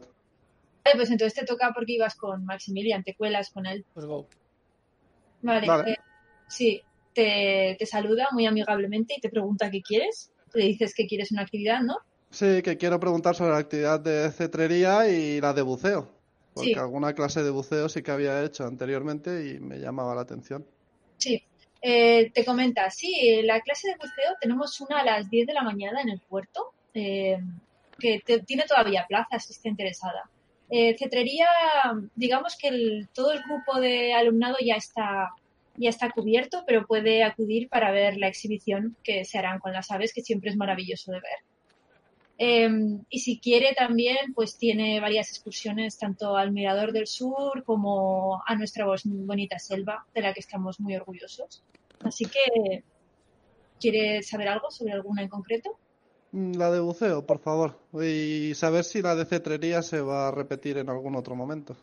Vale, 0.84 0.96
pues 0.98 1.10
entonces 1.10 1.34
te 1.34 1.46
toca 1.46 1.72
porque 1.74 1.94
ibas 1.94 2.16
con 2.16 2.46
Maximilian, 2.46 3.04
te 3.04 3.16
cuelas 3.16 3.50
con 3.52 3.66
él. 3.66 3.84
Pues 3.94 4.06
go. 4.06 4.28
Vale. 5.42 5.68
Vale. 5.68 5.92
eh, 5.94 5.98
sí, 6.48 6.82
te, 7.14 7.76
te 7.80 7.86
saluda 7.88 8.28
muy 8.32 8.46
amigablemente 8.46 9.16
y 9.18 9.22
te 9.22 9.30
pregunta 9.30 9.72
qué 9.72 9.82
quieres. 9.82 10.32
Le 10.54 10.66
dices 10.66 10.94
que 10.96 11.08
quieres 11.08 11.32
una 11.32 11.42
actividad, 11.42 11.82
¿no? 11.82 11.96
Sí, 12.36 12.62
que 12.62 12.76
quiero 12.78 13.00
preguntar 13.00 13.34
sobre 13.34 13.52
la 13.52 13.60
actividad 13.60 13.98
de 14.02 14.30
cetrería 14.30 15.08
y 15.08 15.40
la 15.40 15.54
de 15.54 15.62
buceo. 15.62 16.10
Porque 16.54 16.74
Sí. 16.74 16.80
alguna 16.80 17.14
clase 17.14 17.44
de 17.44 17.50
buceo 17.50 17.88
sí 17.88 18.04
que 18.04 18.12
había 18.12 18.44
hecho 18.44 18.66
anteriormente 18.66 19.48
y 19.48 19.60
me 19.60 19.78
llamaba 19.80 20.14
la 20.14 20.22
atención. 20.22 20.66
Sí. 21.18 21.42
Eh, 21.82 22.32
te 22.34 22.44
comenta, 22.44 22.90
sí, 22.90 23.42
la 23.44 23.62
clase 23.62 23.88
de 23.88 23.96
buceo 23.96 24.34
tenemos 24.42 24.82
una 24.82 25.00
a 25.00 25.06
las 25.06 25.30
10 25.30 25.48
de 25.48 25.54
la 25.54 25.64
mañana 25.64 26.02
en 26.02 26.10
el 26.10 26.20
puerto, 26.20 26.74
eh, 26.94 27.40
que 27.98 28.20
te- 28.26 28.42
tiene 28.42 28.64
todavía 28.68 29.06
plaza 29.08 29.40
si 29.40 29.54
está 29.54 29.70
interesada. 29.70 30.30
Eh, 30.70 30.98
cetrería, 31.00 31.48
digamos 32.16 32.58
que 32.60 32.68
el- 32.68 33.08
todo 33.14 33.32
el 33.32 33.44
grupo 33.44 33.80
de 33.80 34.14
alumnado 34.14 34.58
ya 34.62 34.76
está, 34.76 35.30
ya 35.78 35.90
está 35.90 36.10
cubierto, 36.12 36.64
pero 36.68 36.86
puede 36.86 37.24
acudir 37.24 37.70
para 37.70 37.92
ver 37.92 38.18
la 38.18 38.28
exhibición 38.28 38.98
que 39.06 39.24
se 39.24 39.38
harán 39.38 39.60
con 39.60 39.72
las 39.72 39.90
aves, 39.90 40.12
que 40.14 40.22
siempre 40.22 40.50
es 40.50 40.58
maravilloso 40.58 41.12
de 41.14 41.20
ver. 41.22 41.40
Eh, 42.38 42.70
y 43.10 43.20
si 43.20 43.40
quiere 43.40 43.74
también, 43.74 44.34
pues 44.34 44.58
tiene 44.58 45.00
varias 45.00 45.30
excursiones 45.30 45.98
tanto 45.98 46.36
al 46.36 46.52
Mirador 46.52 46.92
del 46.92 47.08
Sur 47.08 47.64
como 47.64 48.42
a 48.46 48.56
nuestra 48.56 48.86
bonita 48.86 49.58
selva, 49.60 50.06
de 50.14 50.22
la 50.22 50.34
que 50.34 50.42
estamos 50.42 50.80
muy 50.80 50.96
orgullosos. 50.96 51.64
Así 52.04 52.26
que, 52.26 52.84
¿quiere 53.80 54.22
saber 54.22 54.50
algo 54.50 54.70
sobre 54.70 54.94
alguna 54.94 55.22
en 55.22 55.30
concreto? 55.30 55.78
Mm, 56.32 56.58
La 56.58 56.72
de 56.72 56.82
buceo, 56.82 57.26
por 57.26 57.40
favor. 57.40 57.80
Y 57.94 58.54
saber 58.56 58.84
si 58.84 59.02
la 59.02 59.16
de 59.16 59.26
cetrería 59.26 59.82
se 59.82 60.02
va 60.02 60.28
a 60.28 60.32
repetir 60.32 60.78
en 60.78 60.90
algún 60.90 61.16
otro 61.16 61.36
momento. 61.36 61.76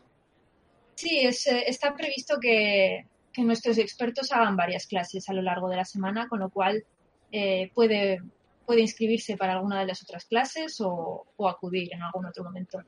Sí, 0.95 1.21
es, 1.21 1.47
eh, 1.47 1.63
está 1.65 1.95
previsto 1.95 2.39
que, 2.39 3.07
que 3.33 3.41
nuestros 3.41 3.79
expertos 3.79 4.31
hagan 4.31 4.55
varias 4.55 4.85
clases 4.85 5.27
a 5.27 5.33
lo 5.33 5.41
largo 5.41 5.67
de 5.67 5.77
la 5.77 5.85
semana, 5.85 6.27
con 6.27 6.39
lo 6.39 6.49
cual 6.49 6.85
eh, 7.31 7.71
puede, 7.73 8.21
puede 8.65 8.81
inscribirse 8.81 9.37
para 9.37 9.53
alguna 9.53 9.79
de 9.79 9.87
las 9.87 10.01
otras 10.03 10.25
clases 10.25 10.79
o, 10.81 11.25
o 11.35 11.49
acudir 11.49 11.93
en 11.93 12.01
algún 12.01 12.25
otro 12.25 12.43
momento. 12.43 12.79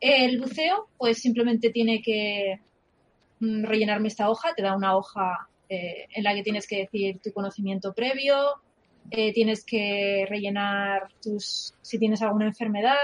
El 0.00 0.40
buceo, 0.40 0.88
pues 0.98 1.18
simplemente 1.18 1.70
tiene 1.70 2.02
que 2.02 2.60
mm, 3.40 3.64
rellenarme 3.64 4.08
esta 4.08 4.28
hoja, 4.28 4.54
te 4.54 4.62
da 4.62 4.76
una 4.76 4.96
hoja 4.96 5.48
eh, 5.68 6.06
en 6.14 6.24
la 6.24 6.34
que 6.34 6.42
tienes 6.42 6.66
que 6.66 6.78
decir 6.78 7.20
tu 7.22 7.32
conocimiento 7.32 7.92
previo, 7.94 8.60
eh, 9.10 9.32
tienes 9.32 9.64
que 9.64 10.26
rellenar 10.28 11.08
tus, 11.22 11.74
si 11.82 11.98
tienes 11.98 12.22
alguna 12.22 12.46
enfermedad 12.46 12.96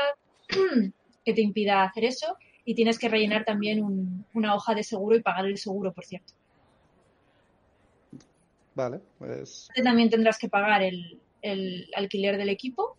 que 1.24 1.32
te 1.32 1.40
impida 1.42 1.82
hacer 1.84 2.04
eso, 2.04 2.36
y 2.64 2.74
tienes 2.74 2.98
que 2.98 3.08
rellenar 3.08 3.44
también 3.44 3.82
un- 3.82 4.24
una 4.34 4.54
hoja 4.54 4.74
de 4.74 4.82
seguro 4.82 5.16
y 5.16 5.22
pagar 5.22 5.46
el 5.46 5.58
seguro, 5.58 5.92
por 5.92 6.04
cierto. 6.04 6.34
Vale, 8.74 9.00
pues 9.18 9.68
También 9.82 10.08
tendrás 10.10 10.38
que 10.38 10.48
pagar 10.48 10.82
el, 10.82 11.18
el 11.42 11.88
alquiler 11.94 12.36
del 12.36 12.48
equipo 12.50 12.96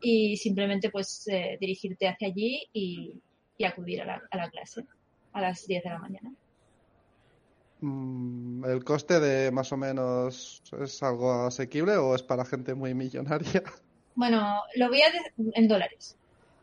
y 0.00 0.36
simplemente 0.36 0.90
pues 0.90 1.26
eh, 1.28 1.56
dirigirte 1.60 2.08
hacia 2.08 2.28
allí 2.28 2.68
y, 2.72 3.14
y 3.58 3.64
acudir 3.64 4.02
a 4.02 4.04
la, 4.06 4.22
a 4.30 4.36
la 4.36 4.50
clase 4.50 4.82
a 5.32 5.40
las 5.40 5.66
10 5.66 5.82
de 5.84 5.90
la 5.90 5.98
mañana. 5.98 6.32
mm, 7.80 8.64
el 8.64 8.84
coste 8.84 9.20
de 9.20 9.50
más 9.50 9.72
o 9.72 9.76
menos 9.76 10.62
es 10.82 11.02
algo 11.02 11.32
asequible 11.46 11.96
o 11.96 12.14
es 12.14 12.22
para 12.22 12.44
gente 12.44 12.74
muy 12.74 12.94
millonaria. 12.94 13.62
Bueno, 14.14 14.62
lo 14.76 14.88
voy 14.88 15.02
a 15.02 15.10
de- 15.10 15.50
en 15.54 15.68
dólares. 15.68 16.16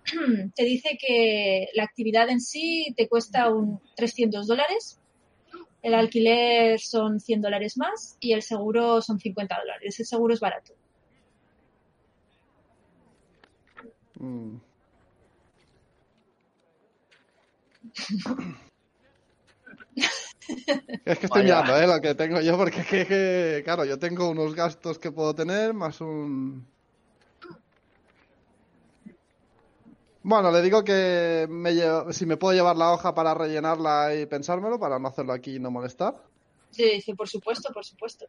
Te 0.56 0.64
dice 0.64 0.98
que 1.00 1.68
la 1.76 1.84
actividad 1.84 2.28
en 2.30 2.42
sí 2.42 2.94
te 2.98 3.08
cuesta 3.08 3.50
un 3.52 3.80
300 3.96 4.48
dólares, 4.48 5.00
el 5.84 5.94
alquiler 5.94 6.80
son 6.80 7.20
100 7.20 7.42
dólares 7.42 7.78
más 7.78 8.18
y 8.20 8.34
el 8.34 8.42
seguro 8.42 9.02
son 9.02 9.20
50 9.20 9.58
dólares. 9.60 10.00
El 10.00 10.06
seguro 10.06 10.34
es 10.34 10.40
barato. 10.40 10.74
Mm. 14.24 14.56
Es 21.06 21.20
que 21.20 21.26
estoy 21.26 21.42
Vaya. 21.42 21.62
mirando, 21.62 21.78
¿eh? 21.78 21.88
Lo 21.88 22.02
que 22.02 22.16
tengo 22.16 22.40
yo, 22.40 22.58
porque 22.58 22.80
es 22.80 22.88
que, 22.88 23.06
que, 23.06 23.62
claro, 23.66 23.84
yo 23.84 24.00
tengo 24.00 24.30
unos 24.30 24.56
gastos 24.56 24.98
que 24.98 25.12
puedo 25.12 25.36
tener, 25.36 25.74
más 25.74 26.00
un... 26.00 26.66
Bueno, 30.26 30.52
le 30.52 30.62
digo 30.62 30.86
que 30.86 31.48
me 31.50 31.74
si 32.14 32.26
me 32.26 32.38
puedo 32.38 32.54
llevar 32.54 32.78
la 32.78 32.94
hoja 32.94 33.14
para 33.14 33.34
rellenarla 33.34 34.16
y 34.16 34.26
pensármelo, 34.26 34.80
para 34.80 34.98
no 34.98 35.10
hacerlo 35.10 35.34
aquí 35.34 35.58
y 35.58 35.60
no 35.60 35.70
molestar. 35.70 36.16
Sí, 36.72 36.84
dice, 36.84 37.14
por 37.14 37.28
supuesto, 37.28 37.74
por 37.74 37.84
supuesto. 37.84 38.26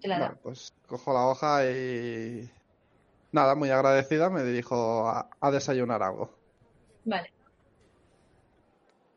Te 0.00 0.08
la 0.08 0.18
da. 0.18 0.28
Vale, 0.28 0.40
pues 0.42 0.72
cojo 0.86 1.12
la 1.12 1.26
hoja 1.26 1.70
y... 1.70 2.50
Nada, 3.32 3.54
muy 3.54 3.70
agradecida, 3.70 4.30
me 4.30 4.42
dirijo 4.42 5.08
a, 5.08 5.28
a 5.40 5.50
desayunar 5.50 6.02
algo. 6.02 6.38
Vale. 7.04 7.32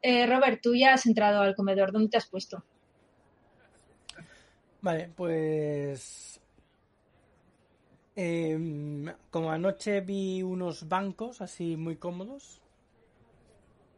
Eh, 0.02 0.26
Robert, 0.26 0.60
tú 0.62 0.76
ya 0.76 0.94
has 0.94 1.06
entrado 1.06 1.42
al 1.42 1.56
comedor. 1.56 1.92
¿Dónde 1.92 2.10
te 2.10 2.18
has 2.18 2.28
puesto? 2.28 2.64
Vale, 4.82 5.10
pues. 5.16 6.42
em, 8.16 9.06
como 9.30 9.52
anoche 9.52 10.02
vi 10.02 10.42
unos 10.44 10.88
bancos 10.88 11.42
así 11.42 11.78
muy 11.78 11.98
cómodos, 11.98 12.62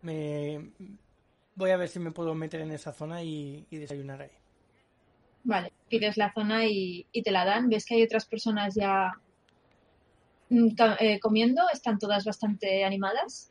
me 0.01 0.71
voy 1.55 1.71
a 1.71 1.77
ver 1.77 1.87
si 1.87 1.99
me 1.99 2.11
puedo 2.11 2.35
meter 2.35 2.61
en 2.61 2.71
esa 2.71 2.91
zona 2.93 3.23
y, 3.23 3.65
y 3.69 3.77
desayunar 3.77 4.21
ahí. 4.21 4.31
Vale, 5.45 5.73
pides 5.89 6.17
la 6.17 6.33
zona 6.33 6.65
y, 6.65 7.05
y 7.11 7.21
te 7.23 7.31
la 7.31 7.45
dan. 7.45 7.69
Ves 7.69 7.85
que 7.85 7.95
hay 7.95 8.03
otras 8.03 8.25
personas 8.25 8.75
ya 8.75 9.11
eh, 10.99 11.19
comiendo. 11.19 11.61
Están 11.71 11.99
todas 11.99 12.25
bastante 12.25 12.83
animadas. 12.83 13.49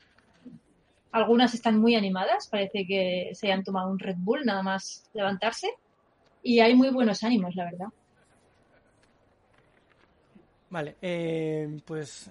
Algunas 1.12 1.54
están 1.54 1.78
muy 1.80 1.94
animadas. 1.94 2.48
Parece 2.48 2.86
que 2.86 3.30
se 3.34 3.46
hayan 3.46 3.64
tomado 3.64 3.90
un 3.90 3.98
Red 3.98 4.16
Bull 4.18 4.44
nada 4.44 4.62
más 4.62 5.08
levantarse. 5.12 5.68
Y 6.42 6.60
hay 6.60 6.74
muy 6.74 6.90
buenos 6.90 7.22
ánimos, 7.22 7.54
la 7.54 7.64
verdad. 7.64 7.88
Vale, 10.70 10.96
em, 11.02 11.80
pues. 11.80 12.30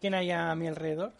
¿Quién 0.00 0.14
hay 0.14 0.30
a 0.30 0.54
mi 0.54 0.66
alrededor? 0.66 1.12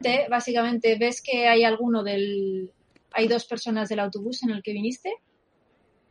Te- 0.00 0.28
básicamente 0.28 0.96
ves 0.96 1.20
que 1.20 1.48
hay 1.48 1.64
alguno 1.64 2.02
del... 2.02 2.70
Hay 3.12 3.26
dos 3.26 3.44
personas 3.44 3.88
del 3.88 4.00
autobús 4.00 4.42
en 4.44 4.50
el 4.50 4.62
que 4.62 4.72
viniste 4.72 5.12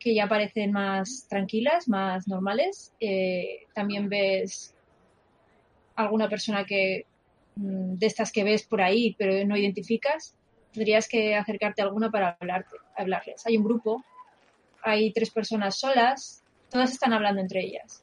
que 0.00 0.14
ya 0.14 0.26
parecen 0.26 0.72
más 0.72 1.26
tranquilas, 1.28 1.86
más 1.88 2.26
normales. 2.26 2.92
Eh, 3.00 3.66
también 3.74 4.08
ves 4.08 4.74
alguna 5.94 6.28
persona 6.28 6.64
que 6.64 7.06
mm, 7.56 7.94
de 7.98 8.06
estas 8.06 8.32
que 8.32 8.42
ves 8.42 8.66
por 8.66 8.80
ahí 8.80 9.14
pero 9.18 9.44
no 9.46 9.56
identificas. 9.56 10.34
Tendrías 10.72 11.08
que 11.08 11.34
acercarte 11.36 11.82
a 11.82 11.84
alguna 11.84 12.10
para 12.10 12.36
hablarte, 12.40 12.76
hablarles. 12.96 13.44
Hay 13.46 13.56
un 13.56 13.64
grupo, 13.64 14.02
hay 14.82 15.12
tres 15.12 15.30
personas 15.30 15.78
solas, 15.78 16.42
todas 16.70 16.92
están 16.92 17.12
hablando 17.12 17.40
entre 17.42 17.60
ellas. 17.60 18.02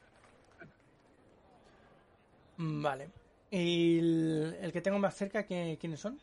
Mm, 2.57 2.81
Vale. 2.83 3.09
¿Y 3.49 3.99
el, 3.99 4.57
el 4.61 4.73
que 4.73 4.81
tengo 4.81 4.99
más 4.99 5.15
cerca, 5.15 5.45
¿qué- 5.45 5.77
quiénes 5.79 6.01
son? 6.01 6.19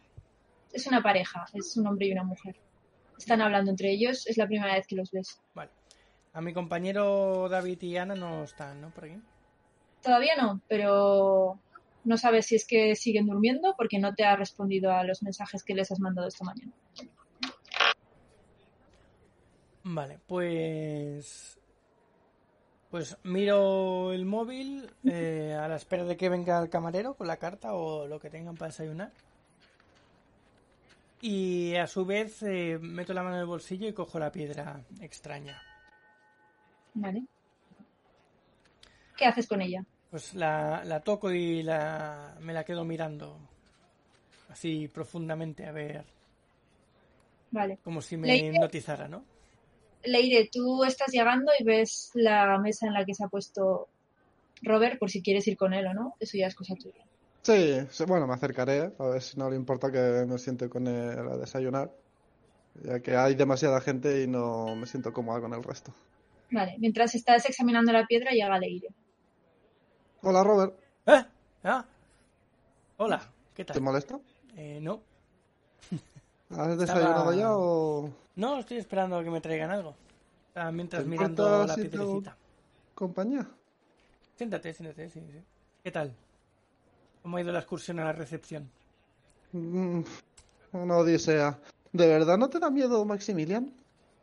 Es 0.73 0.87
una 0.87 1.03
pareja, 1.03 1.47
es 1.55 1.77
un 1.77 1.87
hombre 1.87 2.09
y 2.09 2.13
una 2.13 2.25
mujer. 2.25 2.55
Están 3.19 3.41
hablando 3.43 3.71
entre 3.71 3.91
ellos, 3.91 4.27
es 4.27 4.37
la 4.37 4.47
primera 4.47 4.75
vez 4.75 4.87
que 4.87 4.97
los 4.97 5.11
ves. 5.11 5.41
Vale. 5.55 5.71
A 6.33 6.41
mi 6.41 6.53
compañero 6.53 7.49
David 7.49 7.81
y 7.83 7.97
Ana 7.97 8.15
no 8.15 8.43
están, 8.45 8.81
¿no? 8.81 8.91
Por 8.91 9.05
aquí. 9.05 9.21
Todavía 10.03 10.35
no, 10.37 10.61
pero 10.69 11.59
no 12.05 12.17
sabes 12.19 12.47
si 12.47 12.57
es 12.57 12.67
que 12.67 12.95
siguen 12.97 13.27
durmiendo 13.27 13.75
porque 13.77 13.99
no 13.99 14.15
te 14.15 14.25
ha 14.25 14.37
respondido 14.37 14.93
a 14.93 15.05
los 15.05 15.23
mensajes 15.23 15.63
que 15.63 15.75
les 15.75 15.91
has 15.91 16.01
mandado 16.01 16.29
esta 16.29 16.45
mañana. 16.45 16.73
Vale, 19.85 20.19
pues. 20.27 21.59
Pues 22.91 23.17
miro 23.25 24.13
el 24.13 24.25
móvil 24.25 24.89
eh, 25.05 25.57
a 25.61 25.67
la 25.67 25.77
espera 25.77 26.05
de 26.05 26.17
que 26.17 26.29
venga 26.29 26.61
el 26.61 26.71
camarero 26.71 27.15
con 27.15 27.27
la 27.27 27.39
carta 27.39 27.75
o 27.75 28.07
lo 28.07 28.21
que 28.21 28.31
tengan 28.31 28.55
para 28.55 28.71
desayunar. 28.71 29.13
Y 31.27 31.75
a 31.77 31.87
su 31.87 32.05
vez 32.05 32.43
eh, 32.43 32.79
meto 32.79 33.15
la 33.15 33.23
mano 33.23 33.37
en 33.37 33.41
el 33.41 33.47
bolsillo 33.47 33.89
y 33.89 33.95
cojo 33.95 34.19
la 34.19 34.31
piedra 34.31 34.85
extraña. 35.01 35.59
¿Vale? 36.93 37.25
¿Qué 39.17 39.25
haces 39.25 39.49
con 39.49 39.63
ella? 39.63 39.83
Pues 40.11 40.35
la, 40.35 40.83
la 40.85 41.01
toco 41.01 41.33
y 41.33 41.63
la, 41.63 42.37
me 42.41 42.53
la 42.53 42.63
quedo 42.65 42.85
mirando 42.85 43.39
así 44.51 44.87
profundamente 44.89 45.65
a 45.67 45.73
ver, 45.73 46.05
Vale. 47.51 47.79
como 47.83 48.03
si 48.03 48.19
me 48.19 48.29
Leire- 48.29 48.55
hipnotizara, 48.55 49.09
¿no? 49.09 49.25
Leire, 50.05 50.51
tú 50.53 50.85
estás 50.85 51.11
llegando 51.11 51.51
y 51.59 51.65
ves 51.65 52.11
la 52.13 52.59
mesa 52.59 52.87
en 52.87 52.93
la 52.93 53.05
que 53.07 53.15
se 53.15 53.25
ha 53.25 53.29
puesto 53.29 53.89
Robert 54.61 54.99
por 54.99 55.09
si 55.11 55.23
quieres 55.23 55.49
ir 55.49 55.57
con 55.57 55.73
él 55.73 55.87
o 55.87 55.95
no. 55.95 56.17
Eso 56.21 56.37
ya 56.37 56.49
es 56.49 56.55
cosa 56.55 56.75
tuya. 56.75 57.04
Sí, 57.45 57.87
sí, 57.91 58.05
bueno, 58.07 58.27
me 58.27 58.35
acercaré, 58.35 58.93
a 58.99 59.05
ver 59.05 59.23
si 59.23 59.37
no 59.39 59.51
le 59.51 59.57
importa 59.57 59.93
que 59.93 60.25
me 60.27 60.39
siente 60.39 60.69
con 60.71 60.87
él 60.87 61.19
a 61.29 61.37
desayunar, 61.37 61.91
ya 62.83 63.01
que 63.01 63.17
hay 63.17 63.35
demasiada 63.35 63.81
gente 63.83 64.23
y 64.23 64.27
no 64.27 64.75
me 64.77 64.87
siento 64.87 65.13
cómoda 65.13 65.41
con 65.41 65.53
el 65.53 65.63
resto. 65.63 65.93
Vale. 66.51 66.77
Mientras 66.79 67.15
estás 67.15 67.45
examinando 67.47 67.93
la 67.93 68.07
piedra, 68.07 68.31
llega 68.31 68.59
Leire. 68.59 68.89
Hola, 70.23 70.43
Robert, 70.43 70.75
¡Eh! 71.07 71.25
¡Ah! 71.65 71.85
Hola, 72.97 73.21
¿qué 73.55 73.65
¿te 73.65 73.73
tal? 73.75 73.83
molesta? 73.83 74.19
Eh, 74.57 74.79
no, 74.81 75.01
¿Has 76.51 76.79
desayunado 76.79 77.33
Estaba- 77.33 77.35
ya 77.35 77.49
o 77.53 78.11
no, 78.37 78.59
estoy 78.59 78.79
esperando 78.79 79.17
a 79.19 79.25
que 79.25 79.31
me 79.31 79.41
traigan 79.41 79.71
algo. 79.71 79.95
Estaba 80.49 80.73
mientras 80.73 81.03
¿Te 81.03 81.09
mirando 81.11 81.67
la 81.67 81.75
si 81.75 81.83
te- 81.83 81.89
piedrecita. 81.91 82.37
compañía? 82.95 83.47
Siéntate, 84.37 84.73
siéntate, 84.73 85.09
sí, 85.11 85.21
sí. 85.31 85.41
¿Qué 85.83 85.91
tal? 85.91 86.13
¿Cómo 87.25 87.39
ha 87.39 87.41
ido 87.41 87.53
la 87.53 87.61
excursión 87.61 87.99
a 88.01 88.05
la 88.05 88.13
recepción? 88.13 88.71
Mm, 89.53 90.03
una 90.73 90.97
odisea. 90.99 91.59
¿De 91.91 92.07
verdad 92.07 92.37
no 92.37 92.51
te 92.51 92.59
da 92.59 92.69
miedo, 92.71 93.03
Maximilian? 93.07 93.73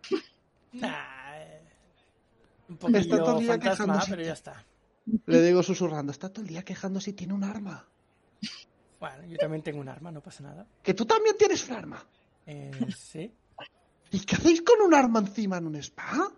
Nah, 0.74 1.36
eh, 1.36 1.62
un 2.70 2.96
Está 2.96 3.18
todo 3.18 3.34
poquillo 3.34 3.54
el 3.54 3.60
día 3.60 3.72
fantasma, 3.72 3.86
quejándose. 3.86 4.10
pero 4.12 4.22
ya 4.22 4.34
está. 4.34 4.66
Le 5.26 5.42
digo 5.42 5.64
susurrando, 5.64 6.12
está 6.12 6.30
todo 6.30 6.44
el 6.44 6.48
día 6.50 6.64
quejando 6.64 7.02
si 7.02 7.12
tiene 7.14 7.34
un 7.34 7.44
arma. 7.44 7.86
Bueno, 9.00 9.26
yo 9.26 9.38
también 9.38 9.64
tengo 9.64 9.82
un 9.82 9.90
arma, 9.90 10.12
no 10.12 10.22
pasa 10.22 10.44
nada. 10.44 10.68
Que 10.84 10.94
tú 10.94 11.06
también 11.08 11.36
tienes 11.38 11.68
un 11.68 11.76
arma. 11.76 12.06
Eh, 12.46 12.72
sí, 12.96 13.34
¿Y 14.12 14.20
qué 14.20 14.36
hacéis 14.36 14.62
con 14.62 14.80
un 14.80 14.94
arma 14.94 15.20
encima 15.20 15.58
en 15.58 15.66
un 15.68 15.76
spa? 15.78 16.32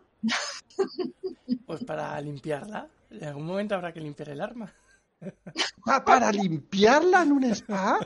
pues 1.65 1.83
para 1.83 2.19
limpiarla. 2.21 2.87
En 3.11 3.25
algún 3.25 3.45
momento 3.45 3.75
habrá 3.75 3.91
que 3.93 3.99
limpiar 3.99 4.29
el 4.29 4.39
arma. 4.41 4.73
Ah, 5.85 6.03
¿Para 6.03 6.31
limpiarla 6.31 7.23
en 7.23 7.31
un 7.33 7.43
spa? 7.45 7.99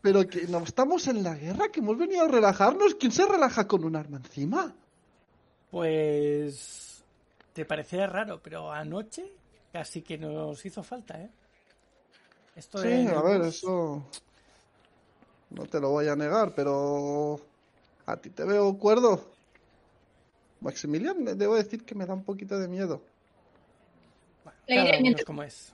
Pero 0.00 0.26
que 0.28 0.46
no 0.48 0.58
estamos 0.58 1.06
en 1.08 1.22
la 1.22 1.34
guerra, 1.34 1.68
que 1.70 1.80
hemos 1.80 1.96
venido 1.96 2.24
a 2.24 2.28
relajarnos. 2.28 2.94
¿Quién 2.96 3.10
se 3.12 3.26
relaja 3.26 3.66
con 3.66 3.84
un 3.84 3.96
arma 3.96 4.18
encima? 4.18 4.74
Pues 5.70 7.02
te 7.52 7.64
parecerá 7.64 8.06
raro, 8.06 8.40
pero 8.42 8.70
anoche 8.70 9.24
casi 9.72 10.02
que 10.02 10.16
nos 10.18 10.64
hizo 10.64 10.82
falta, 10.82 11.20
¿eh? 11.20 11.30
Esto 12.54 12.78
Sí, 12.78 12.88
de- 12.88 13.08
a 13.08 13.20
ver, 13.22 13.42
eso 13.42 14.04
no 15.50 15.66
te 15.66 15.80
lo 15.80 15.90
voy 15.90 16.06
a 16.08 16.14
negar, 16.14 16.52
pero 16.54 17.40
a 18.06 18.16
ti 18.16 18.30
te 18.30 18.44
veo 18.44 18.76
cuerdo. 18.78 19.32
Maximilian, 20.60 21.22
me- 21.24 21.34
debo 21.34 21.56
decir 21.56 21.84
que 21.84 21.94
me 21.94 22.06
da 22.06 22.14
un 22.14 22.22
poquito 22.24 22.58
de 22.58 22.68
miedo. 22.68 23.02
Cada 24.66 24.82
uno 24.84 24.90
mientras- 25.00 25.20
es 25.20 25.26
como 25.26 25.42
es. 25.42 25.72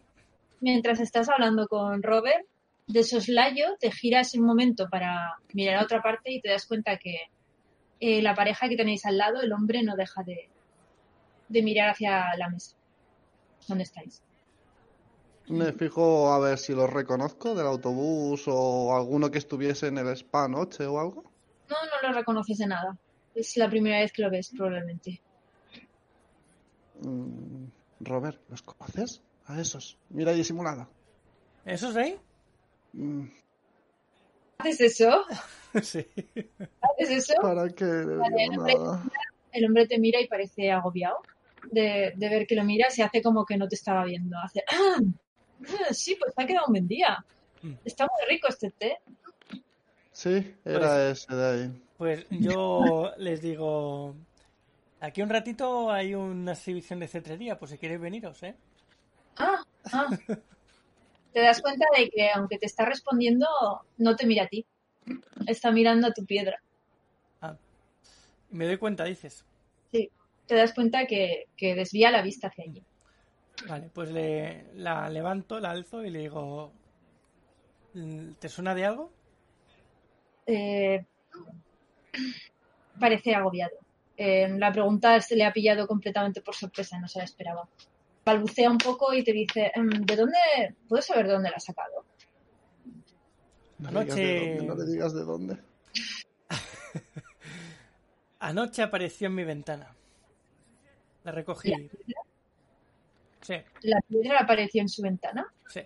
Mientras 0.60 1.00
estás 1.00 1.28
hablando 1.28 1.66
con 1.68 2.02
Robert, 2.02 2.46
de 2.86 3.04
soslayo 3.04 3.76
te 3.78 3.90
giras 3.90 4.34
un 4.34 4.44
momento 4.44 4.88
para 4.90 5.36
mirar 5.52 5.76
a 5.76 5.84
otra 5.84 6.02
parte 6.02 6.32
y 6.32 6.40
te 6.40 6.50
das 6.50 6.66
cuenta 6.66 6.98
que 6.98 7.30
eh, 8.00 8.20
la 8.22 8.34
pareja 8.34 8.68
que 8.68 8.76
tenéis 8.76 9.06
al 9.06 9.18
lado, 9.18 9.40
el 9.40 9.52
hombre, 9.52 9.82
no 9.82 9.96
deja 9.96 10.22
de, 10.22 10.48
de 11.48 11.62
mirar 11.62 11.90
hacia 11.90 12.36
la 12.36 12.48
mesa. 12.48 12.76
¿Dónde 13.68 13.84
estáis? 13.84 14.22
Me 15.48 15.72
fijo 15.72 16.32
a 16.32 16.38
ver 16.38 16.58
si 16.58 16.74
los 16.74 16.90
reconozco 16.90 17.54
del 17.54 17.66
autobús 17.66 18.44
o 18.46 18.96
alguno 18.96 19.30
que 19.30 19.38
estuviese 19.38 19.88
en 19.88 19.98
el 19.98 20.08
spa 20.08 20.44
anoche 20.44 20.86
o 20.86 20.98
algo. 20.98 21.24
No, 21.68 21.76
no 21.76 22.08
lo 22.08 22.14
reconoces 22.14 22.58
de 22.58 22.66
nada. 22.66 22.96
Es 23.34 23.56
la 23.56 23.68
primera 23.68 23.98
vez 23.98 24.12
que 24.12 24.22
lo 24.22 24.30
ves, 24.30 24.50
probablemente. 24.56 25.20
Mm, 27.02 27.66
Robert, 28.00 28.40
¿los 28.48 28.62
conoces? 28.62 29.22
A 29.50 29.60
esos. 29.60 29.98
Mira 30.10 30.32
disimulada. 30.32 30.88
¿Eso 31.64 31.90
es 31.90 31.96
ahí? 31.96 32.16
Mm, 32.92 33.26
¿Haces 34.58 34.80
eso? 34.80 35.24
sí. 35.82 36.06
¿Haces 36.80 37.10
eso? 37.10 37.34
¿Para 37.42 37.66
nada? 37.66 39.02
El 39.52 39.64
hombre 39.66 39.88
te 39.88 39.98
mira 39.98 40.20
y 40.20 40.28
parece 40.28 40.70
agobiado 40.70 41.16
de, 41.72 42.12
de 42.16 42.28
ver 42.28 42.46
que 42.46 42.54
lo 42.54 42.62
miras 42.64 42.96
y 42.98 43.02
hace 43.02 43.20
como 43.22 43.44
que 43.44 43.56
no 43.56 43.66
te 43.68 43.74
estaba 43.74 44.04
viendo. 44.04 44.36
Hace, 44.38 44.62
"Ah, 44.70 45.00
ah, 45.00 45.92
sí, 45.92 46.14
pues 46.14 46.32
te 46.34 46.42
ha 46.44 46.46
quedado 46.46 46.66
un 46.68 46.72
buen 46.74 46.86
día. 46.86 47.24
Mm. 47.62 47.72
Está 47.84 48.04
muy 48.04 48.28
rico 48.32 48.46
este 48.48 48.70
té. 48.70 48.98
Sí, 50.12 50.54
era 50.64 51.10
ese 51.10 51.34
de 51.34 51.50
ahí. 51.50 51.82
Pues 51.98 52.26
yo 52.30 53.10
les 53.18 53.40
digo, 53.42 54.14
aquí 55.00 55.22
un 55.22 55.28
ratito 55.30 55.90
hay 55.90 56.14
una 56.14 56.52
exhibición 56.52 57.00
de 57.00 57.08
cetrería, 57.08 57.58
pues 57.58 57.72
si 57.72 57.78
queréis 57.78 58.00
veniros, 58.00 58.40
¿eh? 58.44 58.54
Ah, 59.40 59.64
ah. 59.92 60.08
Te 61.32 61.40
das 61.40 61.60
cuenta 61.62 61.86
de 61.96 62.10
que 62.10 62.30
aunque 62.30 62.58
te 62.58 62.66
está 62.66 62.84
respondiendo, 62.84 63.46
no 63.98 64.16
te 64.16 64.26
mira 64.26 64.44
a 64.44 64.48
ti. 64.48 64.66
Está 65.46 65.70
mirando 65.70 66.08
a 66.08 66.12
tu 66.12 66.24
piedra. 66.24 66.60
Ah, 67.40 67.56
me 68.50 68.66
doy 68.66 68.76
cuenta, 68.76 69.04
dices. 69.04 69.44
Sí. 69.92 70.10
Te 70.46 70.54
das 70.56 70.74
cuenta 70.74 71.06
que, 71.06 71.46
que 71.56 71.74
desvía 71.74 72.10
la 72.10 72.22
vista 72.22 72.48
hacia 72.48 72.64
allí. 72.64 72.82
Vale, 73.68 73.90
pues 73.92 74.10
le, 74.10 74.72
la 74.74 75.08
levanto, 75.08 75.60
la 75.60 75.70
alzo 75.70 76.04
y 76.04 76.10
le 76.10 76.20
digo, 76.20 76.72
¿te 78.38 78.48
suena 78.48 78.74
de 78.74 78.86
algo? 78.86 79.12
Eh, 80.46 81.04
parece 82.98 83.34
agobiado. 83.34 83.76
Eh, 84.16 84.48
la 84.48 84.72
pregunta 84.72 85.20
se 85.20 85.36
le 85.36 85.44
ha 85.44 85.52
pillado 85.52 85.86
completamente 85.86 86.40
por 86.40 86.54
sorpresa, 86.54 86.98
no 86.98 87.06
se 87.06 87.18
la 87.18 87.24
esperaba. 87.24 87.68
Balbucea 88.34 88.70
un 88.70 88.78
poco 88.78 89.12
y 89.12 89.22
te 89.24 89.32
dice, 89.32 89.70
"Em, 89.74 89.88
¿de 89.88 90.16
dónde? 90.16 90.38
¿Puedo 90.88 91.02
saber 91.02 91.26
de 91.26 91.32
dónde 91.34 91.50
la 91.50 91.56
has 91.56 91.64
sacado? 91.64 92.04
No 93.78 93.90
le 93.90 94.00
digas 94.04 94.16
de 94.16 94.22
Anoche- 94.22 94.56
dónde, 94.56 94.66
no 94.66 94.74
le 94.74 94.90
digas 94.92 95.14
de 95.14 95.24
dónde. 95.24 95.58
Anoche 98.40 98.82
apareció 98.82 99.26
en 99.28 99.34
mi 99.34 99.44
ventana. 99.44 99.94
La 101.24 101.32
recogí. 101.32 101.72
Sí, 103.42 103.54
La 103.82 104.00
piedra 104.02 104.40
apareció 104.40 104.80
en 104.82 104.88
su 104.88 105.02
ventana. 105.02 105.52
sí. 105.68 105.80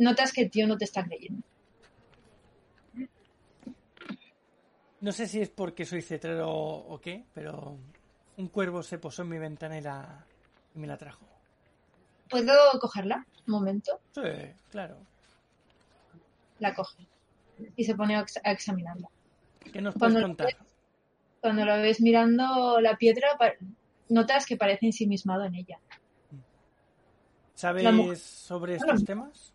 Notas 0.00 0.32
que 0.32 0.42
el 0.42 0.50
tío 0.50 0.66
no 0.68 0.76
te 0.78 0.84
está 0.84 1.04
creyendo. 1.04 1.42
No 5.00 5.12
sé 5.12 5.26
si 5.26 5.40
es 5.40 5.48
porque 5.48 5.84
soy 5.84 6.02
cetrero 6.02 6.48
o 6.50 7.00
qué, 7.00 7.24
pero 7.34 7.76
un 8.36 8.48
cuervo 8.48 8.82
se 8.82 8.98
posó 8.98 9.22
en 9.22 9.28
mi 9.28 9.38
ventana 9.38 9.78
y, 9.78 9.80
la, 9.80 10.24
y 10.78 10.80
me 10.80 10.86
la 10.86 10.96
trajo. 10.96 11.26
¿Puedo 12.30 12.54
cogerla? 12.80 13.26
Un 13.48 13.52
momento. 13.52 14.00
Sí, 14.14 14.20
claro. 14.70 14.96
La 16.60 16.72
coge. 16.72 17.04
Y 17.74 17.82
se 17.84 17.96
pone 17.96 18.14
a 18.16 18.20
ex- 18.20 18.40
a 18.44 18.52
examinarla. 18.52 19.08
¿Qué 19.72 19.82
nos 19.82 19.94
Cuando 19.96 20.20
puedes 20.20 20.22
lo 20.22 20.26
contar? 20.28 20.46
ves- 20.46 20.56
Cuando 21.40 21.64
lo 21.64 21.76
ves 21.78 22.00
mirando 22.00 22.80
la 22.80 22.96
piedra, 22.96 23.28
notas 24.08 24.46
que 24.46 24.56
parece 24.56 24.86
ensimismado 24.86 25.44
en 25.44 25.56
ella. 25.56 25.78
¿Sabes 27.54 28.20
sobre 28.22 28.74
Hola. 28.74 28.84
estos 28.84 29.04
temas? 29.04 29.52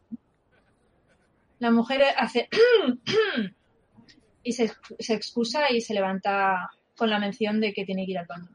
La 1.59 1.71
mujer 1.71 2.03
hace 2.17 2.49
y 4.43 4.51
se, 4.51 4.73
se 4.99 5.13
excusa 5.13 5.71
y 5.71 5.79
se 5.79 5.93
levanta 5.93 6.69
con 6.97 7.09
la 7.09 7.19
mención 7.19 7.61
de 7.61 7.71
que 7.71 7.85
tiene 7.85 8.05
que 8.05 8.11
ir 8.11 8.19
al 8.19 8.25
baño. 8.25 8.49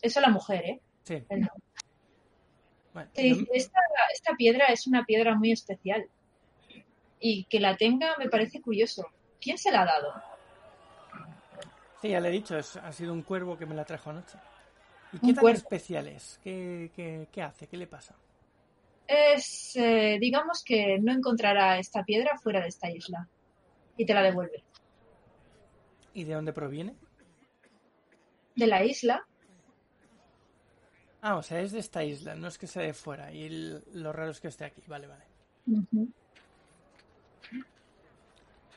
Eso 0.00 0.20
la 0.20 0.28
mujer, 0.28 0.64
¿eh? 0.64 0.80
Sí. 1.04 1.22
Bueno, 2.92 3.10
esta, 3.14 3.80
esta 4.12 4.34
piedra 4.36 4.66
es 4.66 4.86
una 4.86 5.04
piedra 5.04 5.34
muy 5.34 5.52
especial. 5.52 6.06
Y 7.20 7.44
que 7.44 7.60
la 7.60 7.76
tenga 7.76 8.16
me 8.18 8.28
parece 8.28 8.60
curioso. 8.60 9.06
¿Quién 9.40 9.56
se 9.58 9.70
la 9.70 9.82
ha 9.82 9.86
dado? 9.86 10.12
sí, 12.00 12.08
ya 12.08 12.18
le 12.20 12.28
he 12.28 12.32
dicho, 12.32 12.58
es- 12.58 12.76
ha 12.76 12.92
sido 12.92 13.12
un 13.12 13.22
cuervo 13.22 13.56
que 13.56 13.64
me 13.66 13.74
la 13.76 13.84
trajo 13.84 14.10
anoche. 14.10 14.36
¿Y 15.12 15.16
Un 15.16 15.20
qué 15.20 15.34
tan 15.34 15.40
cuervo. 15.42 15.58
especial 15.58 16.08
es? 16.08 16.40
¿Qué, 16.42 16.90
qué, 16.96 17.28
qué 17.30 17.42
hace? 17.42 17.66
¿Qué 17.68 17.76
le 17.76 17.86
pasa? 17.86 18.14
Es, 19.06 19.76
eh, 19.76 20.16
digamos 20.20 20.62
que 20.64 20.98
no 21.00 21.12
encontrará 21.12 21.78
esta 21.78 22.02
piedra 22.04 22.36
fuera 22.38 22.60
de 22.60 22.68
esta 22.68 22.90
isla. 22.90 23.28
Y 23.96 24.04
te 24.06 24.14
la 24.14 24.22
devuelve. 24.22 24.62
¿Y 26.14 26.24
de 26.24 26.34
dónde 26.34 26.52
proviene? 26.52 26.94
De 28.56 28.66
la 28.66 28.84
isla, 28.84 29.24
Ah, 31.22 31.36
o 31.36 31.42
sea, 31.42 31.60
es 31.60 31.72
de 31.72 31.78
esta 31.78 32.02
isla, 32.04 32.34
no 32.34 32.48
es 32.48 32.58
que 32.58 32.66
sea 32.66 32.82
de 32.82 32.92
fuera. 32.94 33.32
Y 33.32 33.44
el- 33.44 33.84
lo 33.94 34.12
raro 34.12 34.30
es 34.32 34.40
que 34.40 34.48
esté 34.48 34.64
aquí. 34.64 34.82
Vale, 34.88 35.06
vale. 35.06 35.24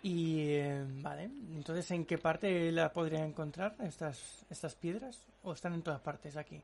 Y 0.03 0.49
eh, 0.51 0.85
vale, 1.01 1.23
entonces 1.23 1.89
¿en 1.89 2.05
qué 2.05 2.19
parte 2.19 2.71
la 2.71 2.93
podría 2.93 3.25
encontrar 3.25 3.75
estas, 3.79 4.45
estas 4.51 4.75
piedras? 4.75 5.25
¿O 5.41 5.53
están 5.53 5.73
en 5.73 5.81
todas 5.81 5.99
partes 6.01 6.37
aquí? 6.37 6.61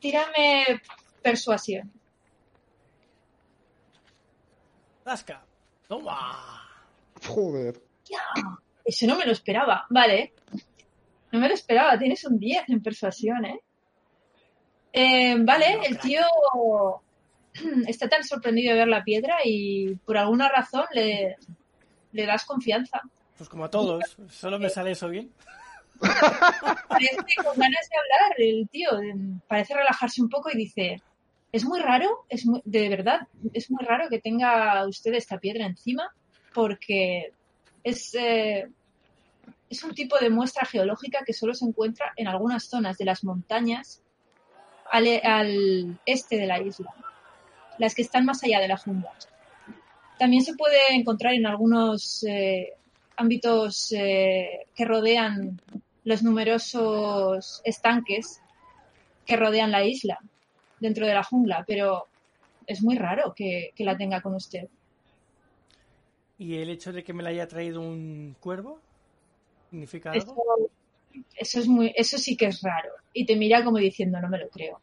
tírame 0.00 0.80
persuasión. 1.22 1.90
¡Lasca! 5.04 5.42
¡Toma! 5.88 6.62
Joder. 7.26 7.82
Eso 8.84 9.06
no 9.06 9.16
me 9.16 9.24
lo 9.24 9.32
esperaba. 9.32 9.86
Vale. 9.88 10.34
No 11.32 11.40
me 11.40 11.48
lo 11.48 11.54
esperaba. 11.54 11.98
Tienes 11.98 12.22
un 12.26 12.38
10 12.38 12.68
en 12.68 12.82
persuasión, 12.82 13.44
¿eh? 13.46 13.60
Eh, 14.96 15.34
vale, 15.40 15.80
el 15.88 15.98
tío 15.98 16.20
está 17.88 18.08
tan 18.08 18.22
sorprendido 18.22 18.72
de 18.72 18.78
ver 18.78 18.88
la 18.88 19.02
piedra 19.02 19.38
y 19.44 19.94
por 19.96 20.16
alguna 20.16 20.48
razón 20.48 20.84
le, 20.92 21.36
le 22.12 22.26
das 22.26 22.44
confianza. 22.44 23.00
Pues 23.36 23.48
como 23.48 23.64
a 23.64 23.70
todos, 23.70 24.16
solo 24.30 24.58
me 24.60 24.70
sale 24.70 24.92
eso 24.92 25.08
bien. 25.08 25.32
Parece 26.00 27.34
con 27.42 27.56
ganas 27.58 27.88
de 27.90 27.96
hablar 27.98 28.34
el 28.38 28.68
tío. 28.70 28.90
Parece 29.48 29.74
relajarse 29.74 30.22
un 30.22 30.28
poco 30.28 30.50
y 30.52 30.56
dice, 30.56 31.02
es 31.50 31.64
muy 31.64 31.80
raro, 31.80 32.24
es 32.28 32.46
muy- 32.46 32.62
de 32.64 32.88
verdad, 32.88 33.26
es 33.52 33.70
muy 33.70 33.84
raro 33.84 34.08
que 34.08 34.20
tenga 34.20 34.86
usted 34.86 35.12
esta 35.14 35.38
piedra 35.38 35.66
encima 35.66 36.12
porque 36.52 37.32
es, 37.82 38.14
eh, 38.14 38.68
es 39.68 39.82
un 39.82 39.92
tipo 39.94 40.16
de 40.18 40.30
muestra 40.30 40.64
geológica 40.66 41.24
que 41.26 41.32
solo 41.32 41.52
se 41.54 41.64
encuentra 41.64 42.12
en 42.16 42.28
algunas 42.28 42.64
zonas 42.68 42.96
de 42.98 43.04
las 43.06 43.24
montañas 43.24 44.00
al, 44.94 45.20
al 45.24 45.98
este 46.06 46.36
de 46.36 46.46
la 46.46 46.60
isla, 46.60 46.94
las 47.78 47.94
que 47.96 48.02
están 48.02 48.24
más 48.24 48.44
allá 48.44 48.60
de 48.60 48.68
la 48.68 48.76
jungla. 48.76 49.10
También 50.18 50.44
se 50.44 50.54
puede 50.54 50.94
encontrar 50.94 51.34
en 51.34 51.46
algunos 51.46 52.22
eh, 52.22 52.74
ámbitos 53.16 53.90
eh, 53.92 54.66
que 54.74 54.84
rodean 54.84 55.60
los 56.04 56.22
numerosos 56.22 57.60
estanques 57.64 58.40
que 59.26 59.36
rodean 59.36 59.72
la 59.72 59.84
isla 59.84 60.18
dentro 60.78 61.06
de 61.06 61.14
la 61.14 61.24
jungla, 61.24 61.64
pero 61.66 62.06
es 62.66 62.82
muy 62.82 62.96
raro 62.96 63.34
que, 63.34 63.70
que 63.74 63.84
la 63.84 63.96
tenga 63.96 64.20
con 64.20 64.34
usted. 64.34 64.68
¿Y 66.38 66.56
el 66.56 66.70
hecho 66.70 66.92
de 66.92 67.02
que 67.02 67.12
me 67.12 67.22
la 67.22 67.30
haya 67.30 67.48
traído 67.48 67.80
un 67.80 68.36
cuervo? 68.38 68.80
¿Significa 69.70 70.12
algo? 70.12 70.22
Eso, 70.22 70.70
eso 71.36 71.60
es 71.60 71.66
muy, 71.66 71.92
eso 71.96 72.18
sí 72.18 72.36
que 72.36 72.46
es 72.46 72.60
raro. 72.62 72.90
Y 73.12 73.24
te 73.24 73.34
mira 73.34 73.64
como 73.64 73.78
diciendo, 73.78 74.20
no 74.20 74.28
me 74.28 74.38
lo 74.38 74.48
creo. 74.50 74.80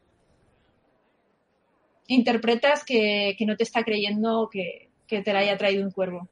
Interpretas 2.14 2.84
que, 2.84 3.36
que 3.38 3.46
no 3.46 3.56
te 3.56 3.64
está 3.64 3.84
creyendo 3.84 4.50
que, 4.52 4.90
que 5.08 5.22
te 5.22 5.34
la 5.34 5.40
haya 5.40 5.58
traído 5.58 5.84
un 5.84 5.92
cuervo. 5.92 6.28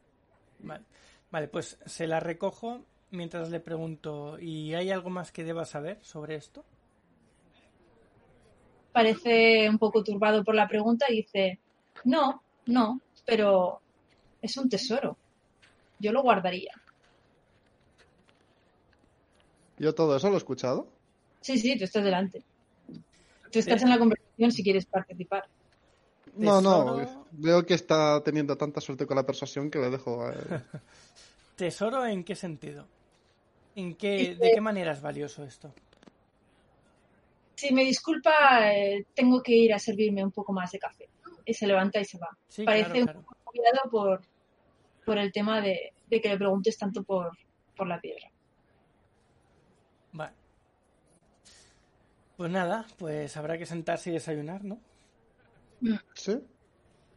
Vale. 0.59 0.83
Vale, 1.31 1.47
pues 1.47 1.77
se 1.85 2.07
la 2.07 2.19
recojo 2.19 2.81
mientras 3.11 3.49
le 3.49 3.59
pregunto, 3.59 4.39
¿y 4.39 4.73
hay 4.73 4.91
algo 4.91 5.09
más 5.09 5.31
que 5.31 5.43
deba 5.43 5.65
saber 5.65 6.03
sobre 6.03 6.35
esto? 6.35 6.63
Parece 8.91 9.69
un 9.69 9.77
poco 9.77 10.03
turbado 10.03 10.43
por 10.43 10.55
la 10.55 10.67
pregunta 10.67 11.05
y 11.09 11.17
dice, 11.17 11.59
no, 12.03 12.41
no, 12.65 12.99
pero 13.25 13.79
es 14.41 14.57
un 14.57 14.69
tesoro. 14.69 15.17
Yo 15.99 16.11
lo 16.11 16.23
guardaría. 16.23 16.73
¿Yo 19.77 19.93
todo 19.93 20.17
eso 20.17 20.29
lo 20.29 20.35
he 20.35 20.37
escuchado? 20.37 20.87
Sí, 21.41 21.57
sí, 21.57 21.77
tú 21.77 21.83
estás 21.83 22.03
delante. 22.03 22.43
Tú 23.51 23.59
estás 23.59 23.81
en 23.83 23.89
la 23.89 23.99
conversación 23.99 24.51
si 24.51 24.63
quieres 24.63 24.85
participar. 24.85 25.47
No, 26.35 26.61
no, 26.61 27.25
veo 27.31 27.65
que 27.65 27.73
está 27.73 28.21
teniendo 28.23 28.57
tanta 28.57 28.81
suerte 28.81 29.05
con 29.05 29.15
la 29.15 29.25
persuasión 29.25 29.69
que 29.69 29.79
le 29.79 29.89
dejo 29.89 30.25
a 30.25 30.33
él. 30.33 30.61
¿Tesoro 31.55 32.05
en 32.05 32.23
qué 32.23 32.35
sentido? 32.35 32.85
¿En 33.75 33.95
qué, 33.95 34.35
¿De 34.35 34.51
qué 34.53 34.61
manera 34.61 34.93
es 34.93 35.01
valioso 35.01 35.43
esto? 35.43 35.73
Si 37.55 37.73
me 37.73 37.83
disculpa, 37.83 38.73
eh, 38.73 39.05
tengo 39.13 39.43
que 39.43 39.53
ir 39.53 39.73
a 39.73 39.79
servirme 39.79 40.23
un 40.23 40.31
poco 40.31 40.53
más 40.53 40.71
de 40.71 40.79
café. 40.79 41.09
Y 41.45 41.53
se 41.53 41.67
levanta 41.67 41.99
y 41.99 42.05
se 42.05 42.17
va. 42.17 42.29
Sí, 42.47 42.63
Parece 42.63 43.03
claro, 43.03 43.19
un 43.19 43.25
poco 43.25 43.37
agobiado 43.45 43.89
por, 43.89 44.21
por 45.05 45.17
el 45.17 45.31
tema 45.31 45.61
de, 45.61 45.93
de 46.07 46.21
que 46.21 46.29
le 46.29 46.37
preguntes 46.37 46.77
tanto 46.77 47.03
por, 47.03 47.31
por 47.75 47.87
la 47.87 47.99
piedra. 47.99 48.29
Vale. 50.13 50.33
Pues 52.37 52.51
nada, 52.51 52.85
pues 52.97 53.35
habrá 53.35 53.57
que 53.57 53.65
sentarse 53.65 54.09
y 54.09 54.13
desayunar, 54.13 54.63
¿no? 54.63 54.79
Sí, 56.13 56.39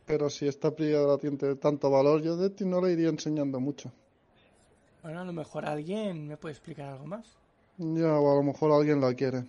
pero 0.07 0.31
si 0.31 0.47
esta 0.47 0.75
piedra 0.75 1.19
tiene 1.19 1.57
tanto 1.57 1.91
valor, 1.91 2.23
yo 2.23 2.37
de 2.37 2.51
ti 2.51 2.65
no 2.65 2.81
le 2.81 2.93
iría 2.93 3.09
enseñando 3.09 3.61
mucho. 3.61 3.93
Bueno, 5.03 5.21
a 5.21 5.25
lo 5.25 5.33
mejor 5.33 5.67
alguien 5.67 6.29
me 6.29 6.37
puede 6.37 6.53
explicar 6.53 6.91
algo 6.91 7.07
más. 7.07 7.27
Ya, 7.79 8.19
o 8.19 8.33
a 8.33 8.37
lo 8.37 8.43
mejor 8.43 8.73
alguien 8.73 9.01
la 9.01 9.15
quiere. 9.15 9.45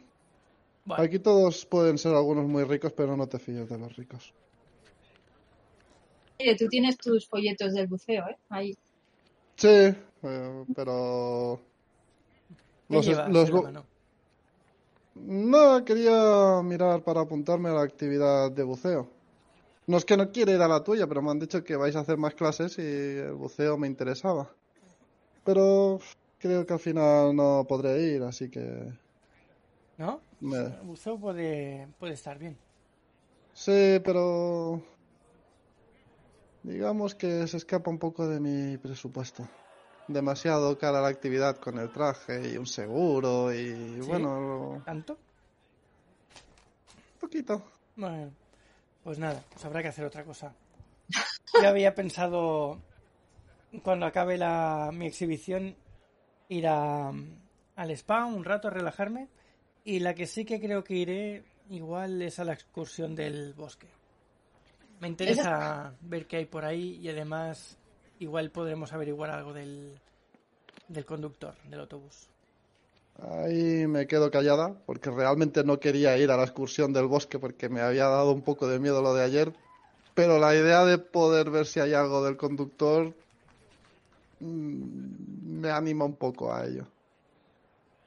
Aquí 0.98 1.20
todos 1.20 1.66
pueden 1.66 1.98
ser 1.98 2.14
algunos 2.14 2.46
muy 2.48 2.64
ricos, 2.64 2.92
pero 2.94 3.16
no 3.16 3.28
te 3.28 3.40
fíes 3.40 3.70
de 3.70 3.78
los 3.78 3.96
ricos. 3.96 4.34
Oye, 6.40 6.56
tú 6.56 6.68
tienes 6.68 6.98
tus 6.98 7.28
folletos 7.28 7.74
del 7.74 7.88
buceo, 7.88 8.28
¿eh? 8.28 8.38
Ahí. 8.50 8.78
Sí, 9.56 9.68
eh, 9.68 10.66
pero... 10.76 11.60
¿Qué 12.90 12.96
Los, 12.96 13.06
llevas 13.06 13.30
los 13.32 13.52
mano? 13.52 13.86
No, 15.16 15.84
quería 15.86 16.62
mirar 16.64 17.04
para 17.04 17.22
apuntarme 17.22 17.70
a 17.70 17.74
la 17.74 17.82
actividad 17.84 18.52
de 18.52 18.64
buceo. 18.64 19.08
No 19.86 19.98
es 19.98 20.06
que 20.06 20.18
no 20.18 20.32
quiera 20.32 20.54
ir 20.54 20.62
a 20.62 20.68
la 20.68 20.84
tuya, 20.84 21.08
pero 21.08 21.22
me 21.22 21.30
han 21.32 21.40
dicho 21.40 21.64
que 21.64 21.76
vais 21.76 21.96
a 21.96 22.00
hacer 22.00 22.18
más 22.18 22.34
clases 22.36 22.78
y 22.80 22.82
el 22.82 23.34
buceo 23.34 23.78
me 23.78 23.88
interesaba. 23.88 24.50
Pero 25.44 26.00
creo 26.40 26.66
que 26.66 26.74
al 26.74 26.80
final 26.80 27.36
no 27.36 27.66
podré 27.68 28.02
ir, 28.02 28.24
así 28.24 28.50
que... 28.50 28.92
¿No? 29.98 30.22
me- 30.40 30.58
El 30.58 30.82
buceo 30.84 31.18
puede, 31.18 31.88
puede 32.00 32.14
estar 32.14 32.40
bien. 32.40 32.58
Sí, 33.54 34.00
pero... 34.04 34.82
Digamos 36.64 37.14
que 37.14 37.46
se 37.48 37.58
escapa 37.58 37.92
un 37.92 38.00
poco 38.00 38.26
de 38.28 38.40
mi 38.40 38.78
presupuesto. 38.78 39.46
Demasiado 40.08 40.78
cara 40.78 41.02
la 41.02 41.08
actividad 41.08 41.58
con 41.58 41.80
el 41.80 41.92
traje 41.92 42.52
y 42.52 42.58
un 42.58 42.66
seguro 42.68 43.54
y 43.54 43.74
¿Sí? 43.74 44.00
bueno, 44.02 44.82
¿Tanto? 44.86 45.14
un 47.14 47.20
poquito. 47.20 47.64
Bueno, 47.96 48.32
pues 49.04 49.18
nada, 49.20 49.44
pues 49.52 49.64
habrá 49.66 49.82
que 49.82 49.88
hacer 49.88 50.06
otra 50.06 50.24
cosa. 50.24 50.54
Yo 51.62 51.68
había 51.68 51.96
pensado, 51.96 52.80
cuando 53.84 54.06
acabe 54.06 54.38
la, 54.38 54.92
mi 54.94 55.06
exhibición, 55.06 55.76
ir 56.50 56.68
a, 56.68 57.12
al 57.76 57.92
spa 57.92 58.26
un 58.26 58.44
rato 58.44 58.68
a 58.68 58.72
relajarme. 58.72 59.30
Y 59.86 60.00
la 60.00 60.14
que 60.14 60.28
sí 60.28 60.46
que 60.46 60.60
creo 60.62 60.84
que 60.84 60.96
iré, 60.96 61.44
igual, 61.70 62.22
es 62.22 62.40
a 62.40 62.46
la 62.46 62.54
excursión 62.54 63.16
del 63.16 63.54
bosque. 63.54 63.88
Me 65.00 65.08
interesa 65.10 65.94
ver 66.02 66.26
qué 66.28 66.38
hay 66.38 66.46
por 66.46 66.64
ahí 66.64 67.00
y 67.02 67.10
además, 67.10 67.78
igual 68.24 68.50
podremos 68.52 68.94
averiguar 68.94 69.30
algo 69.30 69.54
del, 69.54 70.00
del 70.88 71.06
conductor 71.06 71.54
del 71.70 71.80
autobús. 71.82 72.28
Ahí 73.22 73.86
me 73.88 74.08
quedo 74.08 74.32
callada 74.32 74.74
porque 74.86 75.12
realmente 75.12 75.64
no 75.64 75.80
quería 75.80 76.18
ir 76.18 76.32
a 76.32 76.38
la 76.38 76.44
excursión 76.44 76.94
del 76.94 77.06
bosque 77.08 77.38
porque 77.40 77.70
me 77.70 77.82
había 77.82 78.06
dado 78.08 78.32
un 78.32 78.42
poco 78.42 78.68
de 78.68 78.80
miedo 78.80 79.02
lo 79.02 79.14
de 79.14 79.24
ayer. 79.24 79.54
Pero 80.16 80.40
la 80.40 80.56
idea 80.56 80.86
de 80.86 80.98
poder 81.00 81.50
ver 81.50 81.66
si 81.66 81.80
hay 81.80 81.94
algo 81.94 82.24
del 82.24 82.38
conductor 82.38 83.14
mm, 84.40 85.62
me 85.62 85.70
anima 85.72 86.06
un 86.06 86.16
poco 86.16 86.54
a 86.54 86.66
ello. 86.66 86.86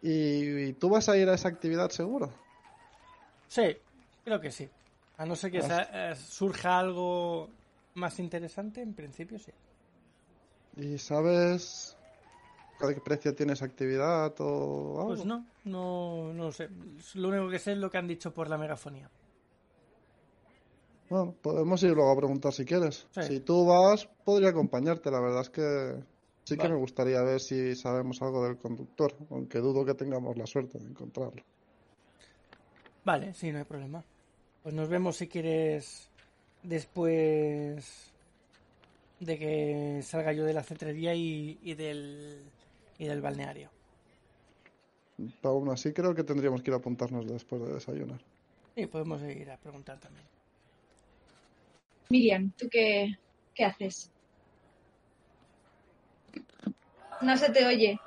¿Y, 0.03 0.69
y 0.69 0.73
tú 0.75 0.89
vas 0.89 1.09
a 1.09 1.17
ir 1.17 1.29
a 1.29 1.35
esa 1.35 1.49
actividad 1.49 1.91
seguro? 1.91 2.31
Sí, 3.49 3.77
creo 4.25 4.41
que 4.41 4.51
sí. 4.51 4.69
A 5.19 5.25
no 5.27 5.35
ser 5.37 5.51
que 5.51 5.59
Ah. 5.59 5.89
eh, 5.93 6.15
surja 6.17 6.79
algo 6.79 7.49
más 7.95 8.19
interesante, 8.19 8.83
en 8.83 8.95
principio 8.95 9.39
sí. 9.39 9.53
¿Y 10.77 10.99
sabes 10.99 11.97
a 12.81 12.93
qué 12.93 13.01
precio 13.01 13.35
tiene 13.35 13.55
esa 13.55 13.65
actividad 13.65 14.35
o 14.41 15.01
algo? 15.01 15.09
Pues 15.09 15.25
no, 15.25 15.47
no, 15.65 16.33
no 16.33 16.53
sé. 16.53 16.69
Lo 17.15 17.29
único 17.29 17.49
que 17.49 17.59
sé 17.59 17.73
es 17.73 17.79
lo 17.79 17.91
que 17.91 17.99
han 17.99 18.07
dicho 18.07 18.33
por 18.33 18.49
la 18.49 18.59
megafonía. 18.59 19.11
Bueno, 21.09 21.35
podemos 21.41 21.83
ir 21.83 21.93
luego 21.93 22.11
a 22.11 22.17
preguntar 22.17 22.53
si 22.53 22.65
quieres. 22.65 23.07
Sí. 23.13 23.23
Si 23.23 23.41
tú 23.41 23.65
vas, 23.65 24.07
podría 24.25 24.51
acompañarte. 24.51 25.11
La 25.11 25.21
verdad 25.21 25.43
es 25.43 25.51
que 25.51 25.95
sí 26.45 26.57
que 26.57 26.69
me 26.69 26.77
gustaría 26.77 27.23
ver 27.23 27.41
si 27.41 27.75
sabemos 27.75 28.21
algo 28.21 28.45
del 28.45 28.59
conductor, 28.59 29.15
aunque 29.31 29.59
dudo 29.59 29.85
que 29.85 29.95
tengamos 29.95 30.37
la 30.37 30.47
suerte 30.47 30.79
de 30.79 30.87
encontrarlo. 30.87 31.43
Vale, 33.05 33.33
sí, 33.35 33.53
no 33.53 33.59
hay 33.59 33.65
problema. 33.65 34.05
Pues 34.63 34.75
nos 34.75 34.89
vemos 34.89 35.17
si 35.17 35.29
quieres 35.29 36.11
después 36.65 38.13
de 39.21 39.39
que 39.39 40.01
salga 40.03 40.33
yo 40.33 40.45
de 40.45 40.53
la 40.53 40.63
cetrería 40.63 41.15
y, 41.15 41.59
y 41.63 41.75
del, 41.75 42.43
y 42.99 43.07
del 43.07 43.21
balneario. 43.21 43.71
Pero 45.17 45.55
aún 45.55 45.71
así 45.71 45.93
creo 45.93 46.15
que 46.15 46.25
tendríamos 46.25 46.63
que 46.63 46.71
ir 46.71 46.75
a 46.75 46.79
apuntarnos 46.79 47.27
después 47.27 47.63
de 47.63 47.75
desayunar. 47.75 48.21
Y 48.75 48.87
podemos 48.87 49.23
ir 49.23 49.51
a 49.51 49.57
preguntar 49.57 49.99
también. 49.99 50.27
Miriam, 52.11 52.53
¿tú 52.57 52.69
qué, 52.71 53.17
qué 53.55 53.65
haces? 53.65 54.11
No 57.23 57.37
se 57.37 57.51
te 57.51 57.67
oye. 57.67 57.99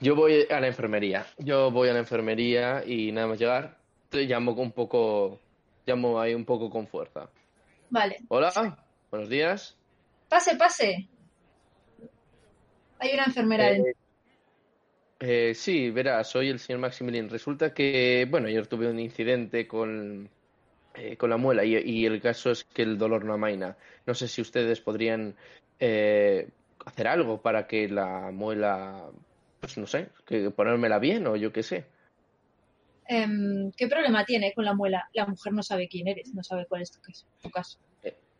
Yo 0.00 0.14
voy 0.14 0.46
a 0.50 0.60
la 0.60 0.66
enfermería. 0.66 1.26
Yo 1.38 1.70
voy 1.70 1.88
a 1.88 1.94
la 1.94 2.00
enfermería 2.00 2.84
y 2.86 3.10
nada 3.10 3.28
más 3.28 3.38
llegar, 3.38 3.78
te 4.10 4.24
llamo 4.24 4.52
un 4.52 4.72
poco, 4.72 5.40
llamo 5.86 6.20
ahí 6.20 6.34
un 6.34 6.44
poco 6.44 6.70
con 6.70 6.86
fuerza. 6.86 7.28
Vale. 7.90 8.18
Hola, 8.28 8.78
buenos 9.10 9.28
días. 9.28 9.76
Pase, 10.28 10.56
pase. 10.56 11.08
Hay 12.98 13.14
una 13.14 13.24
enfermera 13.24 13.68
Eh, 13.68 13.72
dentro. 13.74 13.92
eh, 15.20 15.54
sí, 15.54 15.90
verás, 15.90 16.28
soy 16.30 16.48
el 16.48 16.58
señor 16.58 16.80
Maximilian. 16.80 17.28
Resulta 17.28 17.72
que, 17.72 18.26
bueno, 18.30 18.48
ayer 18.48 18.66
tuve 18.66 18.88
un 18.88 18.98
incidente 18.98 19.66
con, 19.66 20.28
eh, 20.94 21.16
con 21.16 21.30
la 21.30 21.36
muela 21.36 21.64
y, 21.64 21.76
y 21.76 22.06
el 22.06 22.20
caso 22.20 22.50
es 22.50 22.64
que 22.64 22.82
el 22.82 22.98
dolor 22.98 23.24
no 23.24 23.34
amaina. 23.34 23.76
No 24.06 24.14
sé 24.14 24.28
si 24.28 24.40
ustedes 24.40 24.80
podrían 24.80 25.34
eh, 25.78 26.48
hacer 26.84 27.06
algo 27.08 27.40
para 27.42 27.66
que 27.66 27.88
la 27.88 28.30
muela, 28.32 29.04
pues 29.60 29.76
no 29.78 29.86
sé, 29.86 30.08
que 30.26 30.50
ponérmela 30.50 30.98
bien 30.98 31.26
o 31.26 31.36
yo 31.36 31.52
qué 31.52 31.62
sé. 31.62 31.84
Em, 33.08 33.70
¿Qué 33.76 33.86
problema 33.88 34.24
tiene 34.24 34.52
con 34.54 34.64
la 34.64 34.74
muela? 34.74 35.08
La 35.12 35.26
mujer 35.26 35.52
no 35.52 35.62
sabe 35.62 35.88
quién 35.88 36.08
eres, 36.08 36.32
no 36.34 36.42
sabe 36.42 36.66
cuál 36.66 36.82
es 36.82 36.90
tu 36.90 37.00
caso. 37.00 37.26
Tu 37.42 37.50
caso. 37.50 37.78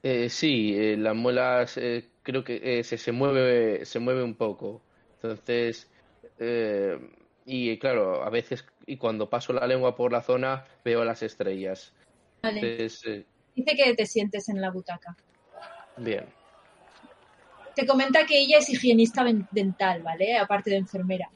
Eh, 0.02 0.28
sí, 0.28 0.74
eh, 0.76 0.96
la 0.98 1.14
muela 1.14 1.66
eh, 1.76 2.10
creo 2.22 2.44
que 2.44 2.60
eh, 2.62 2.84
se, 2.84 2.98
se 2.98 3.10
mueve, 3.12 3.84
se 3.86 3.98
mueve 3.98 4.22
un 4.22 4.34
poco. 4.34 4.82
Entonces, 5.22 5.90
eh, 6.38 6.98
y 7.46 7.78
claro, 7.78 8.22
a 8.22 8.28
veces, 8.28 8.66
y 8.86 8.98
cuando 8.98 9.30
paso 9.30 9.54
la 9.54 9.66
lengua 9.66 9.96
por 9.96 10.12
la 10.12 10.20
zona, 10.20 10.66
veo 10.84 11.04
las 11.04 11.22
estrellas. 11.22 11.94
Vale. 12.42 12.60
Entonces, 12.60 13.02
eh, 13.06 13.24
Dice 13.54 13.76
que 13.76 13.94
te 13.94 14.04
sientes 14.04 14.48
en 14.48 14.60
la 14.60 14.70
butaca. 14.70 15.16
bien. 15.96 16.26
Te 17.74 17.86
comenta 17.86 18.26
que 18.26 18.38
ella 18.38 18.58
es 18.58 18.68
higienista 18.68 19.24
dental, 19.50 20.02
¿vale? 20.02 20.36
Aparte 20.36 20.70
de 20.70 20.76
enfermera. 20.76 21.28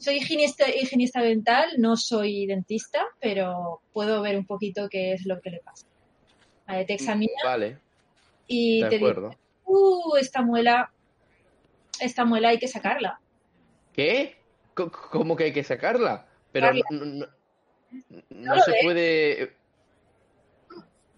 Soy 0.00 0.16
higienista, 0.16 0.68
higienista 0.68 1.20
dental, 1.20 1.68
no 1.78 1.94
soy 1.96 2.46
dentista, 2.46 3.06
pero 3.20 3.82
puedo 3.92 4.22
ver 4.22 4.38
un 4.38 4.46
poquito 4.46 4.88
qué 4.88 5.12
es 5.12 5.26
lo 5.26 5.40
que 5.40 5.50
le 5.50 5.60
pasa. 5.60 5.86
Vale, 6.66 6.84
te 6.86 6.94
examina 6.94 7.32
Vale, 7.44 7.78
y 8.46 8.82
de 8.82 8.88
te 8.88 8.94
dice, 8.98 9.10
acuerdo. 9.10 9.30
uh, 9.64 10.16
esta 10.16 10.40
muela, 10.42 10.90
esta 12.00 12.24
muela 12.24 12.48
hay 12.48 12.58
que 12.58 12.68
sacarla. 12.68 13.20
¿Qué? 13.92 14.36
¿Cómo 14.74 15.36
que 15.36 15.44
hay 15.44 15.52
que 15.52 15.64
sacarla? 15.64 16.26
Pero 16.50 16.68
Sacarla. 16.68 16.84
no, 16.90 17.04
no- 17.04 17.26
No, 18.30 18.54
lo 18.56 18.62
se 18.62 18.70
ves. 18.70 18.80
puede. 18.82 19.56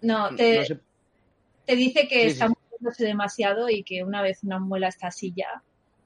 No, 0.01 0.35
te, 0.35 0.57
no 0.57 0.65
se- 0.65 0.81
te 1.67 1.77
dice 1.77 2.09
que 2.09 2.23
Sí, 2.23 2.27
está 2.29 2.49
sí. 2.49 2.55
moviéndose 2.71 3.05
demasiado 3.05 3.69
y 3.71 3.85
que 3.85 4.03
una 4.03 4.23
vez 4.23 4.43
una 4.43 4.59
muela 4.59 4.89
está 4.89 5.07
así 5.09 5.33
ya, 5.37 5.63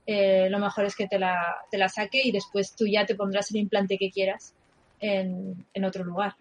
eh, 0.07 0.49
lo 0.49 0.59
mejor 0.59 0.85
es 0.85 0.95
que 0.95 1.09
te 1.09 1.19
la, 1.19 1.57
te 1.71 1.79
la 1.79 1.89
saque 1.89 2.21
y 2.23 2.33
después 2.33 2.75
tú 2.75 2.87
ya 2.87 3.05
te 3.05 3.15
pondrás 3.17 3.51
el 3.51 3.59
implante 3.59 3.99
que 3.99 4.11
quieras 4.11 4.55
en, 5.01 5.67
en 5.75 5.85
otro 5.85 6.05
lugar. 6.05 6.37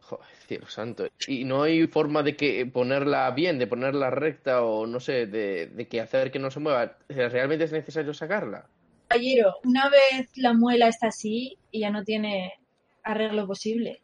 Joder, 0.00 0.26
cielo 0.46 0.68
santo. 0.68 1.08
Y 1.26 1.44
no 1.44 1.62
hay 1.62 1.86
forma 1.86 2.22
de 2.22 2.36
que 2.36 2.66
ponerla 2.66 3.30
bien, 3.32 3.58
de 3.58 3.66
ponerla 3.66 4.10
recta 4.10 4.62
o 4.62 4.86
no 4.86 5.00
sé, 5.00 5.26
de, 5.26 5.66
de 5.66 5.88
que 5.88 6.00
hacer 6.00 6.30
que 6.30 6.38
no 6.38 6.50
se 6.50 6.60
mueva. 6.60 6.96
¿Realmente 7.08 7.64
es 7.64 7.72
necesario 7.72 8.14
sacarla? 8.14 8.66
Caballero, 9.08 9.56
una 9.64 9.90
vez 9.90 10.30
la 10.36 10.54
muela 10.54 10.88
está 10.88 11.08
así 11.08 11.58
y 11.70 11.80
ya 11.80 11.90
no 11.90 12.04
tiene 12.04 12.54
arreglo 13.02 13.46
posible. 13.46 14.00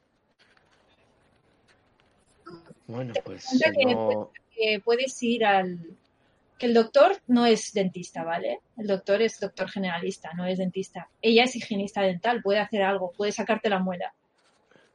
Bueno, 2.87 3.15
pues 3.25 3.47
no. 3.87 4.31
que 4.55 4.81
puedes 4.81 5.23
ir 5.23 5.45
al... 5.45 5.79
Que 6.59 6.67
el 6.67 6.75
doctor 6.75 7.13
no 7.29 7.47
es 7.47 7.73
dentista, 7.73 8.25
¿vale? 8.25 8.61
El 8.77 8.89
doctor 8.89 9.23
es 9.23 9.39
doctor 9.39 9.71
generalista, 9.71 10.33
no 10.35 10.45
es 10.45 10.59
dentista. 10.59 11.09
Ella 11.23 11.45
es 11.45 11.55
higienista 11.55 12.03
dental, 12.03 12.43
puede 12.43 12.59
hacer 12.59 12.83
algo, 12.83 13.13
puede 13.13 13.31
sacarte 13.31 13.71
la 13.71 13.79
muela. 13.79 14.13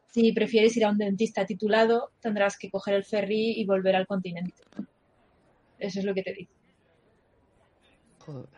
Si 0.07 0.31
prefieres 0.33 0.75
ir 0.77 0.85
a 0.85 0.89
un 0.89 0.97
dentista 0.97 1.45
titulado, 1.45 2.11
tendrás 2.19 2.57
que 2.57 2.69
coger 2.69 2.95
el 2.95 3.05
ferry 3.05 3.53
y 3.59 3.65
volver 3.65 3.95
al 3.95 4.05
continente. 4.05 4.61
Eso 5.79 5.99
es 5.99 6.05
lo 6.05 6.13
que 6.13 6.23
te 6.23 6.33
dice. 6.33 6.51
Joder. 8.19 8.49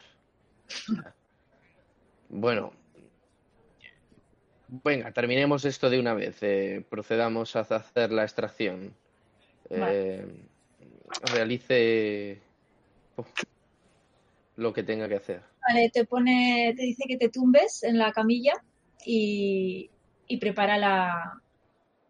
Bueno. 2.29 2.73
Venga, 4.67 5.11
terminemos 5.11 5.63
esto 5.63 5.89
de 5.89 5.99
una 5.99 6.13
vez. 6.15 6.41
eh, 6.41 6.83
procedamos 6.89 7.55
a 7.55 7.61
hacer 7.61 8.11
la 8.11 8.23
extracción. 8.23 8.93
Eh, 9.69 10.25
realice 11.33 12.41
lo 14.55 14.73
que 14.73 14.83
tenga 14.83 15.07
que 15.07 15.15
hacer. 15.15 15.41
Vale, 15.67 15.89
te 15.89 16.05
pone, 16.05 16.73
te 16.75 16.83
dice 16.83 17.03
que 17.07 17.17
te 17.17 17.29
tumbes 17.29 17.83
en 17.83 17.97
la 17.97 18.11
camilla 18.11 18.53
y, 19.05 19.89
y 20.27 20.37
prepara 20.37 20.77
la, 20.77 21.41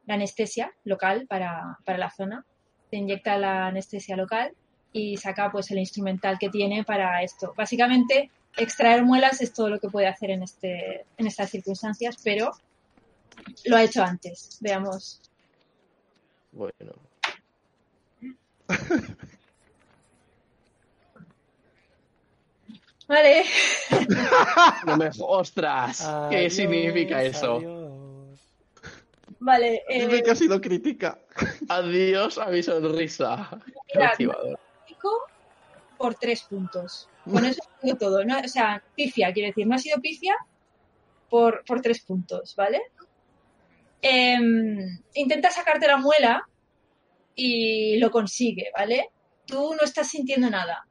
la 0.06 0.14
anestesia 0.14 0.74
local 0.84 1.26
para, 1.28 1.80
para 1.86 1.98
la 1.98 2.12
zona. 2.12 2.46
Te 2.90 2.98
inyecta 2.98 3.38
la 3.38 3.68
anestesia 3.68 4.16
local 4.16 4.54
y 4.92 5.18
saca 5.18 5.52
pues 5.52 5.72
el 5.72 5.80
instrumental 5.80 6.38
que 6.40 6.50
tiene 6.50 6.84
para 6.84 7.24
esto. 7.24 7.54
Básicamente, 7.58 8.30
extraer 8.56 9.04
muelas 9.04 9.42
es 9.42 9.54
todo 9.54 9.70
lo 9.70 9.80
que 9.80 9.90
puede 9.90 10.08
hacer 10.08 10.30
en 10.32 10.44
este, 10.44 11.06
en 11.18 11.28
estas 11.28 11.50
circunstancias, 11.50 12.18
pero 12.24 12.52
lo 13.66 13.76
ha 13.76 13.84
hecho 13.84 14.04
antes. 14.04 14.58
Veamos. 14.62 15.22
Bueno. 16.52 16.94
Vale, 23.08 23.46
No 24.88 24.98
me... 24.98 25.10
¡Ostras! 25.20 26.00
¿Qué 26.30 26.38
Adiós, 26.38 26.54
significa 26.54 27.22
eso? 27.24 27.58
adiós. 27.58 28.40
vale. 29.40 29.84
eh, 29.88 30.08
Dime 30.08 30.24
que 30.24 30.32
ha 30.32 30.36
sido 30.36 30.60
crítica. 30.60 31.20
Adiós 31.70 32.38
a 32.40 32.48
mi 32.48 32.64
sonrisa. 32.64 33.60
Mira, 33.94 34.14
por 35.98 36.16
tres 36.16 36.44
puntos. 36.44 37.10
Con 37.24 37.46
eso 37.46 37.62
ha 37.78 37.82
sido 37.82 37.98
todo. 37.98 38.26
¿no? 38.26 38.40
O 38.40 38.48
sea, 38.48 38.84
pifia, 38.96 39.32
quiero 39.34 39.48
decir, 39.48 39.68
no 39.68 39.76
ha 39.76 39.80
sido 39.80 40.00
pifia 40.02 40.36
por, 41.30 41.64
por 41.66 41.82
tres 41.82 42.02
puntos, 42.02 42.56
¿vale? 42.56 42.82
Em, 44.02 45.00
intenta 45.16 45.50
sacarte 45.52 45.88
la 45.88 45.98
muela 45.98 46.44
y 47.36 47.98
lo 47.98 48.12
consigue, 48.12 48.70
¿vale? 48.78 49.10
Tú 49.46 49.74
no 49.76 49.84
estás 49.84 50.10
sintiendo 50.10 50.50
nada, 50.50 50.86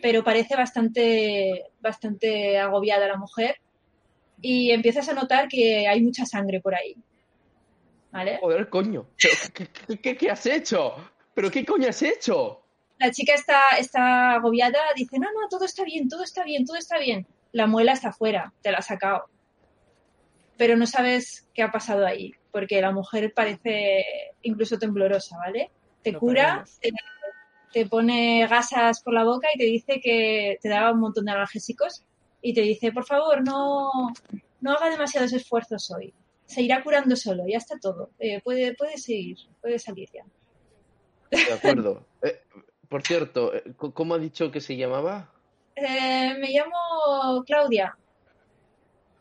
pero 0.00 0.24
parece 0.24 0.56
bastante, 0.56 1.66
bastante 1.80 2.58
agobiada 2.58 3.06
la 3.08 3.16
mujer 3.16 3.56
y 4.40 4.70
empiezas 4.70 5.08
a 5.08 5.12
notar 5.14 5.48
que 5.48 5.86
hay 5.86 6.02
mucha 6.02 6.24
sangre 6.26 6.60
por 6.60 6.74
ahí, 6.74 6.96
¿vale? 8.10 8.38
Joder, 8.38 8.68
coño. 8.68 9.06
¿Pero 9.20 9.34
¿Qué, 9.54 9.66
qué, 9.66 9.98
qué- 10.00 10.16
qué 10.16 10.30
has 10.30 10.46
hecho? 10.46 10.94
¿Pero 11.34 11.50
qué 11.50 11.64
coño 11.64 11.88
has 11.88 12.02
hecho? 12.02 12.60
La 12.98 13.10
chica 13.10 13.34
está, 13.34 13.60
está 13.78 14.32
agobiada, 14.34 14.78
dice, 14.94 15.18
no, 15.18 15.26
no, 15.32 15.48
todo 15.48 15.64
está 15.64 15.82
bien, 15.84 16.08
todo 16.08 16.22
está 16.22 16.44
bien, 16.44 16.64
todo 16.64 16.76
está 16.76 16.98
bien. 16.98 17.26
La 17.52 17.66
muela 17.66 17.92
está 17.92 18.12
fuera, 18.12 18.52
te 18.62 18.70
la 18.70 18.78
ha 18.78 18.82
sacado. 18.82 19.24
Pero 20.56 20.76
no 20.76 20.86
sabes 20.86 21.46
qué 21.54 21.62
ha 21.62 21.72
pasado 21.72 22.06
ahí, 22.06 22.32
porque 22.52 22.80
la 22.80 22.92
mujer 22.92 23.32
parece 23.34 24.04
incluso 24.42 24.78
temblorosa, 24.78 25.36
¿vale? 25.38 25.70
Te 26.02 26.12
Lo 26.12 26.20
cura, 26.20 26.64
te, 26.80 26.90
te 27.72 27.86
pone 27.86 28.46
gasas 28.46 29.02
por 29.02 29.14
la 29.14 29.24
boca 29.24 29.48
y 29.54 29.58
te 29.58 29.64
dice 29.64 30.00
que 30.00 30.58
te 30.60 30.68
da 30.68 30.92
un 30.92 31.00
montón 31.00 31.24
de 31.24 31.32
analgésicos 31.32 32.02
y 32.40 32.54
te 32.54 32.62
dice, 32.62 32.92
por 32.92 33.04
favor, 33.04 33.42
no, 33.42 33.90
no 34.60 34.72
haga 34.72 34.90
demasiados 34.90 35.32
esfuerzos 35.32 35.90
hoy. 35.90 36.12
Se 36.46 36.62
irá 36.62 36.82
curando 36.82 37.16
solo, 37.16 37.44
ya 37.48 37.58
está 37.58 37.78
todo. 37.78 38.10
Eh, 38.18 38.40
puede, 38.42 38.74
puede 38.74 38.98
seguir, 38.98 39.38
puede 39.60 39.78
salir 39.78 40.08
ya. 40.12 40.24
De 41.30 41.52
acuerdo. 41.52 42.06
Eh, 42.22 42.40
por 42.88 43.02
cierto, 43.02 43.52
eh, 43.52 43.64
¿cómo 43.76 44.14
ha 44.14 44.18
dicho 44.18 44.52
que 44.52 44.60
se 44.60 44.76
llamaba? 44.76 45.32
Eh, 45.74 46.36
me 46.38 46.50
llamo 46.50 47.42
Claudia. 47.44 47.96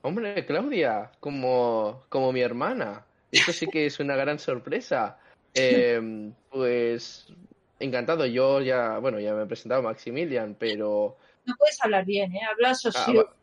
Hombre, 0.03 0.45
Claudia, 0.45 1.11
como, 1.19 2.03
como 2.09 2.31
mi 2.31 2.41
hermana. 2.41 3.05
Esto 3.31 3.53
sí 3.53 3.67
que 3.67 3.85
es 3.85 3.99
una 3.99 4.15
gran 4.15 4.39
sorpresa. 4.39 5.17
Eh, 5.53 6.31
pues 6.49 7.27
encantado. 7.83 8.25
Yo 8.25 8.61
ya, 8.61 8.97
bueno, 8.99 9.19
ya 9.19 9.33
me 9.33 9.43
he 9.43 9.45
presentado 9.45 9.81
Maximilian, 9.83 10.55
pero 10.55 11.17
No 11.45 11.55
puedes 11.57 11.83
hablar 11.83 12.05
bien, 12.05 12.33
¿eh? 12.35 12.41
Hablas 12.49 12.85
Ah, 12.85 12.91
socio. 12.91 13.35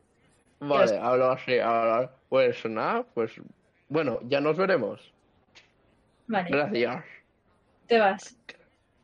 va- 0.61 0.69
vale, 0.69 0.99
hablo 0.99 1.31
así, 1.31 1.59
hablo. 1.59 2.11
Pues 2.29 2.65
nada, 2.67 3.05
pues 3.15 3.33
bueno, 3.89 4.21
ya 4.25 4.41
nos 4.41 4.57
veremos. 4.57 5.13
Vale, 6.27 6.51
Gracias. 6.51 7.05
te 7.87 7.99
vas. 7.99 8.37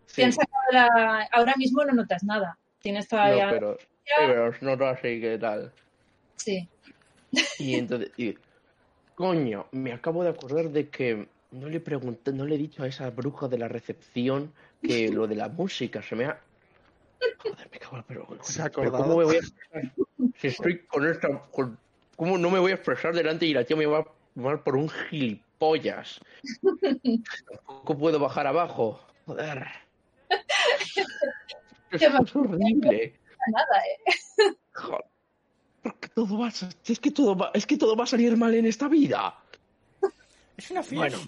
Sí, 0.07 0.17
Te 0.17 0.25
han 0.25 0.33
sacado 0.33 0.63
la... 0.73 1.29
Ahora 1.33 1.55
mismo 1.57 1.83
no 1.85 1.93
notas 1.95 2.23
nada. 2.23 2.59
Tienes 2.81 3.11
no, 3.11 3.17
todavía... 3.19 3.49
pero, 3.51 3.79
sí, 3.79 3.87
pero 4.17 4.49
os 4.51 4.63
noto 4.63 4.87
así 4.87 5.21
que 5.21 5.39
tal. 5.39 5.73
Sí. 6.37 6.69
Y 7.59 7.77
entonces, 7.77 8.13
y- 8.19 8.37
coño, 9.15 9.67
me 9.73 9.93
acabo 9.93 10.23
de 10.23 10.31
acordar 10.31 10.69
de 10.71 10.91
que 10.91 11.29
no 11.51 11.69
le 11.69 11.81
pregunté, 11.81 12.33
no 12.33 12.45
le 12.45 12.57
he 12.57 12.59
dicho 12.59 12.83
a 12.83 12.87
esa 12.89 13.09
bruja 13.11 13.49
de 13.49 13.59
la 13.59 13.69
recepción 13.69 14.53
que 14.87 15.09
lo 15.11 15.27
de 15.27 15.35
la 15.37 15.49
música 15.49 16.03
se 16.03 16.15
me 16.15 16.25
ha. 16.27 16.39
Joder, 17.39 17.69
me 17.73 17.79
cago 17.79 18.05
pero, 18.07 18.27
Se 18.43 18.63
ha 18.63 18.69
pero. 18.71 18.93
¿cómo 18.93 19.17
me 19.17 19.25
voy 19.25 19.37
a 19.37 19.39
expresar? 19.39 19.93
Si 20.39 20.47
estoy 20.49 20.79
con 20.87 21.07
esta. 21.07 21.29
con- 21.51 21.79
¿Cómo 22.17 22.39
no 22.39 22.49
me 22.51 22.59
voy 22.61 22.71
a 22.73 22.75
expresar 22.77 23.13
delante 23.15 23.45
y 23.47 23.55
la 23.55 23.65
tía 23.65 23.77
me 23.77 23.87
va 23.87 24.01
a 24.01 24.05
tomar 24.35 24.63
por 24.63 24.77
un 24.77 24.89
gilipollas? 24.89 26.21
Tampoco 27.49 27.99
puedo 27.99 28.19
bajar 28.21 28.47
abajo. 28.47 29.01
Joder. 29.27 29.67
Esto 31.91 32.23
es 32.25 32.37
horrible. 32.37 33.15
Nada, 33.49 33.83
¿eh? 33.87 34.55
Joder. 34.73 35.05
Porque 35.83 36.09
todo 36.09 36.39
va 36.39 36.49
a, 36.49 36.53
es 36.87 36.99
que 37.01 37.11
todo 37.11 37.37
va, 37.37 37.51
es 37.53 37.67
que 37.67 37.77
todo 37.77 37.95
va 37.97 38.05
a 38.05 38.07
salir 38.07 38.37
mal 38.37 38.55
en 38.55 38.67
esta 38.67 38.89
vida. 38.89 39.37
Es 40.57 40.71
una 40.71 40.83
Bueno. 40.93 41.19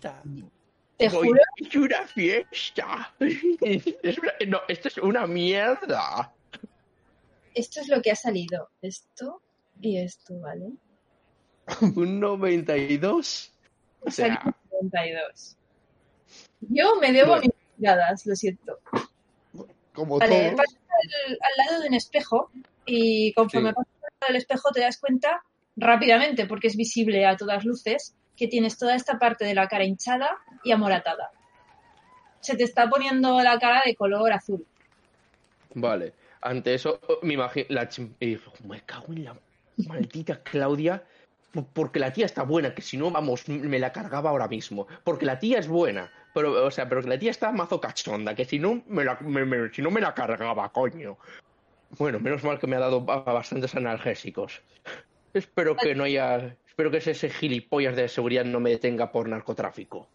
Te 0.99 1.11
juro. 1.11 1.41
Es 1.57 1.75
una 1.77 2.03
fiesta. 2.07 3.15
Es 3.21 4.19
una- 4.19 4.33
no, 4.49 4.61
esto 4.69 4.89
es 4.89 4.99
una 4.99 5.27
mierda. 5.27 6.33
Esto 7.55 7.81
es 7.81 7.89
lo 7.89 8.01
que 8.03 8.11
ha 8.11 8.17
salido. 8.17 8.71
Esto 8.83 9.43
y 9.81 9.99
esto, 9.99 10.39
¿vale? 10.41 10.73
Un 11.97 12.21
92. 12.21 13.53
O 14.01 14.11
sea, 14.11 14.37
Salió 14.37 14.55
92. 14.73 15.57
Yo 16.61 16.97
me 17.01 17.13
debo 17.13 17.35
a 17.35 17.41
mis 17.41 17.51
miradas, 17.77 18.25
lo 18.27 18.35
siento. 18.37 18.79
Como 19.93 20.19
Vale, 20.19 20.51
todos. 20.53 20.55
pasas 20.57 20.81
al, 21.27 21.33
al 21.33 21.67
lado 21.67 21.83
de 21.83 21.89
un 21.89 21.95
espejo 21.95 22.51
y 22.85 23.33
conforme 23.35 23.71
Sí. 23.71 23.75
pasas 23.75 23.93
al 23.95 24.11
lado 24.21 24.29
del 24.29 24.37
espejo 24.37 24.71
te 24.73 24.81
das 24.81 24.99
cuenta 24.99 25.43
rápidamente, 25.77 26.47
porque 26.47 26.69
es 26.69 26.77
visible 26.77 27.27
a 27.27 27.37
todas 27.37 27.65
luces, 27.65 28.15
que 28.37 28.49
tienes 28.49 28.77
toda 28.79 28.95
esta 28.95 29.19
parte 29.19 29.45
de 29.45 29.55
la 29.55 29.67
cara 29.69 29.85
hinchada 29.85 30.39
y 30.63 30.73
amoratada. 30.73 31.31
Se 32.41 32.57
te 32.57 32.65
está 32.65 32.89
poniendo 32.89 33.41
la 33.43 33.59
cara 33.59 33.83
de 33.85 33.95
color 33.97 34.33
azul. 34.33 34.65
vale. 35.75 36.15
Ante 36.43 36.75
eso, 36.75 37.01
me 37.23 37.35
imagino. 37.35 37.67
La 37.71 37.89
eh, 38.21 38.39
me 38.65 38.81
cago 38.83 39.13
en 39.13 39.25
la 39.25 39.37
maldita 39.89 40.43
Claudia. 40.43 41.03
po- 41.51 41.67
Porque 41.73 41.99
la 41.99 42.13
tía 42.13 42.27
está 42.27 42.43
buena, 42.45 42.73
que 42.75 42.83
si 42.83 42.97
no, 42.97 43.11
vamos, 43.11 43.49
me 43.49 43.79
la 43.81 43.91
cargaba 43.93 44.31
ahora 44.31 44.47
mismo. 44.47 44.87
Porque 45.03 45.27
la 45.27 45.39
tía 45.41 45.59
es 45.59 45.67
buena. 45.67 46.13
Pero, 46.35 46.65
o 46.67 46.71
sea, 46.71 46.89
pero 46.89 47.03
que 47.03 47.09
la 47.09 47.19
tía 47.19 47.31
está 47.33 47.51
mazo 47.51 47.81
cachonda, 47.81 48.35
que 48.35 48.45
si 48.45 48.59
no 48.61 48.83
me 48.87 49.05
la, 49.05 49.19
si 49.73 49.83
no 49.83 49.91
me 49.91 50.01
la 50.01 50.15
cargaba, 50.15 50.71
coño. 50.71 51.19
Bueno, 51.99 52.21
menos 52.21 52.45
mal 52.45 52.59
que 52.61 52.67
me 52.67 52.77
ha 52.77 52.81
dado 52.81 53.01
ba- 53.01 53.21
bastantes 53.23 53.75
analgésicos. 53.75 54.63
Espero 55.33 55.75
que 55.77 55.95
no 55.95 56.05
haya. 56.05 56.55
Espero 56.77 56.91
que 56.91 56.99
ese 56.99 57.31
gilipollas 57.31 57.97
de 57.97 58.07
seguridad 58.07 58.45
no 58.45 58.61
me 58.61 58.69
detenga 58.69 59.11
por 59.11 59.27
narcotráfico. 59.31 60.11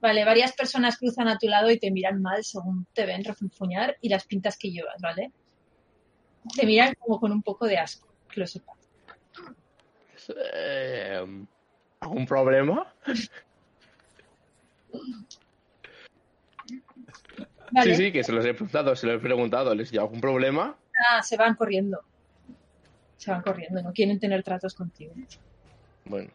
Vale, 0.00 0.24
varias 0.24 0.52
personas 0.52 0.98
cruzan 0.98 1.28
a 1.28 1.38
tu 1.38 1.46
lado 1.46 1.70
y 1.70 1.78
te 1.78 1.92
miran 1.92 2.20
mal 2.20 2.42
según 2.42 2.88
te 2.92 3.06
ven 3.06 3.22
refunfuñar 3.22 3.96
y 4.00 4.08
las 4.08 4.26
pintas 4.26 4.58
que 4.58 4.72
llevas, 4.72 5.00
¿vale? 5.00 5.30
Te 6.56 6.66
miran 6.66 6.94
como 6.98 7.20
con 7.20 7.30
un 7.30 7.40
poco 7.40 7.66
de 7.66 7.78
asco, 7.78 8.08
que 8.28 8.40
lo 8.40 8.48
sepas. 8.48 8.76
Eh, 10.54 11.24
¿Algún 12.00 12.26
problema? 12.26 12.92
Vale. 17.70 17.94
Sí, 17.94 18.06
sí, 18.06 18.12
que 18.12 18.24
se 18.24 18.32
los 18.32 18.44
he 18.44 18.54
preguntado, 18.54 18.96
se 18.96 19.06
los 19.06 19.18
he 19.18 19.20
preguntado. 19.20 19.72
¿Les 19.72 19.88
dio 19.92 20.00
algún 20.00 20.20
problema? 20.20 20.76
Ah, 21.08 21.22
se 21.22 21.36
van 21.36 21.54
corriendo. 21.54 22.02
Se 23.22 23.30
van 23.30 23.42
corriendo, 23.42 23.80
no 23.80 23.92
quieren 23.92 24.18
tener 24.18 24.42
tratos 24.42 24.74
contigo. 24.74 25.14
Bueno, 26.06 26.28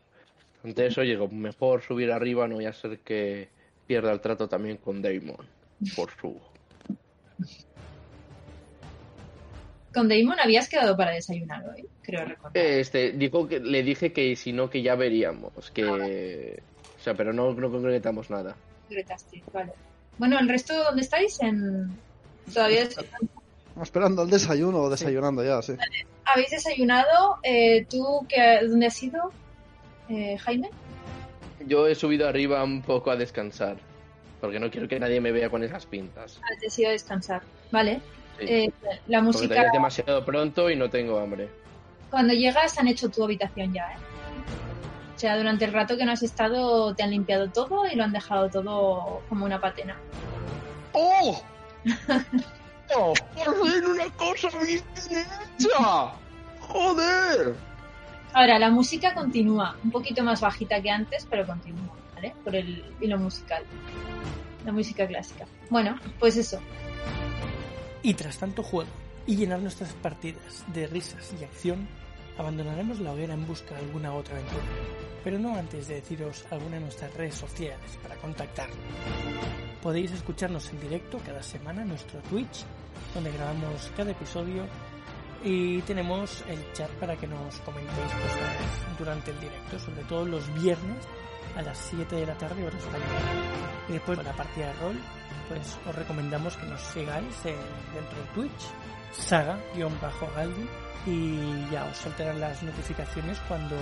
ante 0.64 0.86
eso 0.86 1.04
llego. 1.04 1.28
Mejor 1.28 1.82
subir 1.82 2.14
arriba, 2.14 2.48
no 2.48 2.56
voy 2.56 2.66
a 2.66 2.72
ser 2.72 3.00
que 3.00 3.50
pierda 3.86 4.14
el 4.14 4.22
trato 4.22 4.48
también 4.48 4.78
con 4.78 5.02
Damon. 5.02 5.46
Por 5.98 6.12
su. 6.12 6.40
Con 9.94 10.08
Damon 10.08 10.40
habías 10.40 10.70
quedado 10.70 10.96
para 10.96 11.12
desayunar 11.12 11.68
hoy, 11.68 11.86
creo 12.02 12.24
recordar. 12.24 12.56
Este, 12.56 13.12
dijo 13.12 13.50
que 13.50 13.60
le 13.60 13.84
dije 13.84 14.14
que 14.14 14.38
si 14.38 14.54
no, 14.54 14.70
que 14.70 14.82
ya 14.82 14.96
veríamos. 14.96 15.70
Que. 15.72 16.62
O 16.98 17.00
sea, 17.02 17.16
pero 17.16 17.34
no, 17.34 17.54
no 17.54 17.70
concretamos 17.70 18.30
nada. 18.30 18.56
Vale. 19.52 19.74
Bueno, 20.18 20.40
¿el 20.40 20.48
resto 20.48 20.74
dónde 20.86 21.02
estáis? 21.02 21.38
En... 21.42 21.92
¿Todavía 22.54 22.86
desayunando? 22.86 23.37
Esperando 23.82 24.24
el 24.24 24.30
desayuno 24.30 24.80
o 24.82 24.90
desayunando 24.90 25.44
ya, 25.44 25.62
sí. 25.62 25.76
habéis 26.26 26.50
desayunado? 26.50 27.38
Eh, 27.44 27.86
¿Tú 27.90 28.26
qué, 28.28 28.60
dónde 28.68 28.88
has 28.88 29.04
ido, 29.04 29.32
eh, 30.10 30.38
Jaime? 30.38 30.70
Yo 31.66 31.88
he 31.88 31.96
subido 31.96 32.28
arriba 32.28 32.64
un 32.64 32.82
poco 32.82 33.12
a 33.12 33.16
descansar. 33.16 33.78
Porque 34.42 34.60
no 34.60 34.70
quiero 34.70 34.88
que 34.88 35.00
nadie 35.00 35.20
me 35.20 35.32
vea 35.32 35.50
con 35.50 35.64
esas 35.64 35.86
pintas. 35.86 36.40
Ah, 36.44 36.56
te 36.60 36.68
has 36.68 36.80
ido 36.80 36.90
a 36.90 36.92
descansar. 36.92 37.42
Vale. 37.72 38.02
Sí. 38.40 38.46
Eh, 38.48 38.72
la 39.08 39.22
música, 39.22 39.64
es 39.64 39.72
demasiado 39.72 40.24
pronto 40.24 40.70
y 40.70 40.76
no 40.76 40.90
tengo 40.90 41.18
hambre. 41.20 41.50
cuando 42.12 42.34
llegas 42.34 42.78
han 42.78 42.88
hecho 42.88 43.10
tu 43.10 43.24
habitación 43.24 43.74
ya, 43.74 43.92
¿eh? 43.94 43.98
O 45.16 45.20
sea, 45.20 45.36
durante 45.36 45.66
el 45.66 45.74
rato 45.74 45.98
que 45.98 46.06
no 46.06 46.12
has 46.12 46.22
estado 46.22 46.94
te 46.94 47.02
han 47.02 47.10
limpiado 47.10 47.50
todo 47.50 47.88
y 47.88 47.96
lo 47.96 48.04
han 48.04 48.14
dejado 48.14 48.50
todo 48.52 49.24
como 49.28 49.46
una 49.46 49.60
patena. 49.60 49.98
¡Oh! 50.94 51.42
¡Oh! 52.96 53.14
¡Por 53.36 53.68
fin 53.68 53.86
una 53.86 54.10
cosa 54.12 54.50
bien 54.60 54.84
hecha! 54.96 56.14
¡Joder! 56.62 57.56
Ahora, 58.34 58.60
la 58.60 58.70
música 58.70 59.14
continúa, 59.14 59.76
un 59.84 59.92
poquito 59.92 60.24
más 60.24 60.42
bajita 60.42 60.82
que 60.82 60.90
antes, 60.90 61.26
pero 61.30 61.46
continúa, 61.46 61.96
¿vale? 62.16 62.34
Por 62.44 62.56
el 62.56 62.84
hilo 63.02 63.18
musical. 63.18 63.64
La 64.66 64.72
música 64.72 65.08
clásica. 65.08 65.46
Bueno, 65.70 65.98
pues 66.20 66.38
eso. 66.38 66.60
Y 68.04 68.14
tras 68.14 68.38
tanto 68.38 68.64
juego 68.64 68.90
y 69.26 69.36
llenar 69.36 69.60
nuestras 69.60 69.94
partidas 69.94 70.66
de 70.74 70.88
risas 70.88 71.34
y 71.40 71.44
acción, 71.44 71.88
abandonaremos 72.38 73.00
la 73.00 73.14
hoguera 73.14 73.34
en 73.34 73.48
busca 73.48 73.76
de 73.76 73.82
alguna 73.82 74.14
otra 74.14 74.36
aventura. 74.36 74.64
Pero 75.24 75.40
no 75.40 75.56
antes 75.56 75.88
de 75.88 75.96
deciros 75.96 76.46
alguna 76.52 76.76
de 76.76 76.82
nuestras 76.82 77.14
redes 77.16 77.36
sociales 77.36 77.98
para 78.04 78.16
contactarnos. 78.16 78.78
Podéis 79.88 80.12
escucharnos 80.12 80.70
en 80.72 80.82
directo 80.82 81.18
cada 81.26 81.42
semana 81.42 81.82
en 81.84 81.88
nuestro 81.88 82.20
Twitch, 82.24 82.66
donde 83.14 83.32
grabamos 83.32 83.90
cada 83.96 84.12
episodio 84.12 84.66
y 85.46 85.82
tenemos 85.84 86.44
el 86.50 86.74
chat 86.74 86.90
para 87.00 87.16
que 87.16 87.26
nos 87.26 87.56
comentéis 87.62 88.12
cosas 88.12 88.98
durante 89.00 89.32
el 89.32 89.40
directo, 89.40 89.80
sobre 89.80 90.04
todo 90.04 90.26
los 90.26 90.54
viernes 90.62 91.08
a 91.56 91.62
las 91.62 91.78
7 91.78 92.18
de 92.18 92.26
la 92.26 92.38
tarde 92.38 92.66
hora 92.68 92.78
española. 92.78 93.06
Y 93.88 93.94
después 93.94 94.18
de 94.18 94.26
la 94.26 94.34
partida 94.34 94.68
de 94.68 94.74
rol, 94.74 95.00
pues 95.48 95.78
os 95.88 95.96
recomendamos 95.96 96.58
que 96.58 96.66
nos 96.66 96.82
sigáis 96.82 97.46
en- 97.46 97.56
dentro 97.96 98.18
de 98.20 98.28
Twitch, 98.36 98.64
saga-galdi, 99.14 100.68
y 101.06 101.72
ya 101.72 101.86
os 101.86 101.96
saltarán 101.96 102.42
las 102.42 102.62
notificaciones 102.62 103.40
cuando 103.48 103.78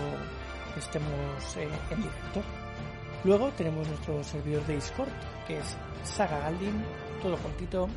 estemos 0.78 1.58
eh, 1.58 1.68
en 1.90 1.98
directo. 1.98 2.44
Luego 3.24 3.50
tenemos 3.58 3.88
nuestro 3.88 4.24
servidor 4.24 4.66
de 4.66 4.76
Discord, 4.76 5.10
que 5.48 5.58
es 5.58 5.78
Saga 6.04 6.40
Galdin, 6.40 6.84
todo 7.22 7.38
juntito. 7.38 7.88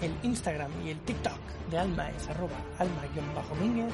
El 0.00 0.12
Instagram 0.22 0.70
y 0.84 0.90
el 0.90 0.98
TikTok 1.00 1.38
de 1.70 1.78
Alma 1.78 2.10
es 2.10 2.28
arroba 2.28 2.56
alma-mínguez. 2.78 3.92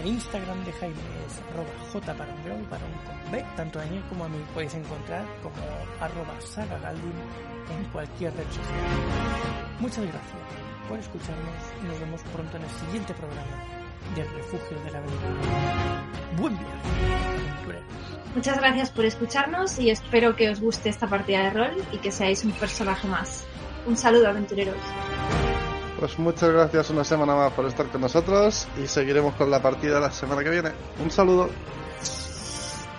El 0.00 0.06
Instagram 0.08 0.64
de 0.64 0.72
Jaime 0.72 1.00
es 1.26 1.40
arroba 1.50 1.70
jparongrau, 1.92 2.70
varón 2.70 2.92
con 3.06 3.32
B. 3.32 3.44
Tanto 3.56 3.80
a 3.80 3.84
mí 3.86 4.02
como 4.08 4.24
a 4.24 4.28
mí 4.28 4.38
podéis 4.52 4.74
encontrar 4.74 5.24
como 5.42 5.56
arroba 6.00 6.40
Saga 6.40 6.92
en 6.92 7.84
cualquier 7.90 8.34
red 8.34 8.46
social. 8.46 9.80
Muchas 9.80 10.04
gracias 10.04 10.42
por 10.88 10.98
escucharnos 10.98 11.54
y 11.82 11.86
nos 11.86 12.00
vemos 12.00 12.22
pronto 12.32 12.56
en 12.56 12.62
el 12.64 12.70
siguiente 12.70 13.14
programa 13.14 13.83
del 14.14 14.28
Refugio 14.34 14.78
de 14.84 14.90
la 14.90 14.98
Aventura. 14.98 16.04
Buen 16.36 16.58
viaje. 16.58 16.94
Muchas 18.34 18.58
gracias 18.58 18.90
por 18.90 19.04
escucharnos 19.04 19.78
y 19.78 19.90
espero 19.90 20.34
que 20.34 20.50
os 20.50 20.60
guste 20.60 20.88
esta 20.88 21.06
partida 21.06 21.44
de 21.44 21.50
rol 21.50 21.76
y 21.92 21.98
que 21.98 22.10
seáis 22.10 22.44
un 22.44 22.50
personaje 22.50 23.06
más. 23.06 23.44
Un 23.86 23.96
saludo, 23.96 24.28
aventureros. 24.28 24.76
Pues 26.00 26.18
muchas 26.18 26.50
gracias 26.50 26.90
una 26.90 27.04
semana 27.04 27.36
más 27.36 27.52
por 27.52 27.64
estar 27.66 27.86
con 27.86 28.00
nosotros 28.00 28.66
y 28.82 28.88
seguiremos 28.88 29.34
con 29.36 29.50
la 29.50 29.62
partida 29.62 30.00
la 30.00 30.10
semana 30.10 30.42
que 30.42 30.50
viene. 30.50 30.72
Un 31.02 31.12
saludo. 31.12 31.48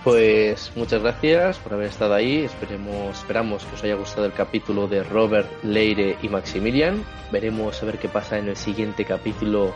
Pues 0.06 0.72
muchas 0.76 1.02
gracias 1.02 1.58
por 1.58 1.74
haber 1.74 1.88
estado 1.88 2.14
ahí. 2.14 2.46
Esperemos, 2.46 3.18
esperamos 3.18 3.66
que 3.66 3.76
os 3.76 3.84
haya 3.84 3.96
gustado 3.96 4.26
el 4.26 4.34
capítulo 4.34 4.88
de 4.88 5.04
Robert, 5.04 5.50
Leire 5.64 6.18
y 6.22 6.30
Maximilian. 6.30 7.04
Veremos 7.32 7.82
a 7.84 7.86
ver 7.88 7.98
qué 7.98 8.08
pasa 8.08 8.38
en 8.38 8.48
el 8.48 8.56
siguiente 8.56 9.04
capítulo 9.04 9.74